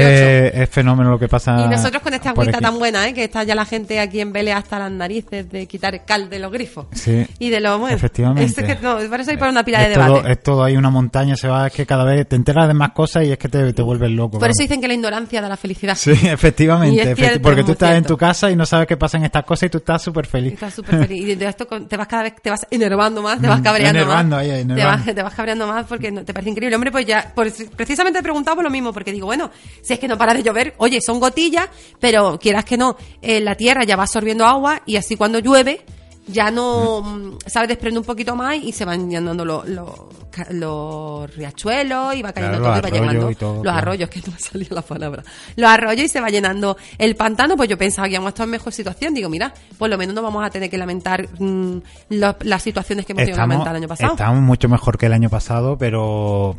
[0.63, 1.65] Es, fenómeno lo que pasa.
[1.65, 3.15] Y nosotros con esta agüita tan buena, ¿eh?
[3.15, 6.31] que está ya la gente aquí en Vélez hasta las narices de quitar el cal
[6.31, 6.87] de los grifos.
[6.93, 7.27] Sí.
[7.39, 7.97] Y de lo bueno.
[7.97, 8.45] Efectivamente.
[8.45, 10.33] Es que no, parece ir para una pila de debate.
[10.33, 12.93] es todo, hay una montaña, se va, es que cada vez te enteras de más
[12.93, 14.39] cosas y es que te, te vuelves loco.
[14.39, 15.97] Por eso dicen que la ignorancia da la felicidad.
[15.97, 17.41] Sí, efectivamente.
[17.43, 19.71] porque tú estás en tu casa y no sabes qué pasa en estas cosas y
[19.71, 20.55] tú estás súper feliz.
[20.55, 21.29] Estás súper feliz.
[21.29, 24.07] Y de esto te vas cada vez, te vas enervando más, te vas mm, cabreando
[24.07, 24.33] más.
[24.33, 24.75] Ahí, enervando.
[24.75, 26.77] Te, vas, te vas cabreando más porque te parece increíble.
[26.77, 27.33] Hombre, pues ya,
[27.77, 29.51] precisamente he preguntado por lo mismo, porque digo, bueno,
[29.83, 31.69] si es que no para de llover, oye, son gotillas,
[32.01, 35.85] pero quieras que no, eh, la tierra ya va absorbiendo agua y así cuando llueve,
[36.27, 37.39] ya no, mm.
[37.47, 37.69] ¿sabes?
[37.69, 42.79] Desprende un poquito más y se van llenando los, los, riachuelos y va cayendo todo
[42.79, 45.23] y va llenando los arroyos, que no me salía la palabra.
[45.57, 48.45] Los arroyos y se va llenando el pantano, pues yo pensaba que íbamos a estar
[48.45, 49.15] en mejor situación.
[49.15, 53.13] Digo, mira, por lo menos no vamos a tener que lamentar mm, las situaciones que
[53.13, 54.13] hemos tenido que lamentar el año pasado.
[54.13, 56.57] Estamos mucho mejor que el año pasado, pero...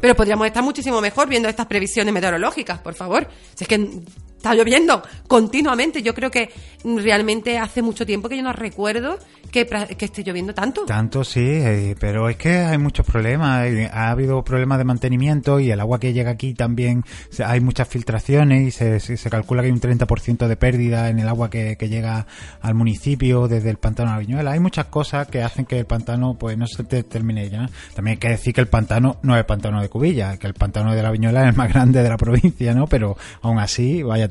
[0.00, 3.28] Pero podríamos estar muchísimo mejor viendo estas previsiones meteorológicas, por favor.
[3.54, 4.02] Si es que
[4.36, 6.02] está lloviendo continuamente.
[6.02, 6.50] Yo creo que
[6.84, 9.18] realmente hace mucho tiempo que yo no recuerdo
[9.50, 10.84] que, esté lloviendo tanto.
[10.84, 13.66] Tanto, sí, eh, pero es que hay muchos problemas.
[13.92, 17.04] Ha habido problemas de mantenimiento y el agua que llega aquí también
[17.44, 21.50] hay muchas filtraciones y se, calcula que hay un 30% de pérdida en el agua
[21.50, 22.26] que, que, llega
[22.60, 24.52] al municipio desde el pantano a la Viñuela.
[24.52, 27.68] Hay muchas cosas que hacen que el pantano pues no se termine ya.
[27.94, 30.54] También hay que decir que el pantano no es el pantano de Cubilla, que el
[30.54, 32.86] pantano de la Viñuela es el más grande de la provincia, ¿no?
[32.86, 34.25] Pero aún así, vaya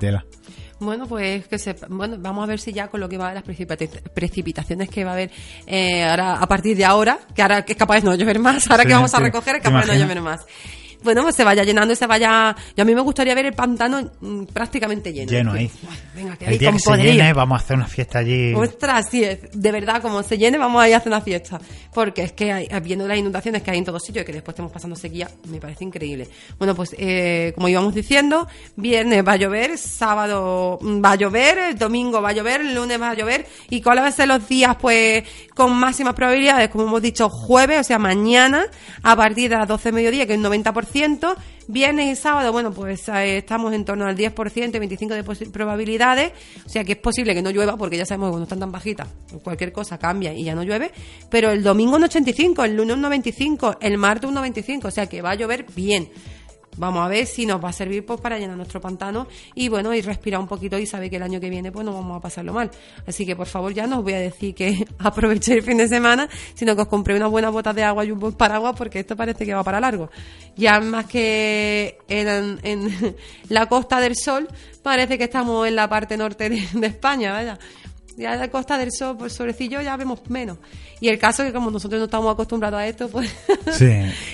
[0.80, 3.34] bueno, pues que se, bueno, vamos a ver si ya con lo que va a
[3.34, 5.32] las precipitaciones que va a haber
[5.68, 8.70] eh, ahora a partir de ahora, que ahora que es capaz de no llover más,
[8.70, 10.46] ahora que vamos a recoger es capaz de no llover más
[11.06, 12.56] bueno, pues se vaya llenando y se vaya.
[12.76, 15.32] Yo a mí me gustaría ver el pantano mm, prácticamente lleno.
[15.32, 15.72] Lleno ahí.
[16.14, 18.54] venga, que el día que se llene, vamos a hacer una fiesta allí.
[18.54, 21.62] Ostras, sí, de verdad, como se llene, vamos a ir a hacer una fiesta.
[21.94, 24.54] Porque es que hay, viendo las inundaciones que hay en todos sitios y que después
[24.54, 26.28] estamos pasando sequía, me parece increíble.
[26.58, 32.22] Bueno, pues eh, como íbamos diciendo, viernes va a llover, sábado va a llover, domingo
[32.22, 33.46] va a llover, lunes va a llover.
[33.70, 36.70] ¿Y cuáles van a ser los días, pues, con máximas probabilidades?
[36.70, 38.66] Como hemos dicho, jueves, o sea, mañana,
[39.04, 40.95] a partir de las 12 de mediodía, que es un 90%,
[41.68, 46.32] Viernes y sábado, bueno, pues eh, estamos en torno al 10%, 25% de probabilidades.
[46.66, 48.72] O sea que es posible que no llueva, porque ya sabemos que cuando están tan
[48.72, 49.08] bajitas,
[49.44, 50.92] cualquier cosa cambia y ya no llueve.
[51.30, 54.88] Pero el domingo un 85, el lunes un 95, el martes un 95.
[54.88, 56.10] O sea que va a llover bien.
[56.78, 59.94] Vamos a ver si nos va a servir pues, para llenar nuestro pantano y bueno,
[59.94, 62.22] y respirar un poquito y saber que el año que viene pues no vamos a
[62.22, 62.70] pasarlo mal.
[63.08, 65.88] Así que por favor ya no os voy a decir que aprovechéis el fin de
[65.88, 69.00] semana, sino que os compré unas buenas botas de agua y un buen paraguas porque
[69.00, 70.10] esto parece que va para largo.
[70.56, 73.16] Ya más que en, en
[73.50, 74.48] la Costa del Sol,
[74.84, 77.60] parece que estamos en la parte norte de España, vaya
[78.18, 80.58] ya la Costa del Sol, pues sobrecillo ya vemos menos.
[81.00, 83.30] Y el caso es que como nosotros no estamos acostumbrados a esto, pues...
[83.72, 83.92] Sí.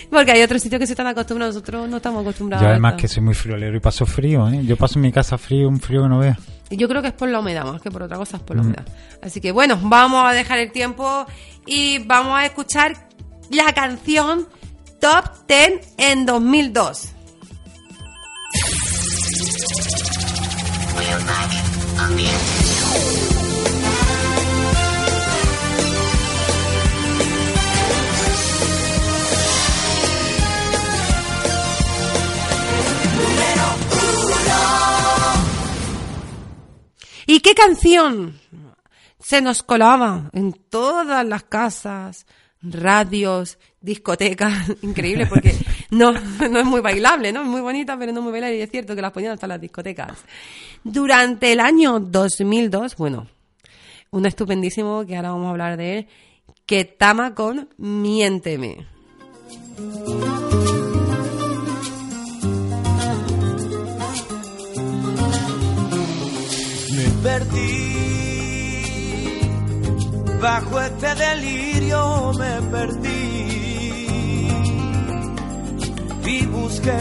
[0.10, 3.08] porque hay otros sitios que se están acostumbrados, nosotros no estamos acostumbrados Yo además que
[3.08, 4.62] soy muy friolero y paso frío, ¿eh?
[4.66, 6.36] Yo paso en mi casa frío, un frío que no veo.
[6.70, 8.56] Y yo creo que es por la humedad, más que por otra cosa es por
[8.56, 8.66] la mm.
[8.66, 8.86] humedad.
[9.22, 11.26] Así que bueno, vamos a dejar el tiempo
[11.66, 13.10] y vamos a escuchar
[13.50, 14.48] la canción
[15.00, 17.16] Top 10 en 2002.
[37.32, 38.38] ¿Y qué canción
[39.18, 42.26] se nos colaba en todas las casas,
[42.62, 44.54] radios, discotecas?
[44.82, 45.56] Increíble porque
[45.92, 47.44] no, no es muy bailable, ¿no?
[47.44, 49.62] Es muy bonita, pero no muy bailable y es cierto que las ponían hasta las
[49.62, 50.26] discotecas.
[50.84, 53.28] Durante el año 2002, bueno,
[54.10, 56.08] un estupendísimo que ahora vamos a hablar de él,
[56.66, 58.88] que tama con Miénteme.
[67.24, 68.82] perdí,
[70.42, 73.22] bajo este delirio me perdí
[76.26, 76.98] y busqué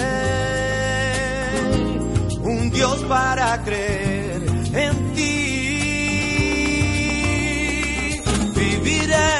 [2.42, 4.42] un Dios para creer
[4.74, 5.56] en ti.
[8.56, 9.30] Viviré,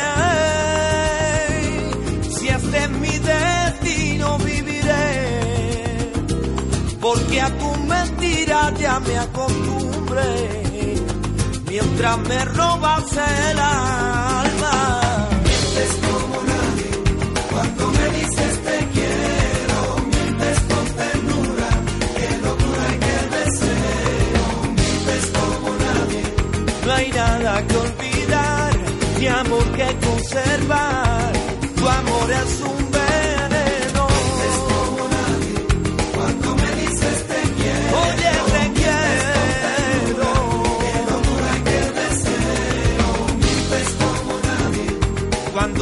[2.31, 6.13] si este es mi destino, viviré,
[7.01, 10.60] porque a tu mentira ya me acostumbré
[11.81, 15.01] mientras me robas el alma.
[15.45, 16.91] Mientes como nadie,
[17.51, 19.79] cuando me dices te quiero,
[20.13, 21.69] mientes con ternura,
[22.17, 24.45] qué locura y qué deseo,
[24.79, 26.23] mientes como nadie.
[26.87, 28.73] No hay nada que olvidar,
[29.19, 31.33] ni amor que conservar,
[31.77, 32.80] tu amor es un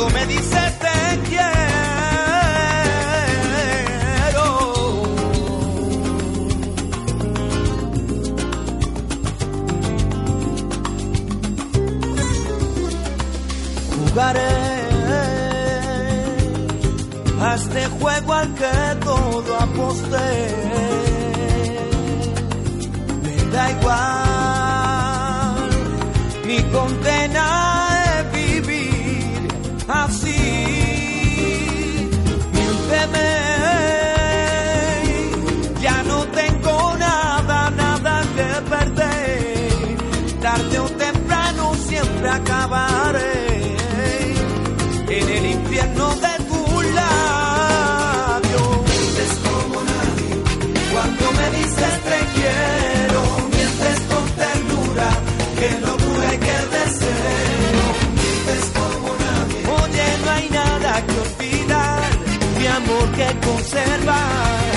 [0.07, 1.49] me dices te quiero.
[13.97, 14.55] Jugaré
[17.41, 20.31] a este juego al que todo aposté.
[23.23, 23.97] Me da igual
[26.47, 27.68] mi condena
[32.99, 33.38] ya
[62.89, 64.68] mi amor que conservar.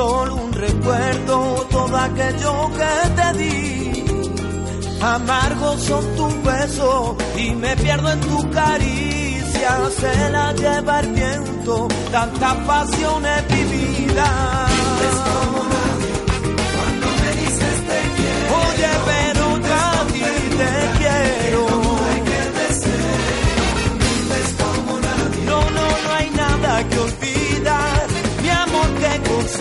[0.00, 4.04] Solo un recuerdo, todo aquello que te di.
[5.02, 9.70] Amargos son tus besos y me pierdo en tu caricia,
[10.00, 14.70] se la lleva el viento, tantas pasiones vividas.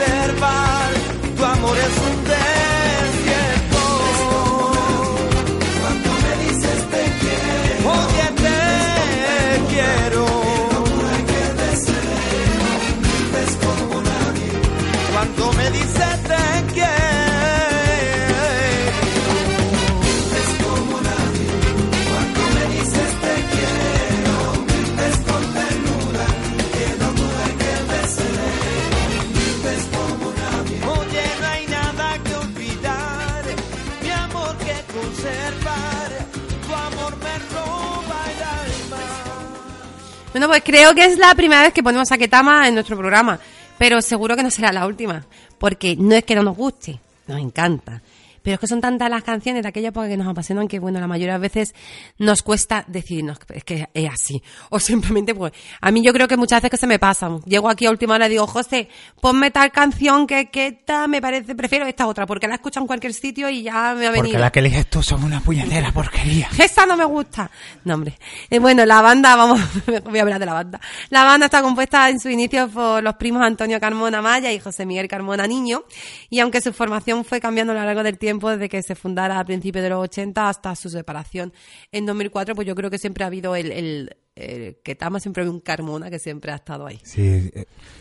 [0.09, 0.68] Que
[40.39, 43.37] Bueno, pues creo que es la primera vez que ponemos a Ketama en nuestro programa,
[43.77, 45.25] pero seguro que no será la última,
[45.57, 48.01] porque no es que no nos guste, nos encanta.
[48.41, 50.99] Pero es que son tantas las canciones de aquella época que nos apasionan que, bueno,
[50.99, 51.73] la mayoría de veces
[52.17, 54.41] nos cuesta decidirnos, es que es así.
[54.69, 57.41] O simplemente, pues, a mí yo creo que muchas veces que se me pasan.
[57.41, 58.89] Llego aquí a última hora y digo, José,
[59.21, 62.87] ponme tal canción que, que esta me parece, prefiero esta otra, porque la escucho en
[62.87, 64.23] cualquier sitio y ya me ha venido.
[64.23, 66.49] Porque la que eliges tú son una puñetera porquería.
[66.59, 67.49] Esa no me gusta.
[67.83, 68.17] No, hombre.
[68.49, 69.59] Eh, bueno, la banda, vamos,
[70.05, 70.81] voy a hablar de la banda.
[71.09, 74.85] La banda está compuesta en su inicio por los primos Antonio Carmona Maya y José
[74.85, 75.83] Miguel Carmona Niño,
[76.29, 79.39] y aunque su formación fue cambiando a lo largo del tiempo, desde que se fundara
[79.39, 81.53] a principios de los 80 hasta su separación
[81.91, 84.15] en 2004, pues yo creo que siempre ha habido el, el,
[84.83, 86.99] que Tama siempre había un Carmona que siempre ha estado ahí.
[87.03, 87.51] Sí.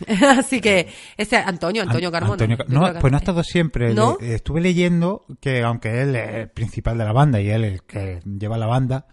[0.39, 2.47] Así que ese Antonio, Antonio Carmona.
[2.69, 3.95] no, pues no ha estado siempre.
[4.21, 8.21] estuve leyendo que aunque él es el principal de la banda y él el que
[8.25, 9.07] lleva la banda,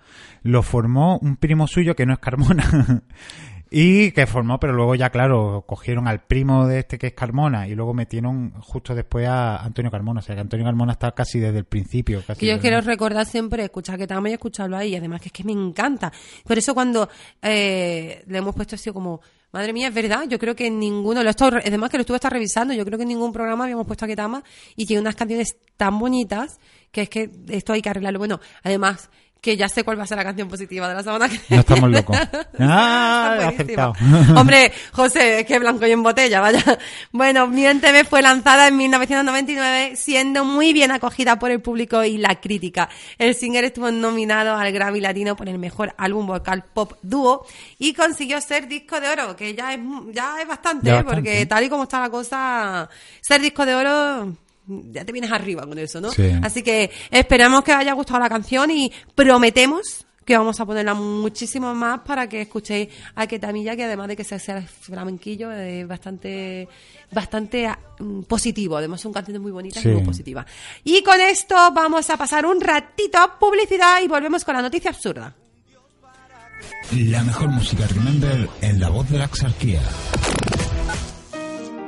[0.43, 3.03] lo formó un primo suyo que no es Carmona.
[3.77, 7.67] Y que formó, pero luego ya, claro, cogieron al primo de este que es Carmona
[7.67, 10.21] y luego metieron justo después a Antonio Carmona.
[10.21, 12.23] O sea, que Antonio Carmona está casi desde el principio.
[12.25, 14.93] Casi yo quiero recordar siempre, escuchar que también escucharlo ahí.
[14.93, 16.09] Y además que es que me encanta.
[16.45, 17.09] Por eso cuando
[17.41, 19.19] eh, le hemos puesto así como...
[19.51, 20.23] Madre mía, es verdad.
[20.27, 22.83] Yo creo que en ninguno, lo he estado, además que lo estuve estar revisando, yo
[22.85, 24.43] creo que en ningún programa habíamos puesto a Ketama
[24.75, 26.59] y tiene unas canciones tan bonitas
[26.91, 28.19] que es que esto hay que arreglarlo.
[28.19, 29.09] Bueno, además,
[29.45, 31.59] que ya sé cuál va a ser la canción positiva de la semana que No
[31.59, 32.17] estamos locos.
[32.59, 33.93] ah, aceptado.
[34.35, 36.79] Hombre, José, es que blanco y en botella, vaya.
[37.11, 42.41] Bueno, Miénteme fue lanzada en 1999, siendo muy bien acogida por el público y la
[42.41, 42.89] crítica.
[43.19, 47.45] El single estuvo nominado al Grammy Latino por el mejor álbum vocal pop dúo
[47.77, 49.79] y consiguió ser disco de oro, que ya es,
[50.11, 51.03] ya es bastante, ¿eh?
[51.03, 52.89] porque tal y como está la cosa,
[53.21, 56.09] ser disco de oro ya te vienes arriba con eso, ¿no?
[56.41, 60.95] Así que esperamos que os haya gustado la canción y prometemos que vamos a ponerla
[60.95, 66.67] muchísimo más para que escuchéis a Ketamilla, que además de que sea flamenquillo, es bastante
[67.11, 68.75] bastante mm, positivo.
[68.75, 70.45] Además son canciones muy bonitas y muy positivas.
[70.83, 74.89] Y con esto vamos a pasar un ratito a publicidad y volvemos con la noticia
[74.89, 75.33] absurda.
[76.91, 79.81] La mejor música Remember en la voz de la exarquía.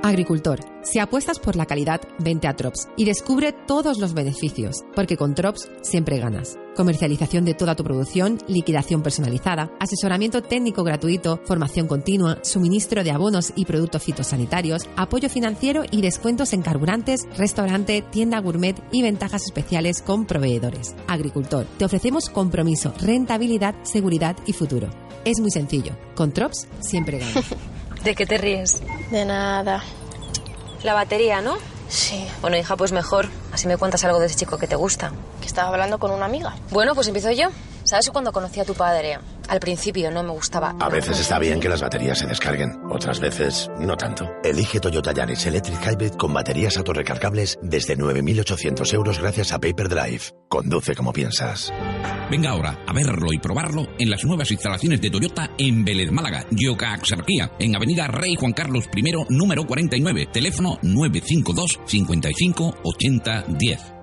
[0.07, 5.17] Agricultor, si apuestas por la calidad, vente a Trops y descubre todos los beneficios, porque
[5.17, 6.57] con Trops siempre ganas.
[6.77, 13.51] Comercialización de toda tu producción, liquidación personalizada, asesoramiento técnico gratuito, formación continua, suministro de abonos
[13.57, 20.01] y productos fitosanitarios, apoyo financiero y descuentos en carburantes, restaurante, tienda gourmet y ventajas especiales
[20.01, 20.95] con proveedores.
[21.07, 24.87] Agricultor, te ofrecemos compromiso, rentabilidad, seguridad y futuro.
[25.25, 25.97] Es muy sencillo.
[26.15, 27.43] Con Trops siempre ganas.
[28.07, 28.81] ¿De qué te ríes?
[29.11, 29.83] De nada.
[30.81, 31.57] La batería, ¿no?
[31.89, 32.25] Sí.
[32.39, 33.27] Bueno, hija, pues mejor.
[33.51, 35.11] Así me cuentas algo de ese chico que te gusta.
[35.41, 36.55] Que estaba hablando con una amiga.
[36.71, 37.49] Bueno, pues empiezo yo.
[37.87, 39.17] ¿Sabes cuando conocí a tu padre?
[39.47, 40.75] Al principio no me gustaba.
[40.77, 44.29] A veces está bien que las baterías se descarguen, otras veces no tanto.
[44.43, 50.21] Elige Toyota Yaris Electric Hybrid con baterías autorrecargables desde 9.800 euros gracias a Paper Drive.
[50.49, 51.71] Conduce como piensas.
[52.29, 56.45] Venga ahora a verlo y probarlo en las nuevas instalaciones de Toyota en Vélez Málaga,
[56.51, 63.96] Yoka Axarquía, en Avenida Rey Juan Carlos I, número 49, teléfono 952 55 80 10.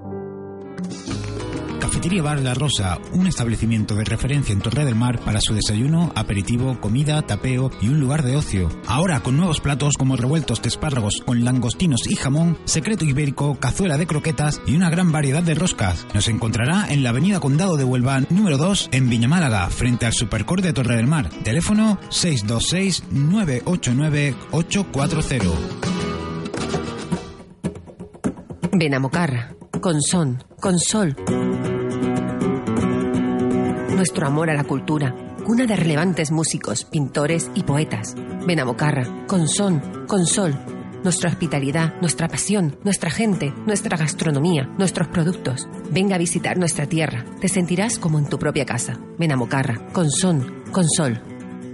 [1.85, 6.13] Cafetería Bar La Rosa, un establecimiento de referencia en Torre del Mar para su desayuno,
[6.15, 8.71] aperitivo, comida, tapeo y un lugar de ocio.
[8.87, 13.99] Ahora con nuevos platos como revueltos de espárragos con langostinos y jamón, secreto ibérico, cazuela
[13.99, 16.07] de croquetas y una gran variedad de roscas.
[16.15, 20.63] Nos encontrará en la Avenida Condado de Huelva número 2 en Viñamálaga, frente al Supercor
[20.63, 21.29] de Torre del Mar.
[21.29, 25.59] Teléfono 626 989 840.
[28.73, 31.15] Benamocarra, con son, con sol
[33.95, 35.15] nuestro amor a la cultura,
[35.45, 38.15] cuna de relevantes músicos, pintores y poetas.
[38.47, 40.55] Benamocarra, con son, con sol,
[41.05, 45.69] nuestra hospitalidad, nuestra pasión, nuestra gente, nuestra gastronomía, nuestros productos.
[45.91, 48.99] Venga a visitar nuestra tierra, te sentirás como en tu propia casa.
[49.19, 51.21] Benamocarra, con son, con sol.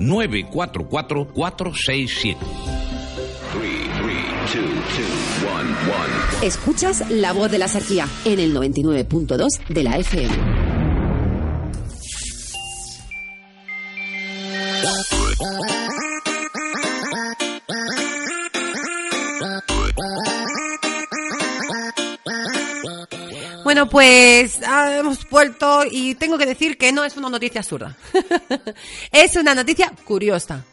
[0.00, 2.87] 627-944-467.
[6.42, 10.34] Escuchas la voz de la sequía en el 99.2 de la FM.
[23.64, 27.98] Bueno, pues ah, hemos vuelto y tengo que decir que no es una noticia absurda.
[29.12, 30.64] es una noticia curiosa.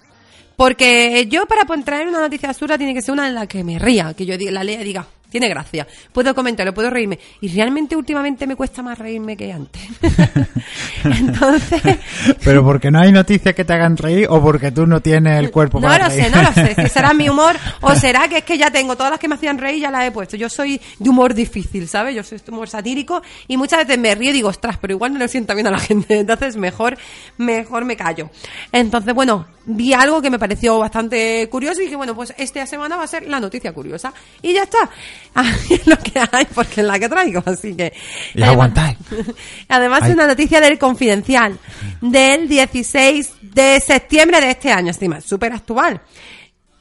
[0.56, 3.80] Porque yo para traer una noticia absurda tiene que ser una en la que me
[3.80, 5.86] ría, que yo la lea y diga, tiene gracia.
[6.14, 7.20] Puedo comentarlo, puedo reírme.
[7.42, 9.82] Y realmente últimamente me cuesta más reírme que antes.
[11.04, 11.82] Entonces...
[12.46, 15.52] ¿Pero porque no hay noticias que te hagan reír o porque tú no tienes el
[15.52, 16.74] cuerpo no para lo sé, no lo sé.
[16.76, 19.36] Si será mi humor o será que es que ya tengo todas las que me
[19.36, 20.38] hacían reír ya las he puesto.
[20.38, 22.16] Yo soy de humor difícil, ¿sabes?
[22.16, 25.12] Yo soy de humor satírico y muchas veces me río y digo, ostras, pero igual
[25.12, 26.18] no lo siento bien a la gente.
[26.18, 26.98] Entonces mejor,
[27.38, 28.30] mejor me callo.
[28.72, 32.96] Entonces, bueno, vi algo que me pareció bastante curioso y que, bueno, pues esta semana
[32.96, 34.14] va a ser la noticia curiosa.
[34.42, 34.90] Y ya está.
[35.70, 37.94] es lo que hay, porque es la que traigo, así que...
[38.34, 38.98] Y aguantáis.
[39.70, 41.60] Además, es una noticia del Confidencial,
[42.02, 46.02] del 16 de septiembre de este año, estima, súper actual.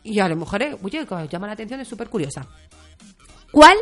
[0.03, 2.47] Y a las mujeres, oye, que os llama la atención, es súper curiosa.
[3.51, 3.77] ¿Cuál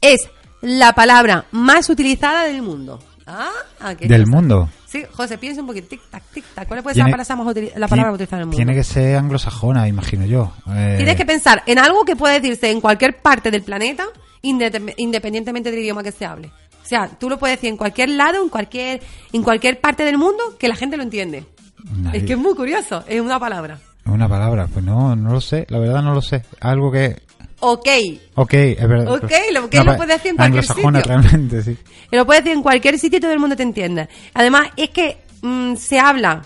[0.00, 0.28] es
[0.62, 2.98] la palabra más utilizada del mundo?
[3.26, 3.50] Ah,
[3.98, 4.68] ¿Del mundo?
[4.96, 5.88] Sí, José, piensa un poquito.
[5.88, 6.66] Tic tac, tic tac.
[6.66, 8.56] ¿Cuál puede ser la palabra, la palabra utilizada en el mundo?
[8.56, 10.52] Tiene que ser anglosajona, imagino yo.
[10.70, 14.04] Eh, Tienes que pensar en algo que puede decirse en cualquier parte del planeta,
[14.40, 16.48] independientemente del idioma que se hable.
[16.82, 20.18] O sea, tú lo puedes decir en cualquier lado, en cualquier, en cualquier parte del
[20.18, 21.44] mundo, que la gente lo entiende.
[22.12, 23.78] Es que es muy curioso, es una palabra.
[24.06, 26.42] Una palabra, pues no, no lo sé, la verdad no lo sé.
[26.60, 27.22] Algo que
[27.60, 27.88] ok.
[28.34, 29.14] Ok, es verdad.
[29.14, 30.90] Ok, lo que lo puede decir en cualquier sitio.
[30.90, 31.76] realmente, sí.
[32.12, 34.08] Lo puede decir en cualquier sitio y todo el mundo te entiende.
[34.32, 36.42] Además, es que mm, se habla,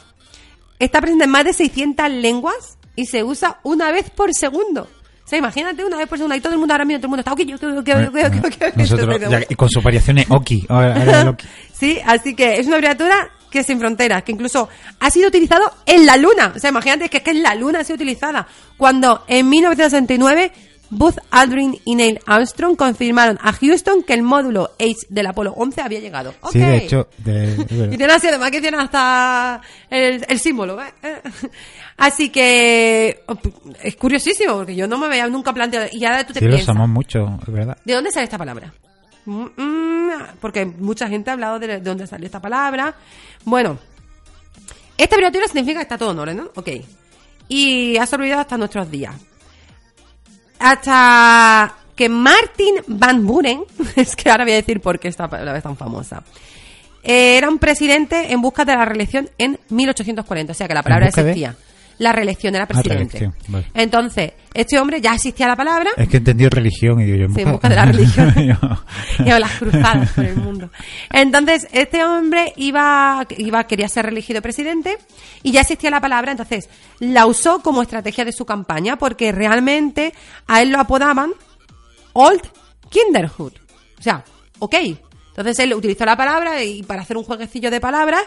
[0.79, 4.89] está presente en más de 600 lenguas y se usa una vez por segundo.
[5.25, 7.11] O sea, imagínate una vez por segundo y todo el mundo ahora mismo, todo el
[7.11, 10.67] mundo está ok, ok, ok, ok, y con sus variaciones oki.
[11.73, 15.73] sí, así que es una abreviatura que es sin fronteras, que incluso ha sido utilizado
[15.87, 16.53] en la Luna.
[16.57, 18.47] O sea, imagínate que es que en la Luna ha sido utilizada.
[18.77, 20.53] Cuando en 1969
[20.91, 25.81] Buzz Aldrin y Neil Armstrong confirmaron a Houston que el módulo H del Apolo 11
[25.81, 26.35] había llegado.
[26.51, 27.09] Sí, de hecho.
[27.25, 30.83] y tiene así, además que tiene hasta el, símbolo.
[30.83, 30.93] ¿eh?
[31.97, 33.23] Así que
[33.83, 35.87] es curiosísimo, porque yo no me había nunca planteado.
[35.93, 37.77] Y ahora tú te sí, lo usamos mucho, es verdad.
[37.85, 38.73] ¿De dónde sale esta palabra?
[39.27, 40.11] Mm, mm,
[40.41, 42.95] porque mucha gente ha hablado de, dónde sale esta palabra.
[43.45, 43.79] Bueno,
[44.97, 46.51] esta abreviatura significa que está todo en orden, ¿no?
[46.57, 46.69] Ok.
[47.49, 49.15] Y ha olvidado hasta nuestros días
[50.61, 53.65] hasta que Martin Van Buren,
[53.97, 56.23] es que ahora voy a decir por qué esta palabra es tan famosa,
[57.03, 61.09] era un presidente en busca de la reelección en 1840, o sea que la palabra
[61.09, 61.57] existía.
[62.01, 63.31] La reelección era presidente.
[63.75, 65.91] Entonces, este hombre ya existía la palabra.
[65.99, 68.35] Es que entendió religión y yo en busca, en busca de la religión.
[69.19, 70.71] y las cruzadas por el mundo.
[71.13, 74.97] Entonces, este hombre iba, iba, quería ser reelegido presidente
[75.43, 76.71] y ya existía la palabra, entonces
[77.01, 80.15] la usó como estrategia de su campaña porque realmente
[80.47, 81.33] a él lo apodaban
[82.15, 82.49] Old
[82.89, 83.53] Kinderhood.
[83.99, 84.25] O sea,
[84.59, 84.75] ok.
[85.29, 88.23] Entonces él utilizó la palabra y para hacer un jueguecillo de palabras,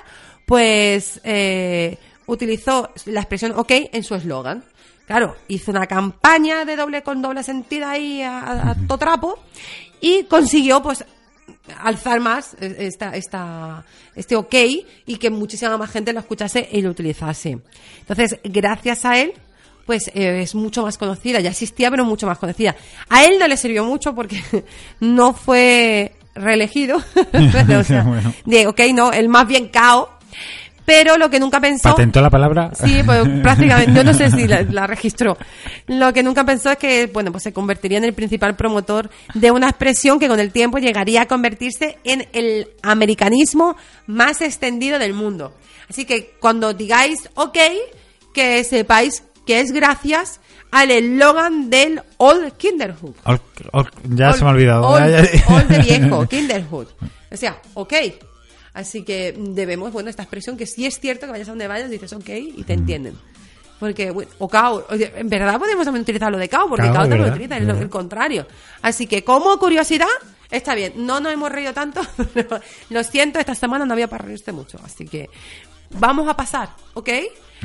[0.45, 1.97] pues eh,
[2.27, 4.63] utilizó la expresión ok en su eslogan.
[5.05, 9.39] Claro, hizo una campaña de doble con doble sentido ahí a, todo trapo
[9.99, 11.03] y consiguió pues
[11.79, 13.83] alzar más esta, esta,
[14.15, 14.55] este ok
[15.05, 17.59] y que muchísima más gente lo escuchase y lo utilizase.
[17.99, 19.33] Entonces, gracias a él,
[19.85, 22.75] pues eh, es mucho más conocida, ya existía pero mucho más conocida.
[23.09, 24.41] A él no le sirvió mucho porque
[24.99, 26.97] no fue reelegido,
[27.77, 28.05] o sea,
[28.45, 30.17] de ok, no, el más bien cao
[30.85, 31.89] pero lo que nunca pensó...
[31.89, 32.71] ¿Patentó la palabra?
[32.73, 35.37] Sí, pues prácticamente, yo no sé si la, registró.
[35.87, 39.51] Lo que nunca pensó es que, bueno, pues se convertiría en el principal promotor de
[39.51, 43.75] una expresión que con el tiempo llegaría a convertirse en el americanismo
[44.07, 45.53] más extendido del mundo.
[45.89, 47.57] Así que cuando digáis ok,
[48.33, 50.39] que sepáis que es gracias
[50.71, 53.13] al eslogan del Old Kinderhood.
[54.03, 54.87] ya se me ha olvidado.
[54.87, 56.87] Old, de viejo, Kinderhood.
[57.31, 57.93] O sea, ok,
[58.73, 61.89] Así que debemos, bueno, esta expresión que sí es cierto que vayas a donde vayas,
[61.89, 63.15] dices ok y te entienden.
[63.79, 67.27] Porque, o cao, en verdad podemos también utilizar lo de cao, porque cao, también lo
[67.27, 68.47] utiliza, es lo, el contrario.
[68.81, 70.07] Así que, como curiosidad,
[70.49, 70.93] está bien.
[70.95, 72.01] No nos hemos reído tanto,
[72.33, 72.59] pero
[72.89, 74.79] lo siento, esta semana no había para reírse mucho.
[74.83, 75.29] Así que,
[75.99, 77.09] vamos a pasar, ¿ok?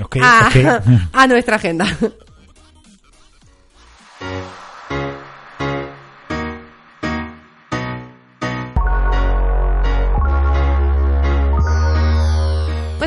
[0.03, 0.51] okay, a,
[1.13, 1.87] a nuestra agenda.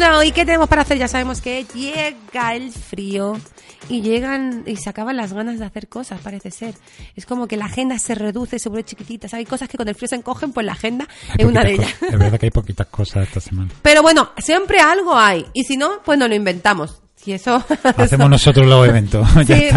[0.01, 0.97] Bueno, ¿y qué tenemos para hacer?
[0.97, 3.39] Ya sabemos que llega el frío
[3.87, 6.73] y llegan y se acaban las ganas de hacer cosas, parece ser.
[7.15, 9.27] Es como que la agenda se reduce, se vuelve chiquitita.
[9.37, 11.93] Hay cosas que con el frío se encogen, pues la agenda es una de ellas.
[12.01, 13.69] Es verdad que hay poquitas cosas esta semana.
[13.83, 15.45] Pero bueno, siempre algo hay.
[15.53, 16.99] Y si no, pues no lo inventamos.
[17.25, 19.27] Y eso hacemos nosotros los eventos.
[19.45, 19.69] sí,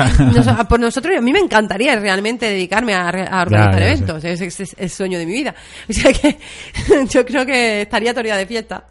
[0.68, 3.09] por nosotros a mí me encantaría realmente dedicarme a,
[3.43, 4.25] organizar eventos.
[4.25, 5.55] Es, es, el sueño de mi vida.
[5.89, 6.39] O sea que
[7.11, 8.85] yo creo que estaría todo de fiesta.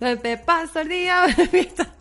[0.00, 1.24] Me paso el día.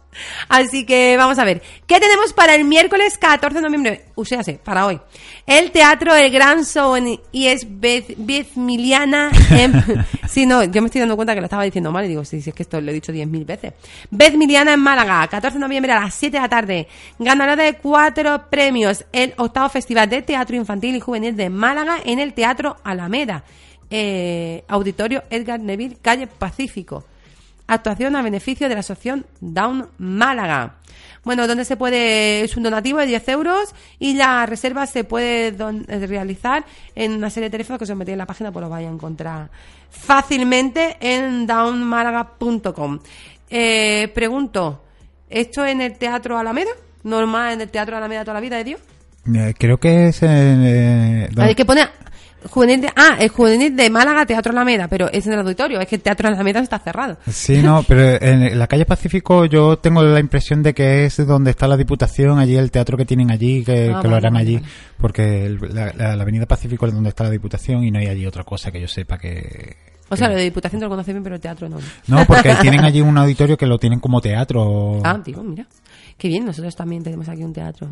[0.50, 1.62] Así que vamos a ver.
[1.86, 4.06] ¿Qué tenemos para el miércoles 14 de noviembre?
[4.24, 5.00] sé, para hoy.
[5.46, 9.32] El Teatro El Gran Son y es Bezmiliana.
[9.52, 10.06] En...
[10.28, 12.42] sí, no, yo me estoy dando cuenta que lo estaba diciendo mal y digo, sí,
[12.42, 13.74] sí, es que esto lo he dicho 10.000 veces.
[14.10, 16.88] Bezmiliana en Málaga, 14 de noviembre a las 7 de la tarde.
[17.20, 19.06] Ganadora de cuatro premios.
[19.12, 23.44] El octavo Festival de Teatro Infantil y Juvenil de Málaga en el Teatro Alameda.
[23.90, 27.04] Eh, Auditorio Edgar Neville, calle Pacífico.
[27.68, 30.76] Actuación a beneficio de la Asociación Down Málaga.
[31.24, 35.48] Bueno, donde se puede, es un donativo de 10 euros y la reserva se puede
[35.48, 38.62] eh, realizar en una serie de teléfonos que se os metí en la página, pues
[38.64, 39.50] lo vais a encontrar
[39.90, 43.00] fácilmente en downmálaga.com.
[43.50, 44.84] Eh, pregunto,
[45.30, 46.72] ¿esto en el Teatro Alameda?
[47.04, 48.82] ¿Normal en el Teatro Alameda toda la vida de Dios?
[49.34, 50.20] Eh, creo que es...
[50.22, 51.90] Eh, Hay que poner
[52.50, 55.88] Juvenil de, ah, el Juvenil de Málaga, Teatro Alameda, pero es en el auditorio, es
[55.88, 57.18] que el Teatro Alameda está cerrado.
[57.28, 61.52] Sí, no, pero en la calle Pacífico yo tengo la impresión de que es donde
[61.52, 64.60] está la Diputación, allí el teatro que tienen allí, que, ah, lo harán allí,
[64.98, 68.72] porque la, Avenida Pacífico es donde está la Diputación y no hay allí otra cosa
[68.72, 69.76] que yo sepa que...
[70.10, 71.78] O sea, la de Diputación te lo conoce bien, pero el teatro no.
[72.08, 75.02] No, porque tienen allí un auditorio que lo tienen como teatro.
[75.04, 75.66] Ah, digo, mira.
[76.18, 77.90] Qué bien, nosotros también tenemos aquí un teatro.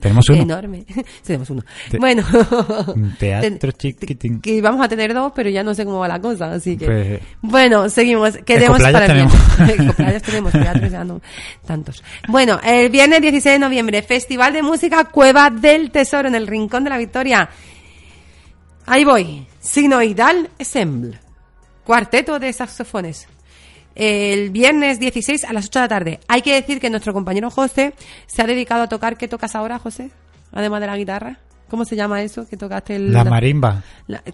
[0.00, 0.40] Tenemos uno.
[0.40, 0.86] Enorme.
[1.26, 1.62] tenemos uno.
[1.98, 2.24] bueno.
[2.94, 4.40] Un teatro chiquitín.
[4.40, 6.86] Que vamos a tener dos, pero ya no sé cómo va la cosa, así que.
[6.86, 8.38] Pues, bueno, seguimos.
[8.38, 10.22] Quedemos para el tenemos.
[10.22, 11.20] tenemos, teatros ya no
[11.66, 12.02] tantos.
[12.26, 16.84] Bueno, el viernes 16 de noviembre, Festival de Música Cueva del Tesoro en el Rincón
[16.84, 17.50] de la Victoria.
[18.86, 19.46] Ahí voy.
[19.60, 21.18] Sinoidal Ensemble.
[21.84, 23.28] Cuarteto de saxofones
[23.96, 26.20] el viernes 16 a las 8 de la tarde.
[26.28, 27.94] Hay que decir que nuestro compañero José
[28.26, 29.16] se ha dedicado a tocar.
[29.16, 30.10] ¿Qué tocas ahora, José?
[30.52, 31.38] Además de la guitarra.
[31.68, 32.94] ¿Cómo se llama eso que tocaste?
[32.94, 33.82] El, la, marimba.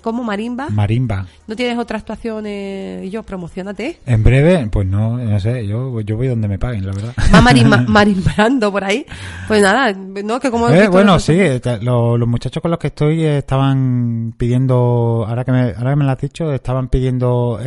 [0.03, 0.69] ¿Cómo marimba?
[0.69, 1.27] Marimba.
[1.47, 2.45] ¿No tienes otra actuación?
[2.47, 4.01] Eh, yo, promocionate.
[4.05, 7.15] En breve, pues no, no sé, yo, yo voy donde me paguen, la verdad.
[7.35, 7.41] Va
[7.89, 9.07] marimbrando por ahí.
[9.49, 10.69] Pues nada, no, que como...
[10.69, 15.53] Eh, bueno, sí, eh, los muchachos con los que estoy eh, estaban pidiendo, ahora que
[15.53, 17.59] me, ahora que me lo has dicho, estaban pidiendo,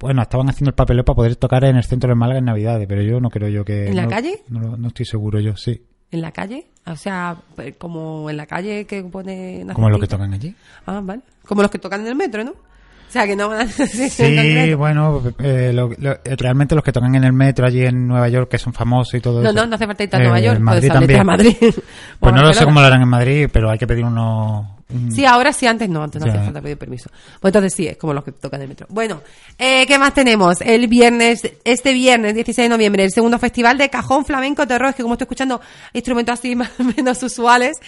[0.00, 2.86] bueno, estaban haciendo el papeleo para poder tocar en el centro de Málaga en Navidades,
[2.86, 3.88] pero yo no creo yo que...
[3.88, 4.42] ¿En la calle?
[4.50, 5.80] No, no estoy seguro yo, sí.
[6.14, 6.64] ¿En la calle?
[6.86, 9.66] O sea, pues, como en la calle que pone...
[9.72, 10.54] ¿Como los que tocan allí?
[10.86, 11.22] Ah, vale.
[11.44, 12.52] Como los que tocan en el metro, ¿no?
[12.52, 13.68] O sea, que no van a...
[13.72, 18.48] Sí, bueno, eh, eh, realmente los que tocan en el metro allí en Nueva York,
[18.48, 19.58] que son famosos y todo no, eso.
[19.58, 21.20] No, no hace falta ir a Nueva eh, York, Madrid también.
[21.20, 21.56] A Madrid.
[22.20, 24.66] pues no lo sé cómo lo harán en Madrid, pero hay que pedir unos
[25.10, 27.10] Sí, ahora sí, antes no, antes no hacía falta pedir permiso.
[27.40, 28.86] Pues entonces sí, es como los que tocan el metro.
[28.90, 29.22] Bueno,
[29.58, 30.60] eh, ¿qué más tenemos?
[30.60, 34.94] El viernes, este viernes 16 de noviembre, el segundo festival de cajón flamenco terror, es
[34.94, 35.60] que como estoy escuchando
[35.92, 37.78] instrumentos así más menos usuales,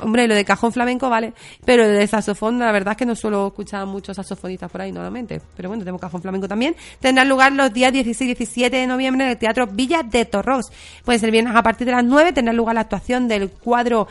[0.00, 1.32] hombre, lo de cajón flamenco vale,
[1.64, 4.92] pero el de saxofón, la verdad es que no suelo escuchar muchos saxofonistas por ahí
[4.92, 6.74] normalmente, pero bueno, tenemos cajón flamenco también.
[7.00, 10.66] Tendrá lugar los días 16 y 17 de noviembre en el Teatro Villa de Torros.
[11.04, 14.08] Pues el viernes a partir de las 9 tendrá lugar la actuación del cuadro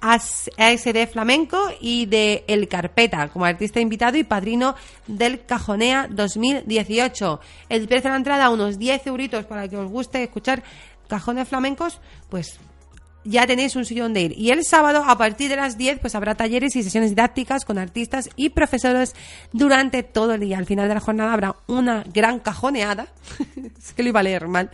[0.00, 4.74] ASD Flamenco y de El Carpeta como artista invitado y padrino
[5.06, 7.40] del Cajonea 2018.
[7.68, 10.62] El precio de la entrada, unos 10 euritos para que os guste escuchar
[11.08, 12.58] cajones flamencos, pues
[13.24, 14.34] ya tenéis un sitio donde ir.
[14.36, 17.78] Y el sábado, a partir de las 10, pues habrá talleres y sesiones didácticas con
[17.78, 19.14] artistas y profesores
[19.52, 20.58] durante todo el día.
[20.58, 23.08] Al final de la jornada habrá una gran cajoneada,
[23.78, 24.70] es que lo iba a leer mal,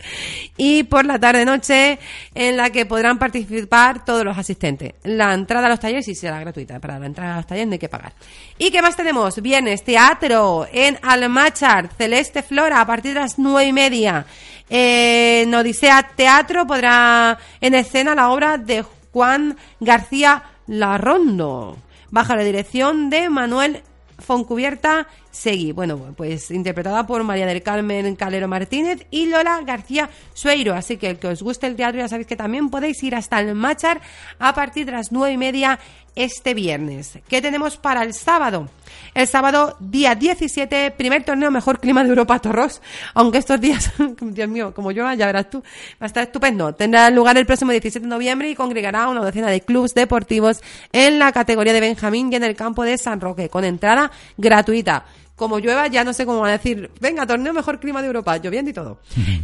[0.57, 1.99] y por la tarde-noche
[2.33, 4.93] en la que podrán participar todos los asistentes.
[5.03, 7.73] La entrada a los talleres sí será gratuita, para la entrada a los talleres no
[7.73, 8.13] hay que pagar.
[8.57, 9.41] ¿Y qué más tenemos?
[9.41, 14.25] Viernes, teatro en Almachar, Celeste Flora, a partir de las nueve y media.
[14.69, 21.77] En Odisea Teatro podrá en escena la obra de Juan García Larrondo,
[22.09, 23.83] bajo la dirección de Manuel
[24.17, 25.71] Foncubierta Segui.
[25.71, 30.73] Bueno, pues interpretada por María del Carmen Calero Martínez y Lola García Sueiro.
[30.73, 33.39] Así que el que os guste el teatro ya sabéis que también podéis ir hasta
[33.39, 34.01] el Machar
[34.39, 35.79] a partir de las nueve y media
[36.15, 37.19] este viernes.
[37.27, 38.69] ¿Qué tenemos para el sábado?
[39.13, 42.81] El sábado, día 17, primer torneo Mejor Clima de Europa Torros.
[43.13, 43.91] Aunque estos días,
[44.21, 46.73] Dios mío, como yo, ya verás tú, va a estar estupendo.
[46.73, 50.61] Tendrá lugar el próximo 17 de noviembre y congregará una docena de clubes deportivos
[50.91, 55.05] en la categoría de Benjamín y en el campo de San Roque, con entrada gratuita
[55.35, 58.37] como llueva, ya no sé cómo van a decir, venga, torneo mejor clima de Europa,
[58.37, 58.99] lloviendo y todo.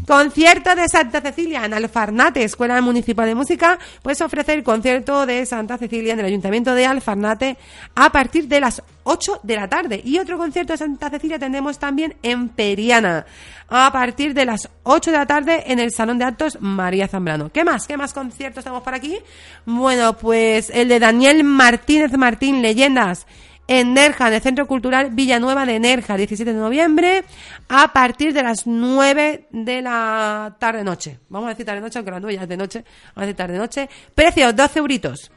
[0.08, 5.46] concierto de Santa Cecilia en Alfarnate, Escuela Municipal de Música, pues ofrece el concierto de
[5.46, 7.58] Santa Cecilia en el Ayuntamiento de Alfarnate
[7.94, 10.02] a partir de las 8 de la tarde.
[10.04, 13.26] Y otro concierto de Santa Cecilia tendremos también en Periana,
[13.68, 17.52] a partir de las 8 de la tarde en el Salón de Actos María Zambrano.
[17.52, 17.86] ¿Qué más?
[17.86, 19.18] ¿Qué más conciertos tenemos por aquí?
[19.66, 23.26] Bueno, pues el de Daniel Martínez Martín, Leyendas
[23.72, 27.24] en Nerja, en el Centro Cultural Villanueva de Nerja, 17 de noviembre,
[27.70, 31.20] a partir de las 9 de la tarde-noche.
[31.30, 32.84] Vamos a decir tarde-noche, aunque las 9 ya es de noche.
[33.16, 33.90] Vamos a decir tarde-noche.
[34.14, 35.32] Precio, 12 euritos.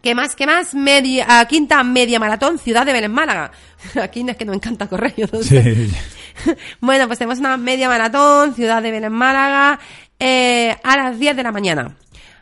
[0.00, 0.36] ¿Qué más?
[0.36, 0.76] ¿Qué más?
[0.76, 3.50] Media, quinta media maratón, Ciudad de Belén, Málaga.
[4.00, 5.12] Aquí es que nos encanta correr.
[5.42, 5.90] sí.
[6.80, 9.80] bueno, pues tenemos una media maratón, Ciudad de Belén, Málaga,
[10.20, 11.96] eh, a las 10 de la mañana.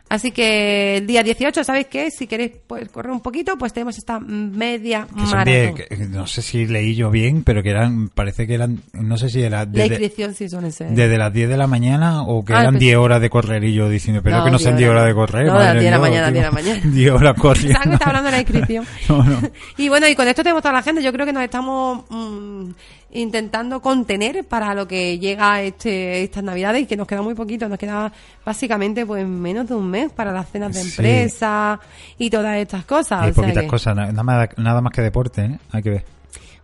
[0.09, 2.09] Así que el día 18, ¿sabéis qué?
[2.09, 5.75] Si queréis pues, correr un poquito, pues tenemos esta media maratón.
[6.09, 9.43] no sé si leí yo bien, pero que eran, parece que eran, no sé si
[9.43, 9.67] era...
[9.67, 10.85] Desde, la inscripción sí son ese.
[10.85, 13.63] Desde las 10 de la mañana o que ah, eran 10 pues horas de correr
[13.63, 15.45] y yo diciendo, pero que no sean 10 horas de correr.
[15.45, 16.81] No, las 10 de la mañana, 10 de la mañana.
[16.83, 17.93] 10 horas corriendo.
[17.93, 18.85] está hablando de la inscripción.
[19.09, 19.41] no, no.
[19.77, 21.03] Y bueno, y con esto tenemos toda la gente.
[21.03, 22.05] Yo creo que nos estamos...
[22.09, 22.71] Mmm,
[23.11, 27.67] intentando contener para lo que llega este estas navidades y que nos queda muy poquito,
[27.67, 28.11] nos queda
[28.45, 31.79] básicamente pues menos de un mes para las cenas de empresa
[32.17, 33.23] y todas estas cosas.
[33.23, 35.59] Hay poquitas cosas, nada más, nada más que deporte, ¿eh?
[35.71, 36.18] hay que ver.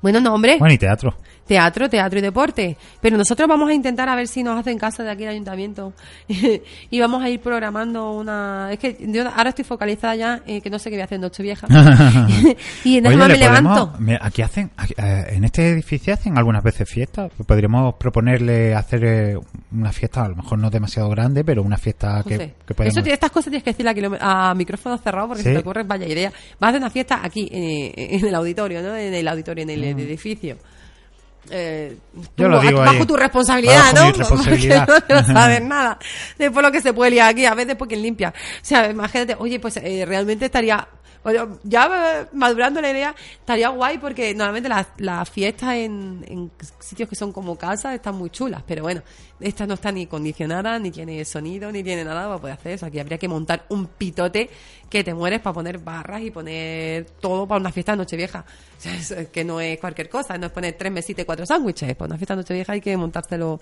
[0.06, 0.58] Bueno, no, hombre.
[0.60, 2.78] Bueno, y teatro teatro, teatro y deporte.
[3.02, 5.94] Pero nosotros vamos a intentar a ver si nos hacen caso de aquí al ayuntamiento.
[6.90, 8.70] y vamos a ir programando una...
[8.72, 11.20] Es que yo ahora estoy focalizada ya en que no sé qué voy a hacer
[11.20, 11.68] noche vieja.
[12.84, 13.94] y en me levanto.
[14.22, 17.32] Aquí hacen, eh, en este edificio hacen algunas veces fiestas.
[17.46, 19.38] Podríamos proponerle hacer eh,
[19.72, 22.98] una fiesta, a lo mejor no demasiado grande, pero una fiesta que, que podemos...
[22.98, 26.32] Eso, estas cosas tienes que decirle a, micrófono cerrado porque si te ocurre vaya idea.
[26.60, 28.96] Vas a hacer una fiesta aquí, en, el auditorio, ¿no?
[28.96, 30.08] En el auditorio, en el mm.
[30.08, 30.58] edificio
[31.50, 31.98] eh,
[32.38, 34.12] bajo tu responsabilidad, ¿no?
[34.12, 34.88] Responsabilidad.
[35.10, 36.00] no, sabes nada.
[36.38, 38.30] Después lo que se puede liar aquí, a veces porque limpia.
[38.30, 40.88] O sea, imagínate, oye, pues eh, realmente estaría
[41.64, 47.16] ya madurando la idea, estaría guay porque normalmente las, las fiestas en, en, sitios que
[47.16, 49.02] son como casas están muy chulas, pero bueno,
[49.40, 52.86] esta no está ni condicionada, ni tiene sonido, ni tiene nada para poder hacer eso.
[52.86, 54.50] Aquí habría que montar un pitote
[54.90, 58.46] que te mueres para poner barras y poner todo para una fiesta de Nochevieja.
[58.76, 61.46] O sea, es que no es cualquier cosa, no es poner tres mesitas y cuatro
[61.46, 61.96] sándwiches.
[61.96, 63.60] Para una fiesta de Nochevieja hay que montárselo,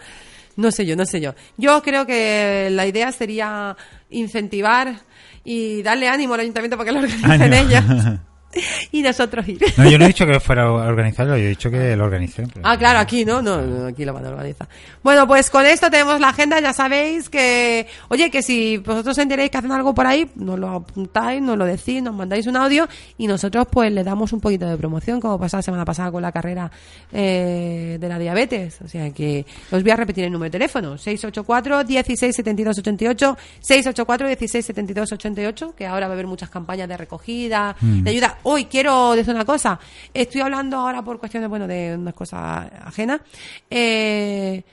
[0.55, 1.33] no sé yo, no sé yo.
[1.55, 3.77] Yo creo que la idea sería
[4.09, 5.01] incentivar
[5.43, 7.83] y darle ánimo al ayuntamiento para que lo organicen ellos.
[8.91, 9.61] y nosotros ir.
[9.77, 12.43] No, yo no he dicho que fuera a organizarlo, yo he dicho que lo organicé.
[12.63, 14.67] Ah, claro, aquí no, no, aquí lo van a organizar.
[15.01, 19.49] Bueno, pues con esto tenemos la agenda, ya sabéis que, oye, que si vosotros enteréis
[19.49, 22.87] que hacen algo por ahí, nos lo apuntáis, nos lo decís, nos mandáis un audio
[23.17, 26.21] y nosotros pues le damos un poquito de promoción, como pasó la semana pasada con
[26.21, 26.71] la carrera
[27.11, 28.79] eh, de la diabetes.
[28.83, 33.37] O sea que os voy a repetir el número de teléfono, 684 16 72 88,
[33.59, 38.03] 684 16 72 88, que ahora va a haber muchas campañas de recogida, mm.
[38.03, 39.79] de ayuda Hoy quiero decir una cosa.
[40.13, 43.21] Estoy hablando ahora por cuestiones, bueno, de unas cosas ajenas.
[43.69, 44.63] Eh,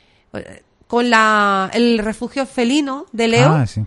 [0.87, 3.53] con la, el refugio felino de Leo.
[3.53, 3.85] Ah, sí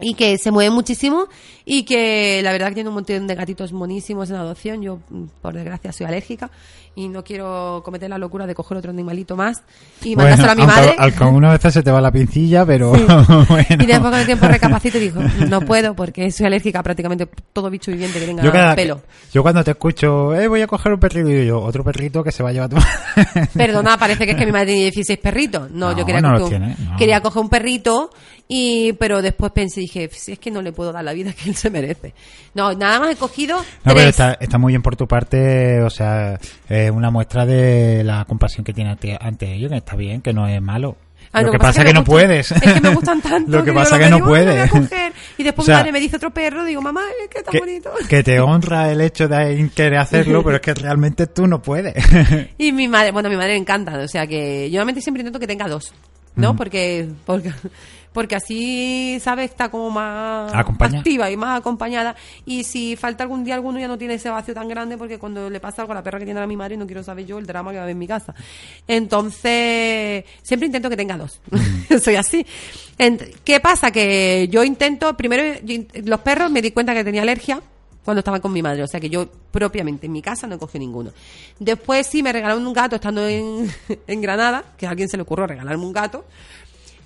[0.00, 1.26] y que se mueve muchísimo
[1.64, 4.82] y que la verdad que tiene un montón de gatitos monísimos en adopción.
[4.82, 6.50] Yo, mm, por desgracia, soy alérgica
[6.94, 9.62] y no quiero cometer la locura de coger otro animalito más
[10.02, 10.96] y mandárselo a mi madre.
[11.30, 15.02] Una vez se te va la pincilla, pero Y después con el tiempo recapacito y
[15.02, 19.02] digo, no puedo porque soy alérgica a prácticamente todo bicho viviente que tenga pelo.
[19.32, 22.32] Yo cuando te escucho, eh, voy a coger un perrito y yo, otro perrito que
[22.32, 22.76] se va a llevar tu
[23.54, 25.70] Perdona, parece que es que mi madre tiene 16 perritos.
[25.70, 26.62] No, yo quería, coger,
[26.98, 28.10] quería coger un perrito
[28.52, 31.48] y pero después pensé, dije, si es que no le puedo dar la vida que
[31.48, 32.14] él se merece.
[32.52, 33.56] No, nada más he cogido.
[33.84, 36.36] No, pero está, está, muy bien por tu parte, o sea,
[36.68, 38.90] es una muestra de la compasión que tiene
[39.20, 40.96] ante, ellos, que está bien, que no es malo.
[41.32, 42.50] Ah, lo, que, pasa es que, no puedes.
[42.50, 43.52] Es que me gustan tanto.
[43.52, 44.68] lo que, pasa es que, no puedes.
[45.38, 47.92] Y después mi madre me dice otro perro, digo, mamá, es que está bonito.
[48.08, 51.94] Que te honra el hecho de querer hacerlo, pero es que realmente tú no puedes.
[52.58, 55.38] y mi madre, bueno, a mi madre encanta, o sea que yo normalmente siempre intento
[55.38, 55.94] que tenga dos.
[56.36, 56.56] ¿no?
[56.56, 57.52] Porque, porque
[58.12, 59.50] porque así, ¿sabes?
[59.50, 62.16] Está como más activa y más acompañada.
[62.44, 65.48] Y si falta algún día alguno ya no tiene ese vacío tan grande porque cuando
[65.48, 67.38] le pasa algo a la perra que tiene a mi madre no quiero saber yo
[67.38, 68.34] el drama que va a haber en mi casa.
[68.86, 71.40] Entonces, siempre intento que tenga dos.
[72.02, 72.44] Soy así.
[73.44, 73.90] ¿Qué pasa?
[73.90, 75.58] Que yo intento, primero,
[76.04, 77.60] los perros me di cuenta que tenía alergia
[78.04, 78.82] cuando estaba con mi madre.
[78.82, 81.12] O sea que yo propiamente en mi casa no cogí ninguno.
[81.58, 83.70] Después sí me regalaron un gato estando en,
[84.06, 86.24] en Granada, que a alguien se le ocurrió regalarme un gato.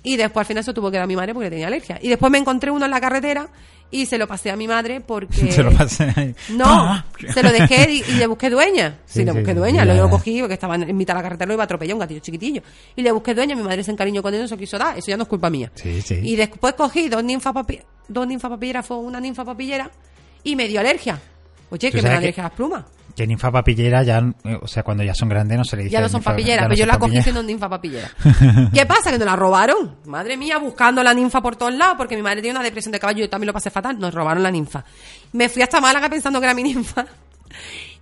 [0.05, 1.99] Y después al final eso tuvo que dar a mi madre porque tenía alergia.
[2.01, 3.49] Y después me encontré uno en la carretera
[3.91, 5.51] y se lo pasé a mi madre porque...
[5.51, 6.35] se lo pasé ahí.
[6.49, 7.03] No,
[7.33, 8.99] se lo dejé y, le busqué dueña.
[9.05, 9.83] Sí, le busqué dueña.
[9.83, 12.19] Lo, cogí porque estaba en mitad de la carretera, lo iba a atropellar un gatillo
[12.19, 12.61] chiquitillo.
[12.95, 14.97] Y le busqué dueña, mi madre se encariñó con él, no se quiso dar.
[14.97, 15.71] Eso ya no es culpa mía.
[15.73, 16.19] Sí, sí.
[16.21, 19.89] Y después cogí dos ninfas papi dos ninfa papilleras, fue una ninfa papillera
[20.43, 21.19] y me dio alergia.
[21.69, 22.83] Oye, que me da alergia a las plumas.
[23.15, 25.93] Que ninfa papillera ya, eh, o sea, cuando ya son grandes no se le dice.
[25.93, 28.11] Ya no son papilleras, pero yo la cogí siendo ninfa papillera.
[28.73, 29.11] ¿Qué pasa?
[29.11, 29.95] Que nos la robaron.
[30.05, 32.99] Madre mía, buscando la ninfa por todos lados, porque mi madre tiene una depresión de
[32.99, 33.97] caballo y yo también lo pasé fatal.
[33.97, 34.83] Nos robaron la ninfa.
[35.31, 37.05] Me fui hasta Málaga pensando que era mi ninfa.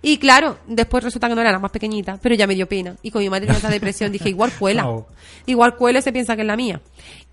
[0.02, 2.94] Y claro, después resulta que no era la más pequeñita, pero ya me dio pena.
[3.02, 4.86] Y con mi madre tiene esa depresión, dije, igual cuela.
[5.46, 6.80] Igual cuela se piensa que es la mía.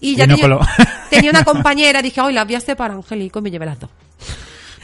[0.02, 0.60] Y ya tenía,
[1.10, 3.90] tenía, una compañera, dije, hoy las voy a separar, Angélico, y me llevé las dos.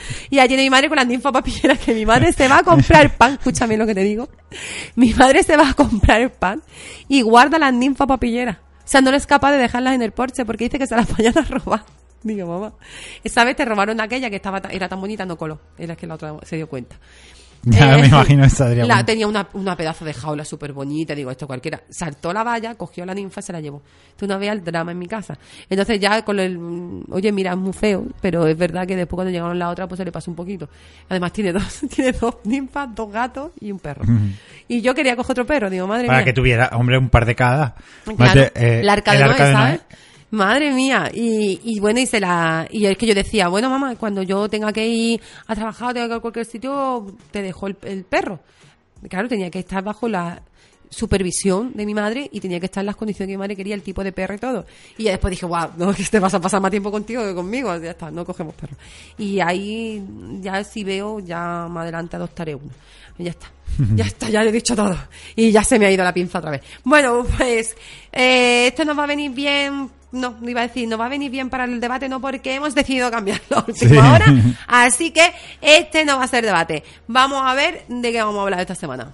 [0.30, 2.64] Y allí tiene mi madre con las ninfa papilleras que mi madre se va a
[2.64, 4.30] comprar pan, escúchame lo que te digo.
[4.96, 6.62] Mi madre se va a comprar pan
[7.08, 8.58] y guarda las ninfa papilleras.
[8.58, 11.12] O sea, no es capaz de dejarlas en el porche porque dice que se las
[11.18, 11.84] vayan a robar.
[12.24, 12.74] Digo, mamá.
[13.24, 15.60] Esa vez te robaron aquella que estaba era tan bonita, no coló.
[15.78, 16.98] Era que la otra se dio cuenta.
[17.64, 21.48] Ya me imagino esa la, Tenía una, una, pedazo de jaula súper bonita, digo, esto
[21.48, 21.82] cualquiera.
[21.90, 23.82] Saltó la valla, cogió la ninfa y se la llevó.
[24.16, 25.38] Tú no veas el drama en mi casa.
[25.70, 29.32] Entonces ya con el, oye, mira, es muy feo, pero es verdad que después cuando
[29.32, 30.70] llegaron la otra, pues se le pasó un poquito.
[31.10, 34.06] Además tiene dos, tiene dos ninfas, dos gatos y un perro.
[34.68, 36.12] Y yo quería coger otro perro, digo, madre mía.
[36.12, 37.76] Para que tuviera, hombre, un par de cada.
[38.56, 39.82] Eh, la arca de, ¿sabes?
[40.32, 41.10] Madre mía.
[41.14, 44.50] Y, y bueno, y se la, y es que yo decía, bueno, mamá, cuando yo
[44.50, 47.78] tenga que ir a trabajar o tenga que ir a cualquier sitio, te dejo el,
[47.84, 48.40] el perro.
[49.10, 50.42] Claro, tenía que estar bajo la
[50.90, 53.76] supervisión de mi madre y tenía que estar en las condiciones que mi madre quería,
[53.76, 54.66] el tipo de perro y todo.
[54.98, 57.34] Y ya después dije, wow, no, que te vas a pasar más tiempo contigo que
[57.34, 57.76] conmigo.
[57.78, 58.76] Ya está, no cogemos perro.
[59.18, 60.04] Y ahí,
[60.42, 62.72] ya si veo, ya más adelante adoptaré uno.
[63.18, 63.52] Y ya está.
[63.96, 64.98] Ya está, ya le he dicho todo.
[65.36, 66.62] Y ya se me ha ido la pinza otra vez.
[66.84, 67.76] Bueno, pues
[68.12, 71.30] eh, esto nos va a venir bien no, iba a decir, no va a venir
[71.32, 74.26] bien para el debate, no porque hemos decidido cambiar la última hora.
[74.68, 76.84] Así que este no va a ser debate.
[77.08, 79.14] Vamos a ver de qué vamos a hablar esta semana.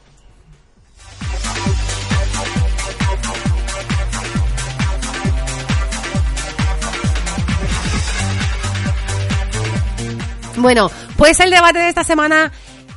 [10.55, 12.51] Bueno, pues el debate de esta semana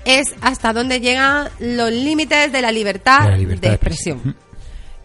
[0.04, 4.36] es hasta dónde llegan los límites de la libertad, de, expresión.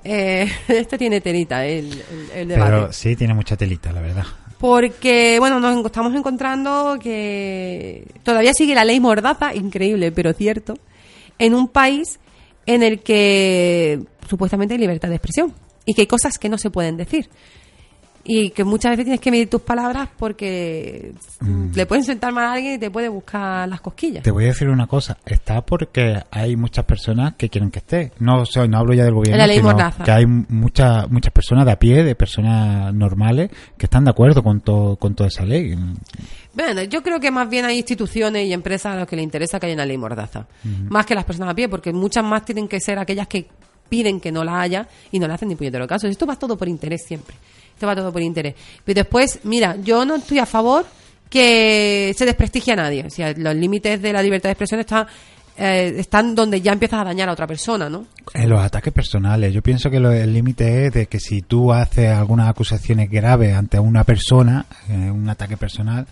[0.04, 2.04] Eh, este tiene telita, el,
[2.34, 2.72] el, debate.
[2.72, 4.26] Pero sí, tiene mucha telita, la verdad.
[4.58, 10.76] Porque, bueno, nos estamos encontrando que todavía sigue la ley mordaza, increíble, pero cierto,
[11.40, 12.20] en un país
[12.68, 15.54] en el que supuestamente hay libertad de expresión
[15.86, 17.28] y que hay cosas que no se pueden decir
[18.24, 21.72] y que muchas veces tienes que medir tus palabras porque mm.
[21.74, 24.24] le pueden sentar mal a alguien y te puede buscar las cosquillas.
[24.24, 28.12] Te voy a decir una cosa, está porque hay muchas personas que quieren que esté.
[28.20, 32.04] No, no hablo ya del gobierno, sino que hay muchas muchas personas de a pie,
[32.04, 35.76] de personas normales que están de acuerdo con todo con toda esa ley.
[36.54, 39.60] Bueno, yo creo que más bien hay instituciones y empresas a los que les interesa
[39.60, 40.48] que haya una ley mordaza,
[40.90, 43.48] más que las personas a pie, porque muchas más tienen que ser aquellas que
[43.90, 46.08] piden que no la haya y no le hacen ni puñetero caso.
[46.08, 47.36] Esto va todo por interés siempre
[47.86, 48.56] va todo por interés.
[48.84, 50.86] Pero después, mira, yo no estoy a favor
[51.30, 53.06] que se desprestigie a nadie.
[53.06, 55.08] O sea, los límites de la libertad de expresión están
[55.58, 58.08] eh, están donde ya empiezas a dañar a otra persona, ¿no?
[58.34, 59.54] En los ataques personales.
[59.54, 63.78] Yo pienso que el límite es de que si tú haces algunas acusaciones graves ante
[63.78, 66.08] una persona, eh, un ataque personal,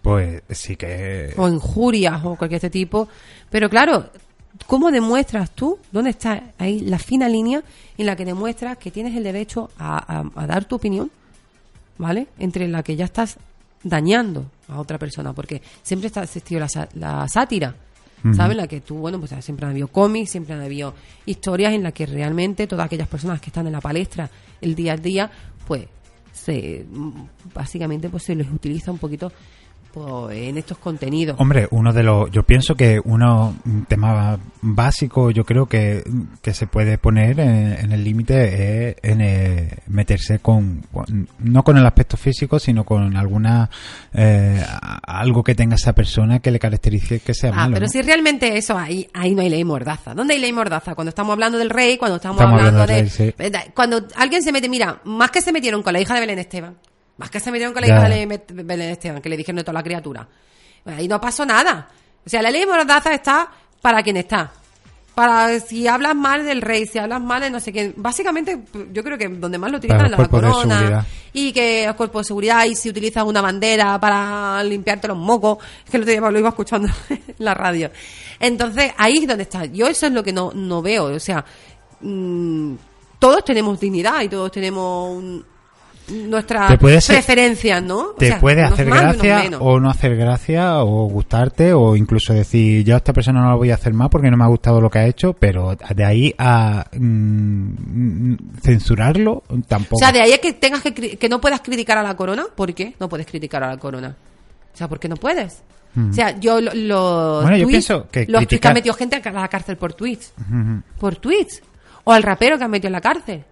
[0.00, 1.34] pues sí que...
[1.36, 3.08] O injurias o cualquier este tipo.
[3.50, 4.10] Pero claro,
[4.66, 7.62] ¿Cómo demuestras tú, dónde está ahí la fina línea
[7.96, 11.10] en la que demuestras que tienes el derecho a, dar tu opinión,
[11.98, 12.28] ¿vale?
[12.38, 13.38] Entre la que ya estás
[13.82, 17.74] dañando a otra persona, porque siempre está existido la, la sátira,
[18.34, 18.56] ¿sabes?
[18.56, 20.94] La que tú, bueno, pues siempre han habido cómics, siempre han habido
[21.26, 24.28] historias en las que realmente todas aquellas personas que están en la palestra
[24.60, 25.30] el día a día,
[25.66, 25.86] pues
[26.32, 26.86] se
[27.54, 29.32] básicamente pues se les utiliza un poquito
[30.30, 31.36] en estos contenidos.
[31.38, 36.02] Hombre, uno de los, yo pienso que uno un tema básico, yo creo que,
[36.42, 40.82] que se puede poner en, el límite es en eh, meterse con,
[41.38, 43.68] no con el aspecto físico, sino con alguna
[44.12, 44.62] eh,
[45.02, 48.76] algo que tenga esa persona que le caracterice que sea ah, pero si realmente eso
[48.78, 50.14] ahí, ahí no hay ley mordaza.
[50.14, 50.94] ¿Dónde hay ley mordaza?
[50.94, 53.32] Cuando estamos hablando del rey, cuando estamos, hablando, de,
[53.74, 56.76] cuando alguien se mete, mira, más que se metieron con la hija de Belén Esteban
[57.20, 59.82] más que se metieron con la hija de Belén Esteban, que le dijeron toda la
[59.82, 60.26] criatura.
[60.86, 61.86] Ahí no pasó nada.
[62.24, 63.50] O sea, la ley de mordaza está
[63.82, 64.50] para quien está.
[65.14, 67.92] Para si hablas mal del rey, si hablas mal de no sé qué.
[67.94, 68.60] Básicamente,
[68.90, 71.04] yo creo que donde más lo utilizan es la corona.
[71.34, 75.58] Y que el cuerpo de seguridad, y si utilizas una bandera para limpiarte los mocos.
[75.84, 77.90] Es que otro día lo iba escuchando en la radio.
[78.38, 79.66] Entonces, ahí es donde está.
[79.66, 81.04] Yo eso es lo que no, no veo.
[81.04, 81.44] O sea,
[82.00, 82.76] mm,
[83.18, 85.44] todos tenemos dignidad y todos tenemos un,
[86.10, 88.10] nuestras preferencias, ¿no?
[88.18, 92.98] Te puede hacer gracia o no hacer gracia o gustarte o incluso decir yo a
[92.98, 94.98] esta persona no la voy a hacer más porque no me ha gustado lo que
[94.98, 99.96] ha hecho, pero de ahí a mm, censurarlo tampoco.
[99.96, 102.46] O sea, de ahí a que tengas que, que no puedas criticar a la corona,
[102.54, 104.16] ¿por qué no puedes criticar a la corona?
[104.72, 105.62] O sea, ¿por qué no puedes?
[105.96, 109.48] O sea, yo los bueno, yo pienso que los que han metido gente a la
[109.48, 110.32] cárcel por tweets.
[110.98, 111.62] Por tweets.
[112.04, 113.44] O al rapero que han metido en la cárcel.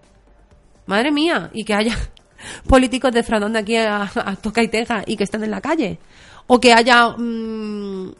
[0.85, 1.95] Madre mía, y que haya
[2.67, 4.09] políticos defraudando aquí a,
[4.41, 5.99] Toca y Teja y que están en la calle.
[6.47, 8.13] O que haya mm,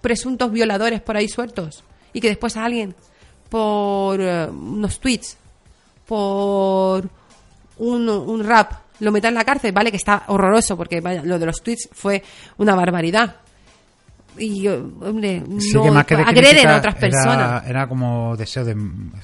[0.00, 2.94] presuntos violadores por ahí sueltos y que después alguien
[3.48, 5.36] por eh, unos tweets,
[6.06, 7.08] por
[7.78, 11.38] un, un rap, lo meta en la cárcel, vale, que está horroroso porque vaya, lo
[11.38, 12.22] de los tweets fue
[12.58, 13.36] una barbaridad.
[14.38, 17.66] Y hombre, no agreden a otras personas.
[17.66, 18.76] Era, como deseo de.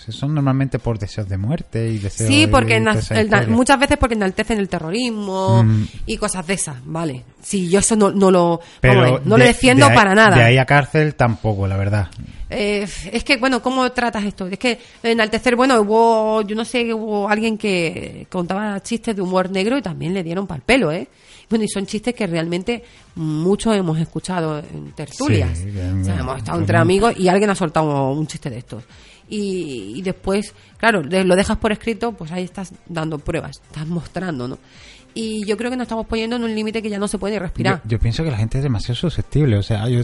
[0.08, 2.80] Son normalmente por deseos de muerte y deseos Sí, porque
[3.48, 5.84] muchas veces porque enaltecen el terrorismo mm.
[6.06, 7.24] y cosas de esas, ¿vale?
[7.40, 8.60] Sí, yo eso no, no lo.
[8.82, 10.36] no lo defiendo para nada.
[10.36, 12.08] De ahí a cárcel tampoco, la verdad.
[12.54, 14.46] Eh, es que, bueno, ¿cómo tratas esto?
[14.46, 19.50] Es que enaltecer, bueno, hubo, yo no sé, hubo alguien que contaba chistes de humor
[19.50, 21.08] negro y también le dieron para el pelo, ¿eh?
[21.52, 22.82] Bueno, y son chistes que realmente
[23.14, 25.60] muchos hemos escuchado en tertulias.
[25.60, 28.84] hemos estado entre amigos y alguien ha soltado un chiste de estos.
[29.28, 34.48] Y, y después, claro, lo dejas por escrito, pues ahí estás dando pruebas, estás mostrando,
[34.48, 34.58] ¿no?
[35.14, 37.38] Y yo creo que nos estamos poniendo en un límite que ya no se puede
[37.38, 37.80] respirar.
[37.84, 40.02] Yo, pienso que la gente es demasiado susceptible, o sea, yo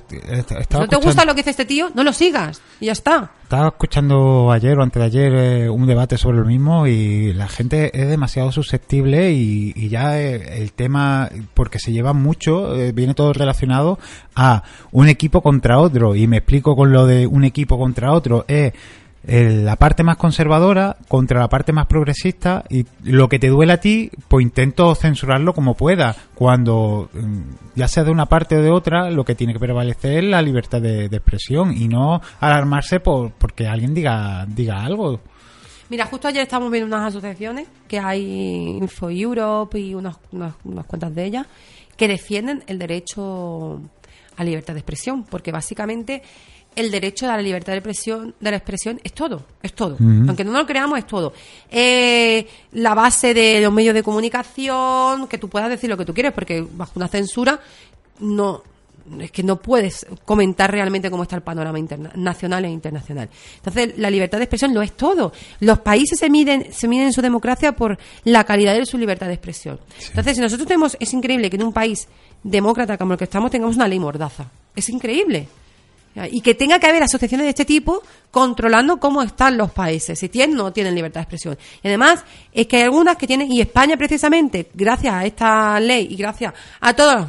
[0.73, 1.91] ¿No te gusta lo que dice este tío?
[1.95, 3.33] No lo sigas y ya está.
[3.43, 7.49] Estaba escuchando ayer o antes de ayer eh, un debate sobre lo mismo y la
[7.49, 13.15] gente es demasiado susceptible y, ya eh, el tema, porque se lleva mucho, eh, viene
[13.15, 13.99] todo relacionado
[14.35, 14.63] a
[14.93, 18.75] un equipo contra otro y me explico con lo de un equipo contra otro, es
[19.25, 23.81] la parte más conservadora contra la parte más progresista y lo que te duele a
[23.81, 26.15] ti, pues intento censurarlo como pueda.
[26.35, 27.41] Cuando mm,
[27.75, 30.41] ya sea de una parte o de otra, lo que tiene que prevalecer es la
[30.41, 35.21] libertad de, expresión y no alarmarse por porque alguien diga, diga algo.
[35.91, 40.87] Mira, justo ayer estamos viendo unas asociaciones que hay Info Europe y unas, unas, unas
[40.87, 41.47] cuantas de ellas
[41.97, 43.81] que defienden el derecho
[44.37, 46.23] a libertad de expresión, porque básicamente
[46.79, 49.97] el derecho a la libertad de expresión, de la expresión es todo, es todo.
[49.99, 51.33] Aunque no lo creamos, es todo.
[51.71, 56.15] Eh, la base de los medios de comunicación, que tú puedas decir lo que tú
[56.15, 57.61] quieres, porque bajo una censura
[58.21, 58.63] no
[59.21, 61.79] es que no puedes comentar realmente cómo está el panorama
[62.15, 63.29] nacional e internacional.
[63.57, 65.33] Entonces, la libertad de expresión lo es todo.
[65.61, 69.33] Los países se miden, se miden su democracia por la calidad de su libertad de
[69.33, 69.81] expresión.
[70.09, 72.07] Entonces, si nosotros tenemos, es increíble que en un país
[72.43, 74.51] demócrata como el que estamos tengamos una ley mordaza.
[74.77, 75.49] Es increíble.
[76.27, 80.29] Y que tenga que haber asociaciones de este tipo controlando cómo están los países, si
[80.29, 81.59] tienen o no tienen libertad de expresión.
[81.83, 86.09] Y además, es que hay algunas que tienen, y España precisamente, gracias a esta ley
[86.11, 87.29] y gracias a todo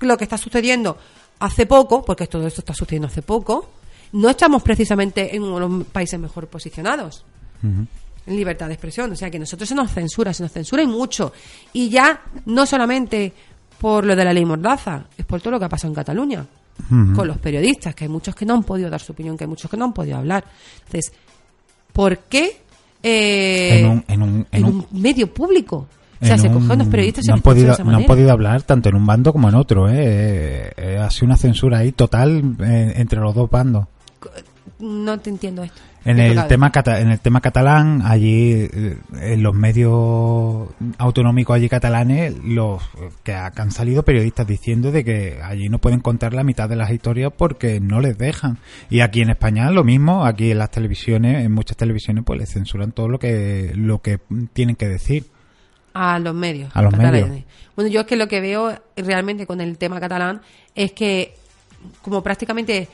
[0.00, 0.96] lo que está sucediendo
[1.38, 3.68] hace poco, porque todo esto está sucediendo hace poco,
[4.12, 7.24] no estamos precisamente en uno de los países mejor posicionados.
[7.62, 9.10] En libertad de expresión.
[9.12, 11.32] O sea que nosotros se nos censura, se nos censura y mucho.
[11.72, 13.32] Y ya no solamente
[13.82, 16.46] por lo de la ley Mordaza, es por todo lo que ha pasado en Cataluña
[17.16, 19.48] con los periodistas, que hay muchos que no han podido dar su opinión, que hay
[19.48, 20.44] muchos que no han podido hablar.
[20.86, 21.12] Entonces,
[21.92, 22.58] ¿por qué
[23.02, 25.88] eh, en, un, medio público?
[26.20, 28.94] O sea, se cogen unos periodistas no han, podido, no han podido hablar tanto en
[28.94, 29.88] un bando como en otro.
[29.88, 30.72] ¿eh?
[30.76, 33.86] eh ha sido una censura ahí total eh, entre los dos bandos.
[34.78, 35.82] No te entiendo esto.
[36.04, 40.68] En el, tema en el tema catalán, allí eh, en los medios
[40.98, 42.82] autonómicos allí catalanes, los
[43.22, 46.90] que han salido periodistas diciendo de que allí no pueden contar la mitad de las
[46.90, 48.58] historias porque no les dejan.
[48.90, 52.52] Y aquí en España lo mismo, aquí en las televisiones, en muchas televisiones, pues les
[52.52, 54.18] censuran todo lo que lo que
[54.52, 55.26] tienen que decir.
[55.94, 56.70] A los medios.
[56.74, 57.30] A los medios.
[57.76, 60.40] Bueno, yo es que lo que veo realmente con el tema catalán
[60.74, 61.34] es que
[62.02, 62.88] como prácticamente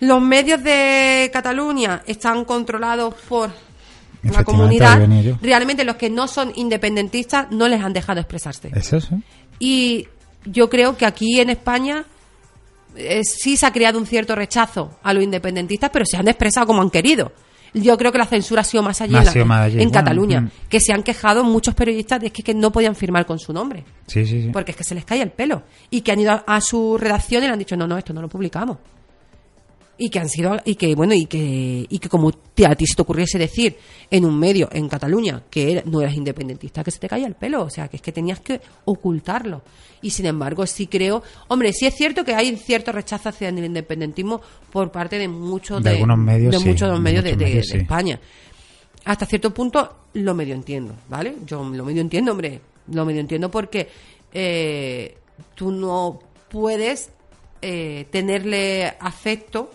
[0.00, 3.50] los medios de Cataluña están controlados por
[4.22, 5.08] la comunidad.
[5.40, 8.70] Realmente los que no son independentistas no les han dejado expresarse.
[8.74, 8.98] Eso
[9.58, 10.08] Y
[10.44, 12.04] yo creo que aquí en España
[12.96, 16.66] eh, sí se ha creado un cierto rechazo a los independentistas, pero se han expresado
[16.66, 17.32] como han querido.
[17.74, 19.22] Yo creo que la censura ha sido más allá,
[19.66, 20.50] en, Cataluña, mm.
[20.68, 23.84] que se han quejado muchos periodistas de que, no podían firmar con su nombre.
[24.06, 24.50] Sí, sí, sí.
[24.50, 25.62] Porque es que se les cae el pelo.
[25.90, 28.14] Y que han ido a, a su redacción y le han dicho, no, no, esto
[28.14, 28.78] no lo publicamos
[29.98, 32.94] y que han sido y que bueno y que y que como a ti se
[32.94, 33.76] te ocurriese decir
[34.10, 37.62] en un medio en Cataluña que no eras independentista que se te caía el pelo
[37.62, 39.62] o sea que es que tenías que ocultarlo.
[40.02, 43.64] Y sin embargo sí creo hombre sí es cierto que hay cierto rechazo hacia el
[43.64, 44.40] independentismo
[44.70, 48.20] por parte de muchos de, algunos medios de muchos de los medios, de, España.
[49.04, 52.60] Hasta cierto punto lo medio entiendo vale yo lo medio entiendo hombre
[52.92, 53.88] lo medio entiendo porque
[54.32, 55.16] eh,
[55.54, 56.20] tú no
[56.50, 57.10] puedes
[57.62, 59.70] eh, tenerle afecto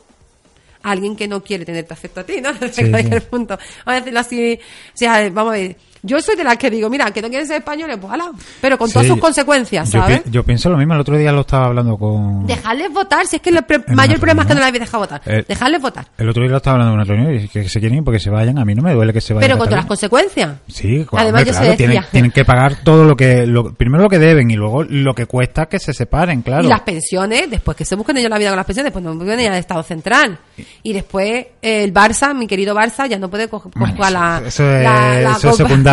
[0.83, 2.49] alguien que no quiere tenerte afecto a ti, ¿no?
[2.91, 3.57] cualquier punto.
[3.85, 4.59] Vamos a decirlo así.
[4.93, 5.75] O sea, vamos a ver.
[6.03, 8.32] Yo soy de las que digo, mira, que no quieren ser españoles, pues ala.
[8.60, 10.22] Pero con todas sus consecuencias, ¿sabes?
[10.26, 10.94] Yo, pienso lo mismo.
[10.94, 12.45] El otro día lo estaba hablando con.
[12.48, 15.22] Dejarles votar, si es que el mayor problema es que no les habéis dejado votar.
[15.26, 16.07] Eh, Dejarles votar.
[16.18, 18.19] El otro día lo estaba hablando en una reunión y que se quieren ir porque
[18.19, 18.57] se vayan.
[18.57, 19.48] A mí no me duele que se vayan.
[19.48, 20.57] Pero con todas las consecuencias.
[20.68, 23.45] Sí, Además, claro, tienen, tienen, que pagar todo lo que.
[23.45, 26.64] Lo, primero lo que deben y luego lo que cuesta que se separen, claro.
[26.64, 29.14] Y las pensiones, después que se busquen ellos la vida con las pensiones, pues no
[29.14, 30.40] busquen ya el Estado central.
[30.84, 33.72] Y después el Barça, mi querido Barça, ya no puede coger
[34.11, 34.84] la, eso es,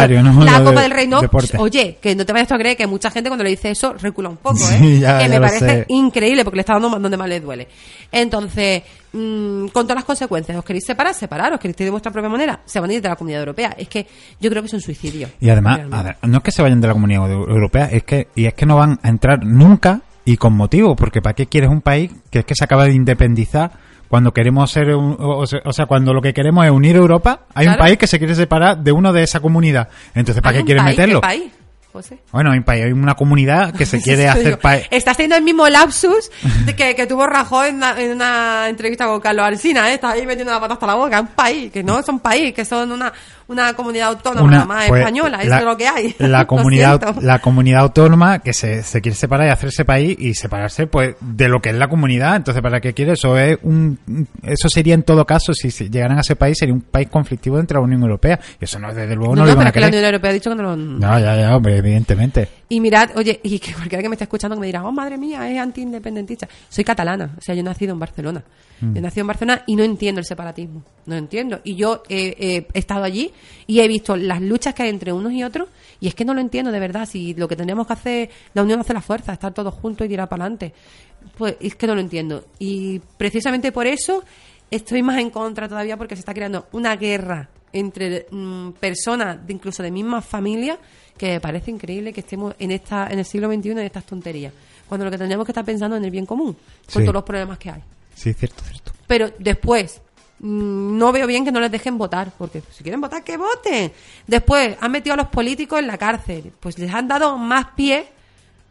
[0.07, 1.21] La Copa del Rey, no.
[1.59, 4.29] Oye, que no te vayas a creer que mucha gente cuando le dice eso recula
[4.29, 5.03] un poco, ¿eh?
[5.21, 7.69] que me parece increíble porque le está dando donde más le duele.
[8.11, 11.15] Entonces, mmm, con todas las consecuencias, ¿os queréis separar?
[11.15, 13.75] Separaros, queréis de vuestra propia manera, se van a ir de la comunidad europea.
[13.79, 14.07] Es que
[14.41, 15.29] yo creo que es un suicidio.
[15.41, 15.81] Y además,
[16.23, 18.77] no es que se vayan de la comunidad europea, es que, y es que no
[18.77, 22.45] van a entrar nunca y con motivo, porque ¿para qué quieres un país que es
[22.45, 23.88] que se acaba de independizar?
[24.09, 27.99] Cuando queremos ser, o, sea, cuando lo que queremos es unir Europa, hay un país
[27.99, 29.89] que se quiere separar de uno de esa comunidad.
[30.15, 31.21] Entonces, ¿para qué quieres meterlo?
[31.21, 31.53] país?
[32.33, 34.87] Bueno, hay una comunidad que se quiere hacer país.
[34.91, 36.31] Estás teniendo el mismo lapsus
[36.77, 39.95] que, que tuvo Rajoy en una, entrevista con Carlos Alsina, ¿eh?
[39.95, 41.21] Está ahí metiendo la pata hasta la boca.
[41.21, 43.13] Un país, que no son país, que son una,
[43.49, 46.15] una comunidad autónoma más pues, española, eso es lo que hay.
[46.19, 50.87] La comunidad, la comunidad autónoma que se, se, quiere separar y hacerse país y separarse
[50.87, 52.37] pues de lo que es la comunidad.
[52.37, 53.13] Entonces, ¿para qué quiere?
[53.13, 53.99] Eso es un,
[54.43, 57.77] eso sería en todo caso, si llegaran a ese país, sería un país conflictivo entre
[57.77, 58.39] la Unión Europea.
[58.61, 60.57] Y eso no, desde luego no, no, lo pero la Unión Europea ha dicho que
[60.57, 60.77] no lo...
[60.77, 62.58] No, ya, ya, hombre, evidentemente.
[62.71, 65.17] Y mirad, oye, y que cualquiera que me esté escuchando que me dirá, oh, madre
[65.17, 66.49] mía, es antiindependentista.
[66.69, 68.45] Soy catalana, o sea, yo he nacido en Barcelona.
[68.81, 68.97] Mm.
[68.97, 70.83] He nacido en Barcelona y no entiendo el separatismo.
[71.07, 71.61] No entiendo.
[71.65, 73.33] Y yo he estado allí
[73.67, 75.69] y he visto las luchas que hay entre unos y otros
[76.01, 77.09] y es que no lo entiendo de verdad.
[77.09, 80.11] Si lo que tendríamos que hacer, la unión hace la fuerza, estar todos juntos y
[80.11, 80.73] tirar para adelante.
[81.37, 82.45] Pues es que no lo entiendo.
[82.59, 84.23] Y precisamente por eso
[84.71, 89.53] estoy más en contra todavía porque se está creando una guerra entre mm, personas, de,
[89.53, 90.79] incluso de mismas familias,
[91.19, 94.53] que me parece increíble que estemos en esta en el siglo XXI en estas tonterías.
[94.89, 96.57] Cuando lo que tendríamos que estar pensando en el bien común,
[96.93, 97.83] con todos los problemas que hay.
[98.15, 98.93] Sí, cierto, cierto.
[99.07, 100.01] Pero después,
[100.39, 103.93] mm, no veo bien que no les dejen votar, porque si quieren votar, que voten.
[104.27, 108.07] Después, han metido a los políticos en la cárcel, pues les han dado más pie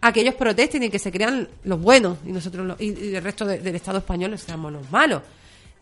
[0.01, 3.45] a que ellos protesten y que se crean los buenos y nosotros y, el resto
[3.45, 5.21] del Estado español seamos los malos.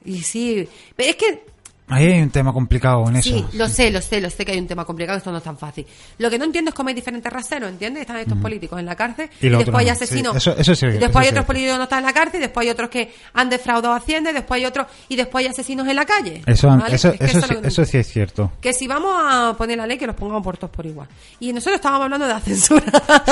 [0.03, 0.67] Y sí,
[0.97, 1.43] es que
[1.87, 3.29] Ahí hay un tema complicado en eso.
[3.29, 5.43] Sí, lo sé, lo sé, lo sé que hay un tema complicado, esto no es
[5.43, 5.85] tan fácil.
[6.17, 8.01] Lo que no entiendo es cómo hay diferentes raseros, ¿entiendes?
[8.01, 10.35] Están estos políticos en la cárcel y, después hay asesinos.
[10.35, 12.71] eso, eso después hay otros políticos que no están en la cárcel, y después hay
[12.71, 16.05] otros que han defraudado Hacienda, y después hay otros, y después hay asesinos en la
[16.05, 16.41] calle.
[16.47, 17.13] Eso, eso,
[17.63, 18.51] eso, sí, es cierto.
[18.59, 21.07] Que si vamos a poner la ley, que los pongamos por todos por igual.
[21.39, 22.83] Y nosotros estábamos hablando de la censura.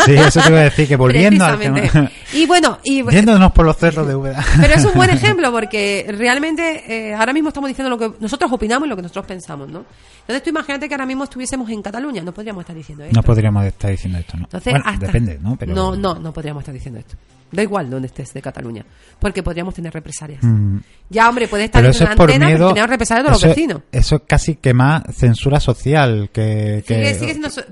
[0.05, 2.11] Sí, eso te iba a decir, que volviendo al tema.
[2.33, 3.01] Y bueno, y...
[3.01, 4.43] Viéndonos por los cerros de Úbeda.
[4.61, 8.42] Pero es un buen ejemplo, porque realmente eh, ahora mismo estamos diciendo lo que nosotros
[8.51, 9.85] opinamos y lo que nosotros pensamos, ¿no?
[10.21, 13.15] Entonces tú imagínate que ahora mismo estuviésemos en Cataluña, no podríamos estar diciendo esto.
[13.15, 14.43] No podríamos estar diciendo esto, ¿no?
[14.43, 15.57] Entonces, depende, ¿no?
[15.67, 17.15] No, no, no podríamos estar diciendo esto.
[17.53, 18.85] Da igual donde estés de Cataluña,
[19.19, 20.43] porque podríamos tener represalias.
[20.43, 20.77] Mm.
[21.09, 23.81] Ya, hombre, puede estar en la antena, pero tenemos represalias de los vecinos.
[23.91, 26.83] Eso es casi que más censura social que...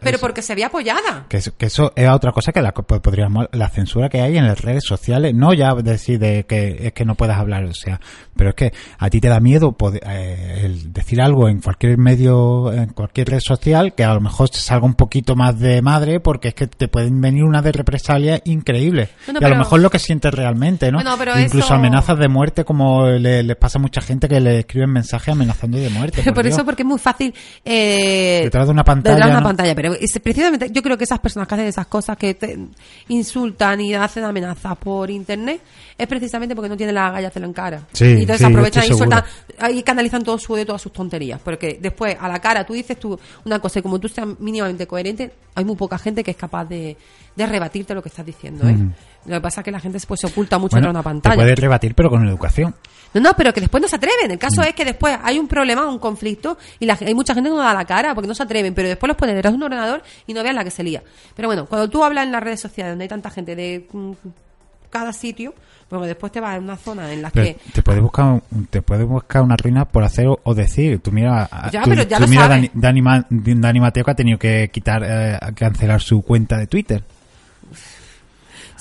[0.02, 1.26] pero porque se había apoyada.
[1.28, 3.48] Que, eso es otra cosa que la, podríamos...
[3.52, 7.06] La censura que hay en las redes sociales, no ya decir de que es que
[7.06, 8.00] no puedas hablar, o sea,
[8.36, 11.98] pero es que a ti te da miedo poder, eh, el decir algo en cualquier
[11.98, 16.20] medio, en cualquier red social, que a lo mejor salga un poquito más de madre,
[16.20, 19.10] porque es que te pueden venir una de represalia increíble.
[19.28, 21.00] y a lo mejor lo que sientes realmente, ¿no?
[21.40, 25.78] Incluso amenazas de muerte, como les pasa a mucha gente que le escriben mensajes amenazando
[25.78, 26.32] de muerte.
[26.34, 27.34] Por, eso, porque es muy fácil.
[27.64, 29.16] Eh, detrás de una pantalla.
[29.16, 29.94] Detrás de una pantalla, pero
[30.24, 32.58] precisamente yo creo que esas personas que hacen esas cosas, que te
[33.10, 35.62] insultan y hacen amenazas por internet,
[35.98, 37.82] es precisamente porque no tienen la la en cara.
[37.94, 39.24] Sí, y entonces aprovechan y sueltan,
[39.60, 41.40] ahí canalizan todo su odio, todas sus tonterías.
[41.40, 44.88] Porque después, a la cara, tú dices tú una cosa y como tú seas mínimamente
[44.88, 46.98] coherente, hay muy poca gente que es capaz de,
[47.36, 48.78] de rebatirte lo que estás diciendo, ¿eh?
[49.26, 51.36] Lo que pasa es que la gente pues, se oculta mucho en una pantalla.
[51.36, 52.74] Te puede rebatir, pero con educación.
[53.14, 54.32] No, no, pero que después no se atreven.
[54.32, 54.66] El caso mm.
[54.66, 57.74] es que después hay un problema, un conflicto, y hay mucha gente que no da
[57.74, 60.34] la cara porque no se atreven, pero después los ponen detrás de un ordenador y
[60.34, 61.04] no vean la que se lía.
[61.36, 64.12] Pero bueno, cuando tú hablas en las redes sociales donde hay tanta gente de mm,
[64.90, 65.54] cada sitio,
[65.88, 69.06] porque después te vas a una zona en la que te puedes buscar te puedes
[69.06, 73.80] buscar una ruina por hacer o, decir tú mira ya, pero ya mira Dani, Dani,
[73.82, 77.04] Mateo que ha tenido que quitar eh, cancelar su cuenta de Twitter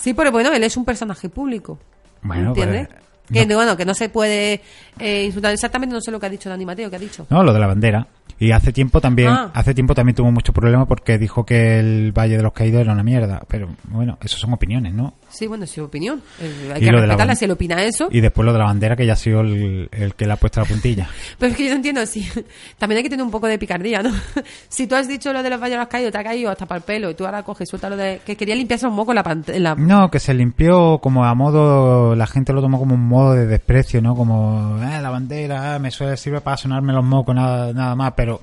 [0.01, 1.79] Sí, pero bueno, él es un personaje público.
[2.23, 2.89] Bueno, ¿Entiendes?
[2.89, 4.61] Pues, que, bueno, que no se puede
[4.99, 7.27] eh, insultar exactamente, no sé lo que ha dicho Dani Mateo, que ha dicho.
[7.31, 8.07] No, lo de la bandera.
[8.39, 9.51] Y hace tiempo también, ah.
[9.55, 12.93] hace tiempo también tuvo mucho problema porque dijo que el Valle de los Caídos era
[12.93, 13.43] una mierda.
[13.49, 15.15] Pero bueno, eso son opiniones, ¿no?
[15.29, 16.23] Sí, bueno, es su opinión.
[16.41, 18.09] Eh, hay que respetarla si él opina eso.
[18.11, 20.61] Y después lo de la bandera, que ya ha sido el, que le ha puesto
[20.61, 21.09] la puntilla.
[21.39, 22.29] Pero es que yo no entiendo, si
[22.79, 24.11] también hay que tener un poco de picardía, ¿no?
[24.69, 26.85] si tú has dicho lo de los valles caídos, te ha caído hasta para el
[26.85, 29.75] pelo, y tú ahora coges, suelta lo de que quería limpiarse un moco la pantalla.
[29.77, 33.47] No, que se limpió como a modo, la gente lo tomó como un modo de
[33.47, 34.15] desprecio, ¿no?
[34.15, 38.43] Como, eh, la bandera, me suele sirve para sonarme los mocos, nada, nada más, pero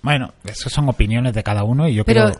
[0.00, 2.30] bueno, eso son opiniones de cada uno y yo pero,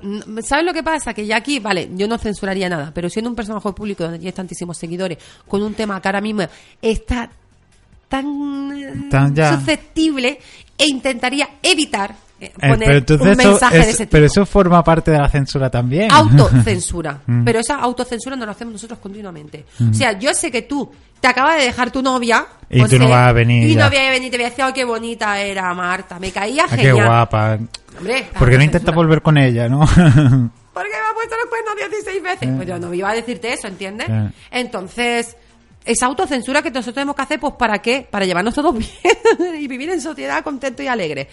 [0.43, 1.13] ¿sabes lo que pasa?
[1.13, 4.37] Que ya aquí, vale, yo no censuraría nada, pero siendo un personaje público donde tienes
[4.37, 5.19] tantísimos seguidores,
[5.49, 6.43] con un tema que ahora mismo
[6.81, 7.29] está
[8.09, 9.59] tan, Tan ya.
[9.59, 10.39] susceptible
[10.79, 14.10] e intentaría evitar eh, Eh, poner pero un eso, mensaje de es- ese tipo.
[14.12, 16.10] pero eso forma parte de la censura también.
[16.12, 17.20] Autocensura.
[17.27, 17.44] Mm.
[17.44, 19.65] pero esa autocensura no la hacemos nosotros continuamente.
[19.78, 19.90] Mm.
[19.90, 20.90] O sea, yo sé que tú
[21.20, 22.47] te acabas de dejar tu novia.
[22.70, 24.51] Y tú no sea, vas a venir Y no voy a venir, te voy a
[24.51, 26.19] decir, oh, qué bonita era Marta.
[26.20, 27.06] Me caía Ah, qué genial.
[27.06, 27.59] guapa.
[27.98, 29.81] Hombre, ¿Por qué no intentas volver con ella, no?
[30.78, 32.48] ¿Por qué me ha puesto los cuernos 16 veces?
[32.48, 32.52] Eh.
[32.55, 34.06] Pues yo no iba a decirte eso, ¿entiendes?
[34.09, 34.31] Eh.
[34.52, 35.36] Entonces,
[35.85, 38.06] esa autocensura que nosotros tenemos que hacer, pues ¿para qué?
[38.09, 41.28] Para llevarnos todos bien y vivir en sociedad contento y alegre.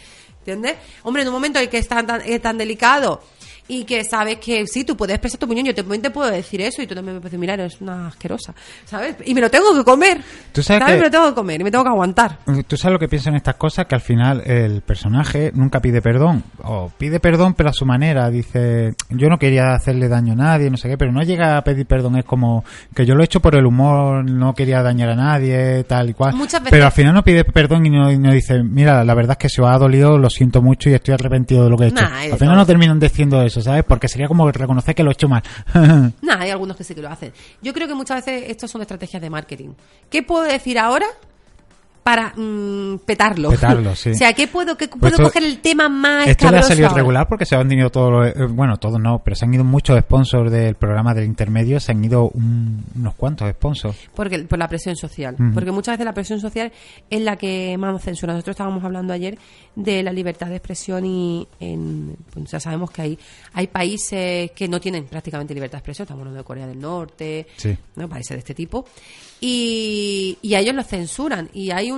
[0.45, 0.77] ¿Entiendes?
[1.01, 3.23] Hombre, en un momento en que es tan, tan, es tan delicado
[3.67, 6.61] y que sabes que sí, tú puedes expresar tu opinión, yo te, te puedo decir
[6.61, 8.53] eso y tú también me puedes decir, mira, eres una asquerosa,
[8.85, 9.15] ¿sabes?
[9.25, 10.21] Y me lo tengo que comer.
[10.51, 12.37] Tú sabes que- Me lo tengo que comer y me tengo que aguantar.
[12.67, 16.01] Tú sabes lo que pienso en estas cosas, que al final el personaje nunca pide
[16.01, 20.35] perdón, o pide perdón pero a su manera, dice, yo no quería hacerle daño a
[20.35, 22.63] nadie, no sé qué, pero no llega a pedir perdón, es como
[22.95, 26.13] que yo lo he hecho por el humor, no quería dañar a nadie, tal y
[26.13, 29.03] cual, Muchas veces- pero al final no pide perdón y no, y no dice, mira,
[29.03, 31.69] la verdad es que se os ha dolido, lo siento mucho y estoy arrepentido de
[31.71, 31.95] lo que he hecho.
[32.01, 33.83] Nah, al final no terminan diciendo eso, ¿sabes?
[33.83, 35.43] Porque sería como reconocer que lo he hecho mal.
[36.21, 37.31] Nada, hay algunos que sí que lo hacen.
[37.61, 39.69] Yo creo que muchas veces estos son estrategias de marketing.
[40.09, 41.07] ¿Qué puedo decir ahora
[42.05, 43.49] para mm, petarlo?
[43.49, 44.11] Petarlo, sí.
[44.11, 46.61] o sea, ¿qué puedo, qué Pues puedo esto- coger el tema más Esto le ha
[46.61, 46.97] salido ahora?
[47.01, 49.63] regular porque se han ido todos los, eh, bueno, todos no, pero se han ido
[49.63, 53.97] muchos sponsors del programa del intermedio, se han ido un- unos cuantos sponsors.
[54.13, 55.33] Porque, por la presión social.
[55.39, 55.51] Ujú.
[55.55, 56.71] Porque muchas veces la presión social
[57.09, 58.33] es la que más nos censura.
[58.33, 59.39] Nosotros estábamos hablando ayer
[59.75, 63.19] de la libertad de expresión y en, pues ya sabemos que hay,
[63.53, 66.03] hay países que no tienen prácticamente libertad de expresión.
[66.05, 67.75] Estamos hablando de Corea del Norte, Sí.
[67.95, 68.07] ¿no?
[68.07, 68.85] países de este tipo.
[69.41, 71.49] Y, y a ellos los censuran.
[71.53, 71.94] Y hay un,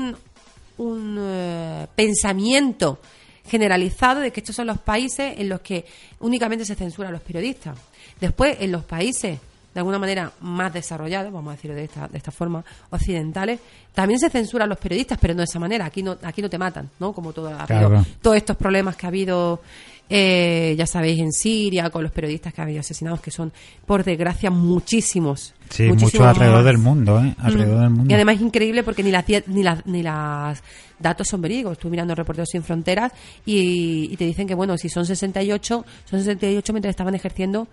[0.77, 2.99] un eh, pensamiento
[3.47, 5.85] generalizado de que estos son los países en los que
[6.19, 7.77] únicamente se censura a los periodistas.
[8.19, 9.39] Después, en los países
[9.73, 13.59] de alguna manera más desarrollados, vamos a decirlo de esta, de esta forma, occidentales,
[13.93, 15.85] también se censura a los periodistas, pero no de esa manera.
[15.85, 17.13] Aquí no, aquí no te matan, ¿no?
[17.13, 18.05] Como todo, ha habido Claro.
[18.21, 19.61] todos estos problemas que ha habido,
[20.09, 23.51] eh, ya sabéis, en Siria, con los periodistas que ha habido asesinados, que son,
[23.85, 25.53] por desgracia, muchísimos.
[25.69, 26.65] Sí, muchísimos mucho alrededor más.
[26.65, 27.35] del mundo, ¿eh?
[27.39, 27.81] Alrededor Mm.
[27.81, 28.11] del mundo.
[28.11, 30.63] Y además es increíble porque ni las ni las ni las
[30.99, 31.73] datos son verídicos.
[31.73, 33.11] Estuve mirando Reporteros sin Fronteras
[33.45, 37.67] y, y te dicen que bueno, si son 68, son 68 mientras estaban ejerciendo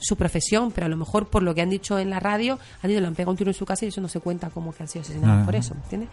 [0.00, 2.90] su profesión, pero a lo mejor por lo que han dicho en la radio, han
[2.90, 4.72] ido, le han pegado un tiro en su casa y eso no se cuenta como
[4.72, 5.44] que han sido asesinados Ah.
[5.44, 6.08] por eso, ¿me entiendes?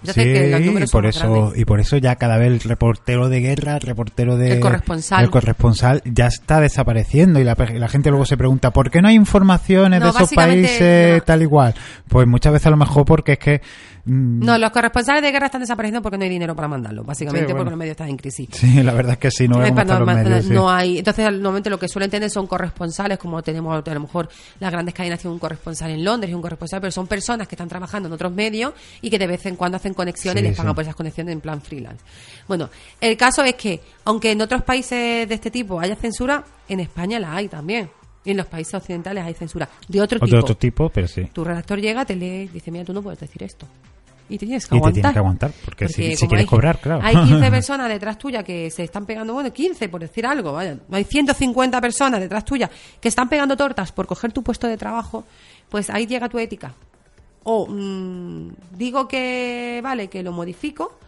[0.00, 1.58] Entonces Sí, que los y números por eso grandes.
[1.60, 5.24] y por eso ya cada vez el reportero de guerra, el reportero de El corresponsal.
[5.24, 7.54] el corresponsal ya está desapareciendo y la,
[7.88, 11.24] gente luego se pregunta ¿por qué no hay informaciones No, de esos países no.
[11.24, 11.74] tal igual?
[12.08, 13.60] Pues muchas veces a lo mejor porque es que
[14.04, 17.52] No, los corresponsales de guerra están desapareciendo porque no hay dinero para mandarlo, básicamente Sí,
[17.52, 17.58] bueno.
[17.64, 18.48] porque los medios están en crisis.
[18.52, 20.44] sí, la verdad es que sí, no Eh, vemos pero los no, medios.
[20.44, 20.50] sí.
[20.52, 20.98] no hay.
[20.98, 24.92] Entonces, normalmente lo que suelen tener son corresponsales, como tenemos a lo mejor las grandes
[24.94, 28.08] cadenas tienen un corresponsal en Londres y un corresponsal, pero son personas que están trabajando
[28.08, 30.82] en otros medios y que de vez en cuando hacen conexiones y les pagan por
[30.82, 32.04] esas conexiones en plan freelance.
[32.48, 32.70] Bueno,
[33.00, 37.20] el caso es que, aunque en otros países de este tipo haya censura, en España
[37.20, 37.88] la hay también.
[38.24, 40.38] Y en los países occidentales hay censura de otro O de tipo.
[40.38, 41.24] otro tipo, pero sí.
[41.32, 43.66] Tu redactor llega, te lee, dice, mira, tú no puedes decir esto.
[44.32, 47.00] Y te tienes que Y te tienes que aguantar, porque si- quieres hay- cobrar, claro.
[47.02, 50.78] Hay 15 personas detrás tuya que se están pegando, bueno, 15 por decir algo, vaya.
[50.90, 55.24] Hay 150 personas detrás tuya que están pegando tortas por coger tu puesto de trabajo,
[55.68, 56.74] pues ahí llega tu ética.
[57.44, 60.98] O mm, digo que, vale, que lo modifico,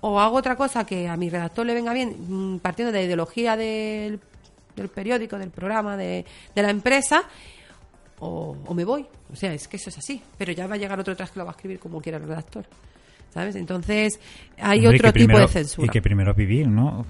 [0.00, 2.16] o hago otra cosa que a mi redactor le venga bien,
[2.54, 4.20] mm, partiendo de la ideología del,
[4.76, 6.24] del periódico, del programa, de,
[6.54, 7.22] de la empresa,
[8.20, 9.06] o, o me voy.
[9.32, 10.22] O sea, es que eso es así.
[10.36, 12.24] Pero ya va a llegar otro detrás que lo va a escribir como quiera el
[12.24, 12.64] redactor.
[13.32, 13.56] ¿Sabes?
[13.56, 14.18] Entonces,
[14.58, 15.86] hay Hombre, otro tipo primero- de censura.
[15.86, 17.04] Y que primero vivir, ¿no?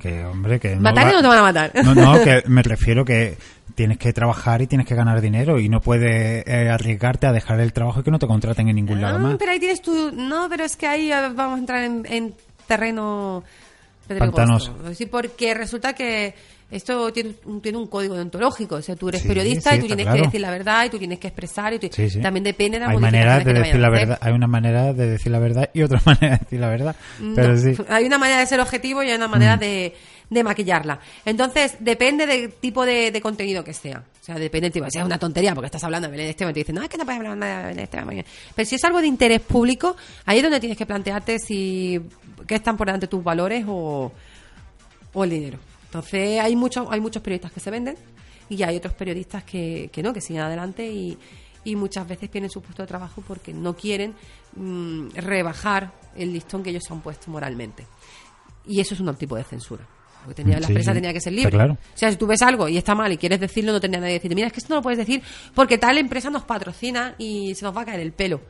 [0.00, 0.76] Que, hombre, que...
[0.76, 1.72] ¿Matar va- y no te van a matar?
[1.84, 3.36] No, no, que me refiero que
[3.74, 7.60] tienes que trabajar y tienes que ganar dinero y no puedes eh, arriesgarte a dejar
[7.60, 9.36] el trabajo y que no te contraten en ningún lado más.
[9.38, 10.10] pero ahí tienes tu...
[10.12, 12.34] No, pero es que ahí vamos a entrar en, en
[12.66, 13.42] terreno...
[14.06, 14.32] pedregoso.
[14.36, 14.94] Pantanoso.
[14.94, 16.34] Sí, porque resulta que
[16.70, 18.76] esto tiene un, tiene un código deontológico.
[18.76, 20.18] O sea, tú eres Sí, periodista sí, y tú tienes claro.
[20.20, 22.20] que decir la verdad y tú tienes que expresar y tú- Sí, sí.
[22.20, 25.32] también depende de las hay maneras de decir la verdad, hay una manera de decir
[25.32, 26.96] la verdad y otra manera de decir la verdad.
[27.34, 27.74] Pero No, sí.
[27.88, 29.60] Hay una manera de ser objetivo y hay una manera Mm.
[29.60, 29.94] de,
[30.30, 31.00] de maquillarla.
[31.24, 34.00] Entonces, depende del tipo de, de contenido que sea.
[34.20, 34.86] O sea, depende del tipo.
[34.90, 36.88] Si es una tontería porque estás hablando de Belén Esteban y te dicen, no, es
[36.90, 38.24] que no puedes hablar nada de Belén Esteban.
[38.54, 39.96] Pero si es algo de interés público,
[40.26, 41.98] ahí es donde tienes que plantearte si
[42.46, 44.12] qué están por delante tus valores o,
[45.14, 45.58] o el dinero.
[45.88, 47.96] Entonces, hay, muchos hay muchos periodistas que se venden
[48.48, 51.16] y hay otros periodistas que, que no, que siguen adelante y,
[51.64, 54.14] y muchas veces pierden su puesto de trabajo porque no quieren
[54.56, 57.86] mm, rebajar el listón que ellos se han puesto moralmente.
[58.66, 59.86] Y eso es un tipo de censura.
[60.24, 61.50] Porque tenía, la Sí, empresa sí, tenía que ser libre.
[61.52, 61.74] claro.
[61.74, 64.14] O sea, si tú ves algo y está mal y quieres decirlo, no tendría nadie
[64.14, 65.22] que decirte, mira, es que esto no lo puedes decir
[65.54, 68.40] porque tal empresa nos patrocina y se nos va a caer el pelo.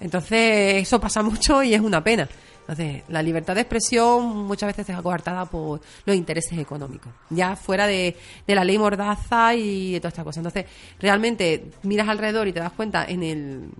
[0.00, 2.28] Entonces, eso pasa mucho y es una pena.
[2.68, 7.86] Entonces, la libertad de expresión muchas veces es coartada por los intereses económicos, ya fuera
[7.86, 10.38] de, de la ley mordaza y de todas estas cosas.
[10.38, 10.66] Entonces,
[10.98, 13.70] realmente miras alrededor y te das cuenta en el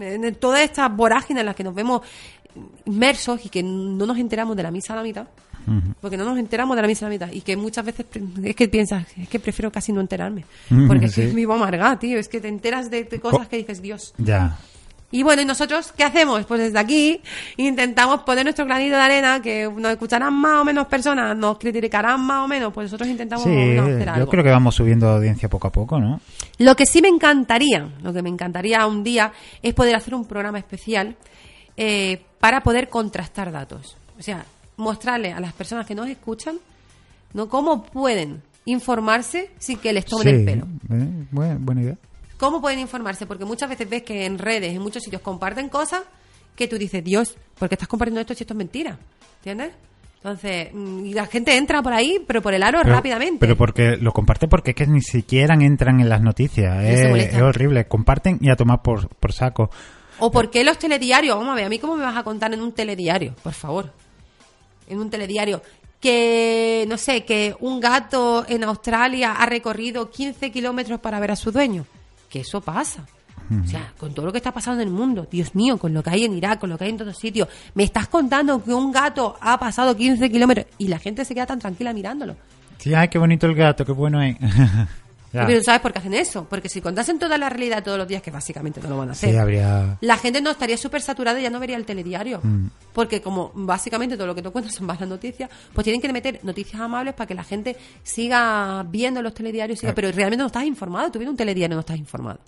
[0.00, 2.02] en todas estas vorágines en las que nos vemos
[2.84, 5.28] inmersos y que no nos enteramos de la misa a la mitad,
[6.00, 8.06] porque no nos enteramos de la misa a la mitad y que muchas veces
[8.42, 10.44] es que piensas, es que prefiero casi no enterarme,
[10.88, 13.80] porque es que vivo amargada, tío, es que te enteras de, de cosas que dices,
[13.80, 14.14] Dios.
[14.18, 14.58] Ya.
[15.10, 16.44] Y bueno, ¿y nosotros qué hacemos?
[16.44, 17.20] Pues desde aquí
[17.56, 22.20] intentamos poner nuestro granito de arena, que nos escucharán más o menos personas, nos criticarán
[22.20, 24.26] más o menos, pues nosotros intentamos Sí, hacer algo.
[24.26, 26.20] yo creo que vamos subiendo audiencia poco a poco, ¿no?
[26.58, 29.32] Lo que sí me encantaría, lo que me encantaría un día,
[29.62, 31.16] es poder hacer un programa especial
[31.78, 33.96] eh, para poder contrastar datos.
[34.18, 34.44] O sea,
[34.76, 36.56] mostrarle a las personas que nos escuchan,
[37.32, 37.48] ¿no?
[37.48, 40.66] Cómo pueden informarse sin que les tomen Sí, el pelo.
[40.90, 41.96] eh, buena, buena idea.
[42.38, 43.26] ¿Cómo pueden informarse?
[43.26, 46.02] Porque muchas veces ves que en redes, en muchos sitios, comparten cosas
[46.56, 48.98] que tú dices, Dios, ¿por qué estás compartiendo esto si esto es mentira?
[49.38, 49.72] ¿Entiendes?
[50.16, 53.38] Entonces, mm, y la gente entra por ahí, pero por el aro Pero- rápidamente.
[53.38, 56.84] Pero porque lo comparte porque es que ni siquiera entran en las noticias.
[56.84, 57.86] Es horrible.
[57.86, 59.70] Comparten y a tomar por, por saco.
[60.20, 61.36] ¿O por qué los telediarios?
[61.36, 63.34] Vamos a ver, ¿a mí cómo me vas a contar en un telediario?
[63.42, 63.92] Por favor.
[64.88, 65.62] En un telediario.
[66.00, 71.36] Que, no sé, que un gato en Australia ha recorrido 15 kilómetros para ver a
[71.36, 71.86] su dueño.
[72.28, 73.04] Que eso pasa.
[73.50, 76.02] O sea, con todo lo que está pasando en el mundo, Dios mío, con lo
[76.02, 78.74] que hay en Irak, con lo que hay en todos sitios, me estás contando que
[78.74, 82.36] un gato ha pasado 15 kilómetros y la gente se queda tan tranquila mirándolo.
[82.76, 84.36] Sí, ay, qué bonito el gato, qué bueno es.
[85.32, 85.46] Ya.
[85.46, 86.46] Pero ¿sabes por qué hacen eso?
[86.48, 89.12] Porque si contasen toda la realidad todos los días, que básicamente no lo van a
[89.12, 89.98] hacer, Sí, habría...
[90.00, 92.40] la gente no estaría súper saturada y ya no vería el telediario.
[92.42, 92.68] Mm.
[92.94, 96.40] Porque como básicamente todo lo que tú cuentas son malas noticias, pues tienen que meter
[96.44, 99.78] noticias amables para que la gente siga viendo los telediarios.
[99.80, 99.94] siga-.
[99.94, 101.10] Pero realmente no estás informado.
[101.10, 102.40] Tú viendo un telediario no estás informado.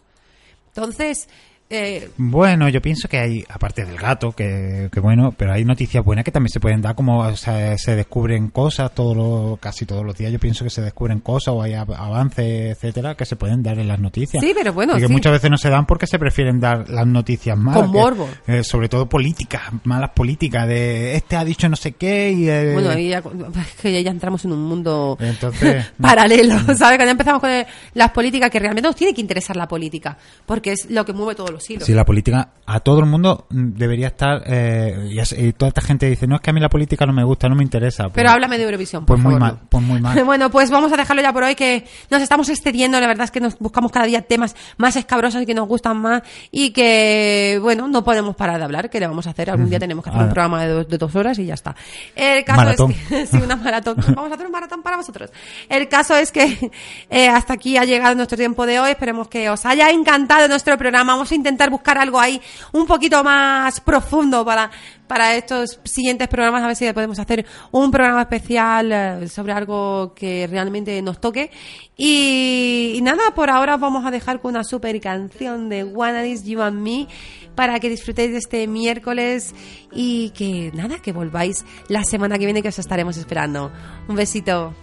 [0.69, 1.28] Entonces,
[1.71, 6.05] eh, Bueno, yo pienso que hay, aparte del gato, que, que bueno, pero hay noticias
[6.05, 9.87] buenas que también se pueden dar, como o sea, se descubren cosas todos los, casi
[9.87, 10.33] todos los días.
[10.33, 13.79] Yo pienso que se descubren cosas o hay av- avances, etcétera, que se pueden dar
[13.79, 14.43] en las noticias.
[14.45, 15.13] Sí, pero bueno, Y que sí.
[15.13, 17.83] muchas veces no se dan porque se prefieren dar las noticias malas.
[17.83, 18.29] Con que- morbo.
[18.47, 22.49] eh, sobre todo políticas, malas políticas, de este ha dicho no sé qué y...
[22.49, 23.19] eh, bueno, ahí ya,
[23.61, 26.97] es que ya entramos en un mundo Entonces, paralelo, ¿sabes?
[26.99, 30.73] Cuando empezamos con el- las políticas, que realmente nos tiene que interesar la política, porque
[30.73, 31.85] es lo que mueve todos los hilos.
[31.85, 36.28] Si la política a todo el mundo debería estar eh, y, toda esta gente dice
[36.28, 38.31] no es que a mí la política no me gusta no me interesa pues, Pero
[38.31, 39.69] háblame de Eurovisión, por pues muy favor, mal no.
[39.69, 43.01] pues muy mal Bueno, pues vamos a dejarlo ya por hoy, que nos estamos excediendo.
[43.01, 45.97] La verdad es que nos buscamos cada día temas más escabrosos y que nos gustan
[45.97, 46.23] más
[46.53, 48.89] y que, bueno, no podemos parar de hablar.
[48.91, 49.51] ¿Qué le vamos a hacer?
[49.51, 51.74] Algún día tenemos que hacer un programa de, dos- de dos horas y ya está.
[52.15, 52.93] El caso Maratón.
[52.93, 53.97] es que, sí, una maratón.
[54.15, 55.31] Vamos a hacer un maratón para vosotros.
[55.69, 56.70] El caso es que
[57.11, 58.91] eh, hasta aquí ha llegado nuestro tiempo de hoy.
[58.91, 61.12] Esperemos que os haya encantado nuestro programa.
[61.15, 62.40] Vamos a intentar buscar algo ahí
[62.72, 64.70] un poquito más profundo para,
[65.06, 70.14] para estos siguientes programas, a ver si podemos hacer un programa especial eh, sobre algo
[70.14, 71.51] que realmente nos toque.
[71.97, 76.40] Y, y nada, por ahora os vamos a dejar con una super canción de Wannabe
[76.43, 77.09] You and Me
[77.55, 79.55] para que disfrutéis de este miércoles
[79.93, 83.70] y que nada, que volváis la semana que viene que os estaremos esperando.
[84.09, 84.74] Un besito.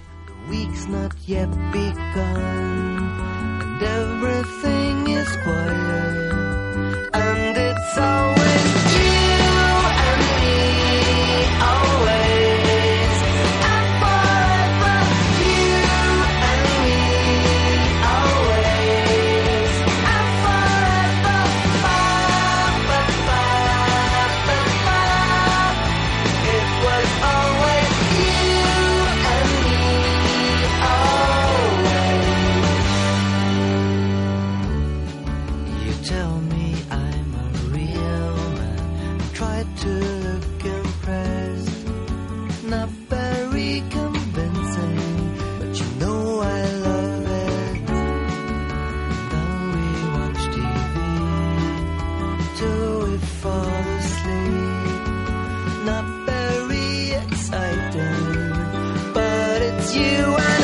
[3.82, 5.87] everything is quiet,
[7.96, 8.57] and
[59.98, 60.57] you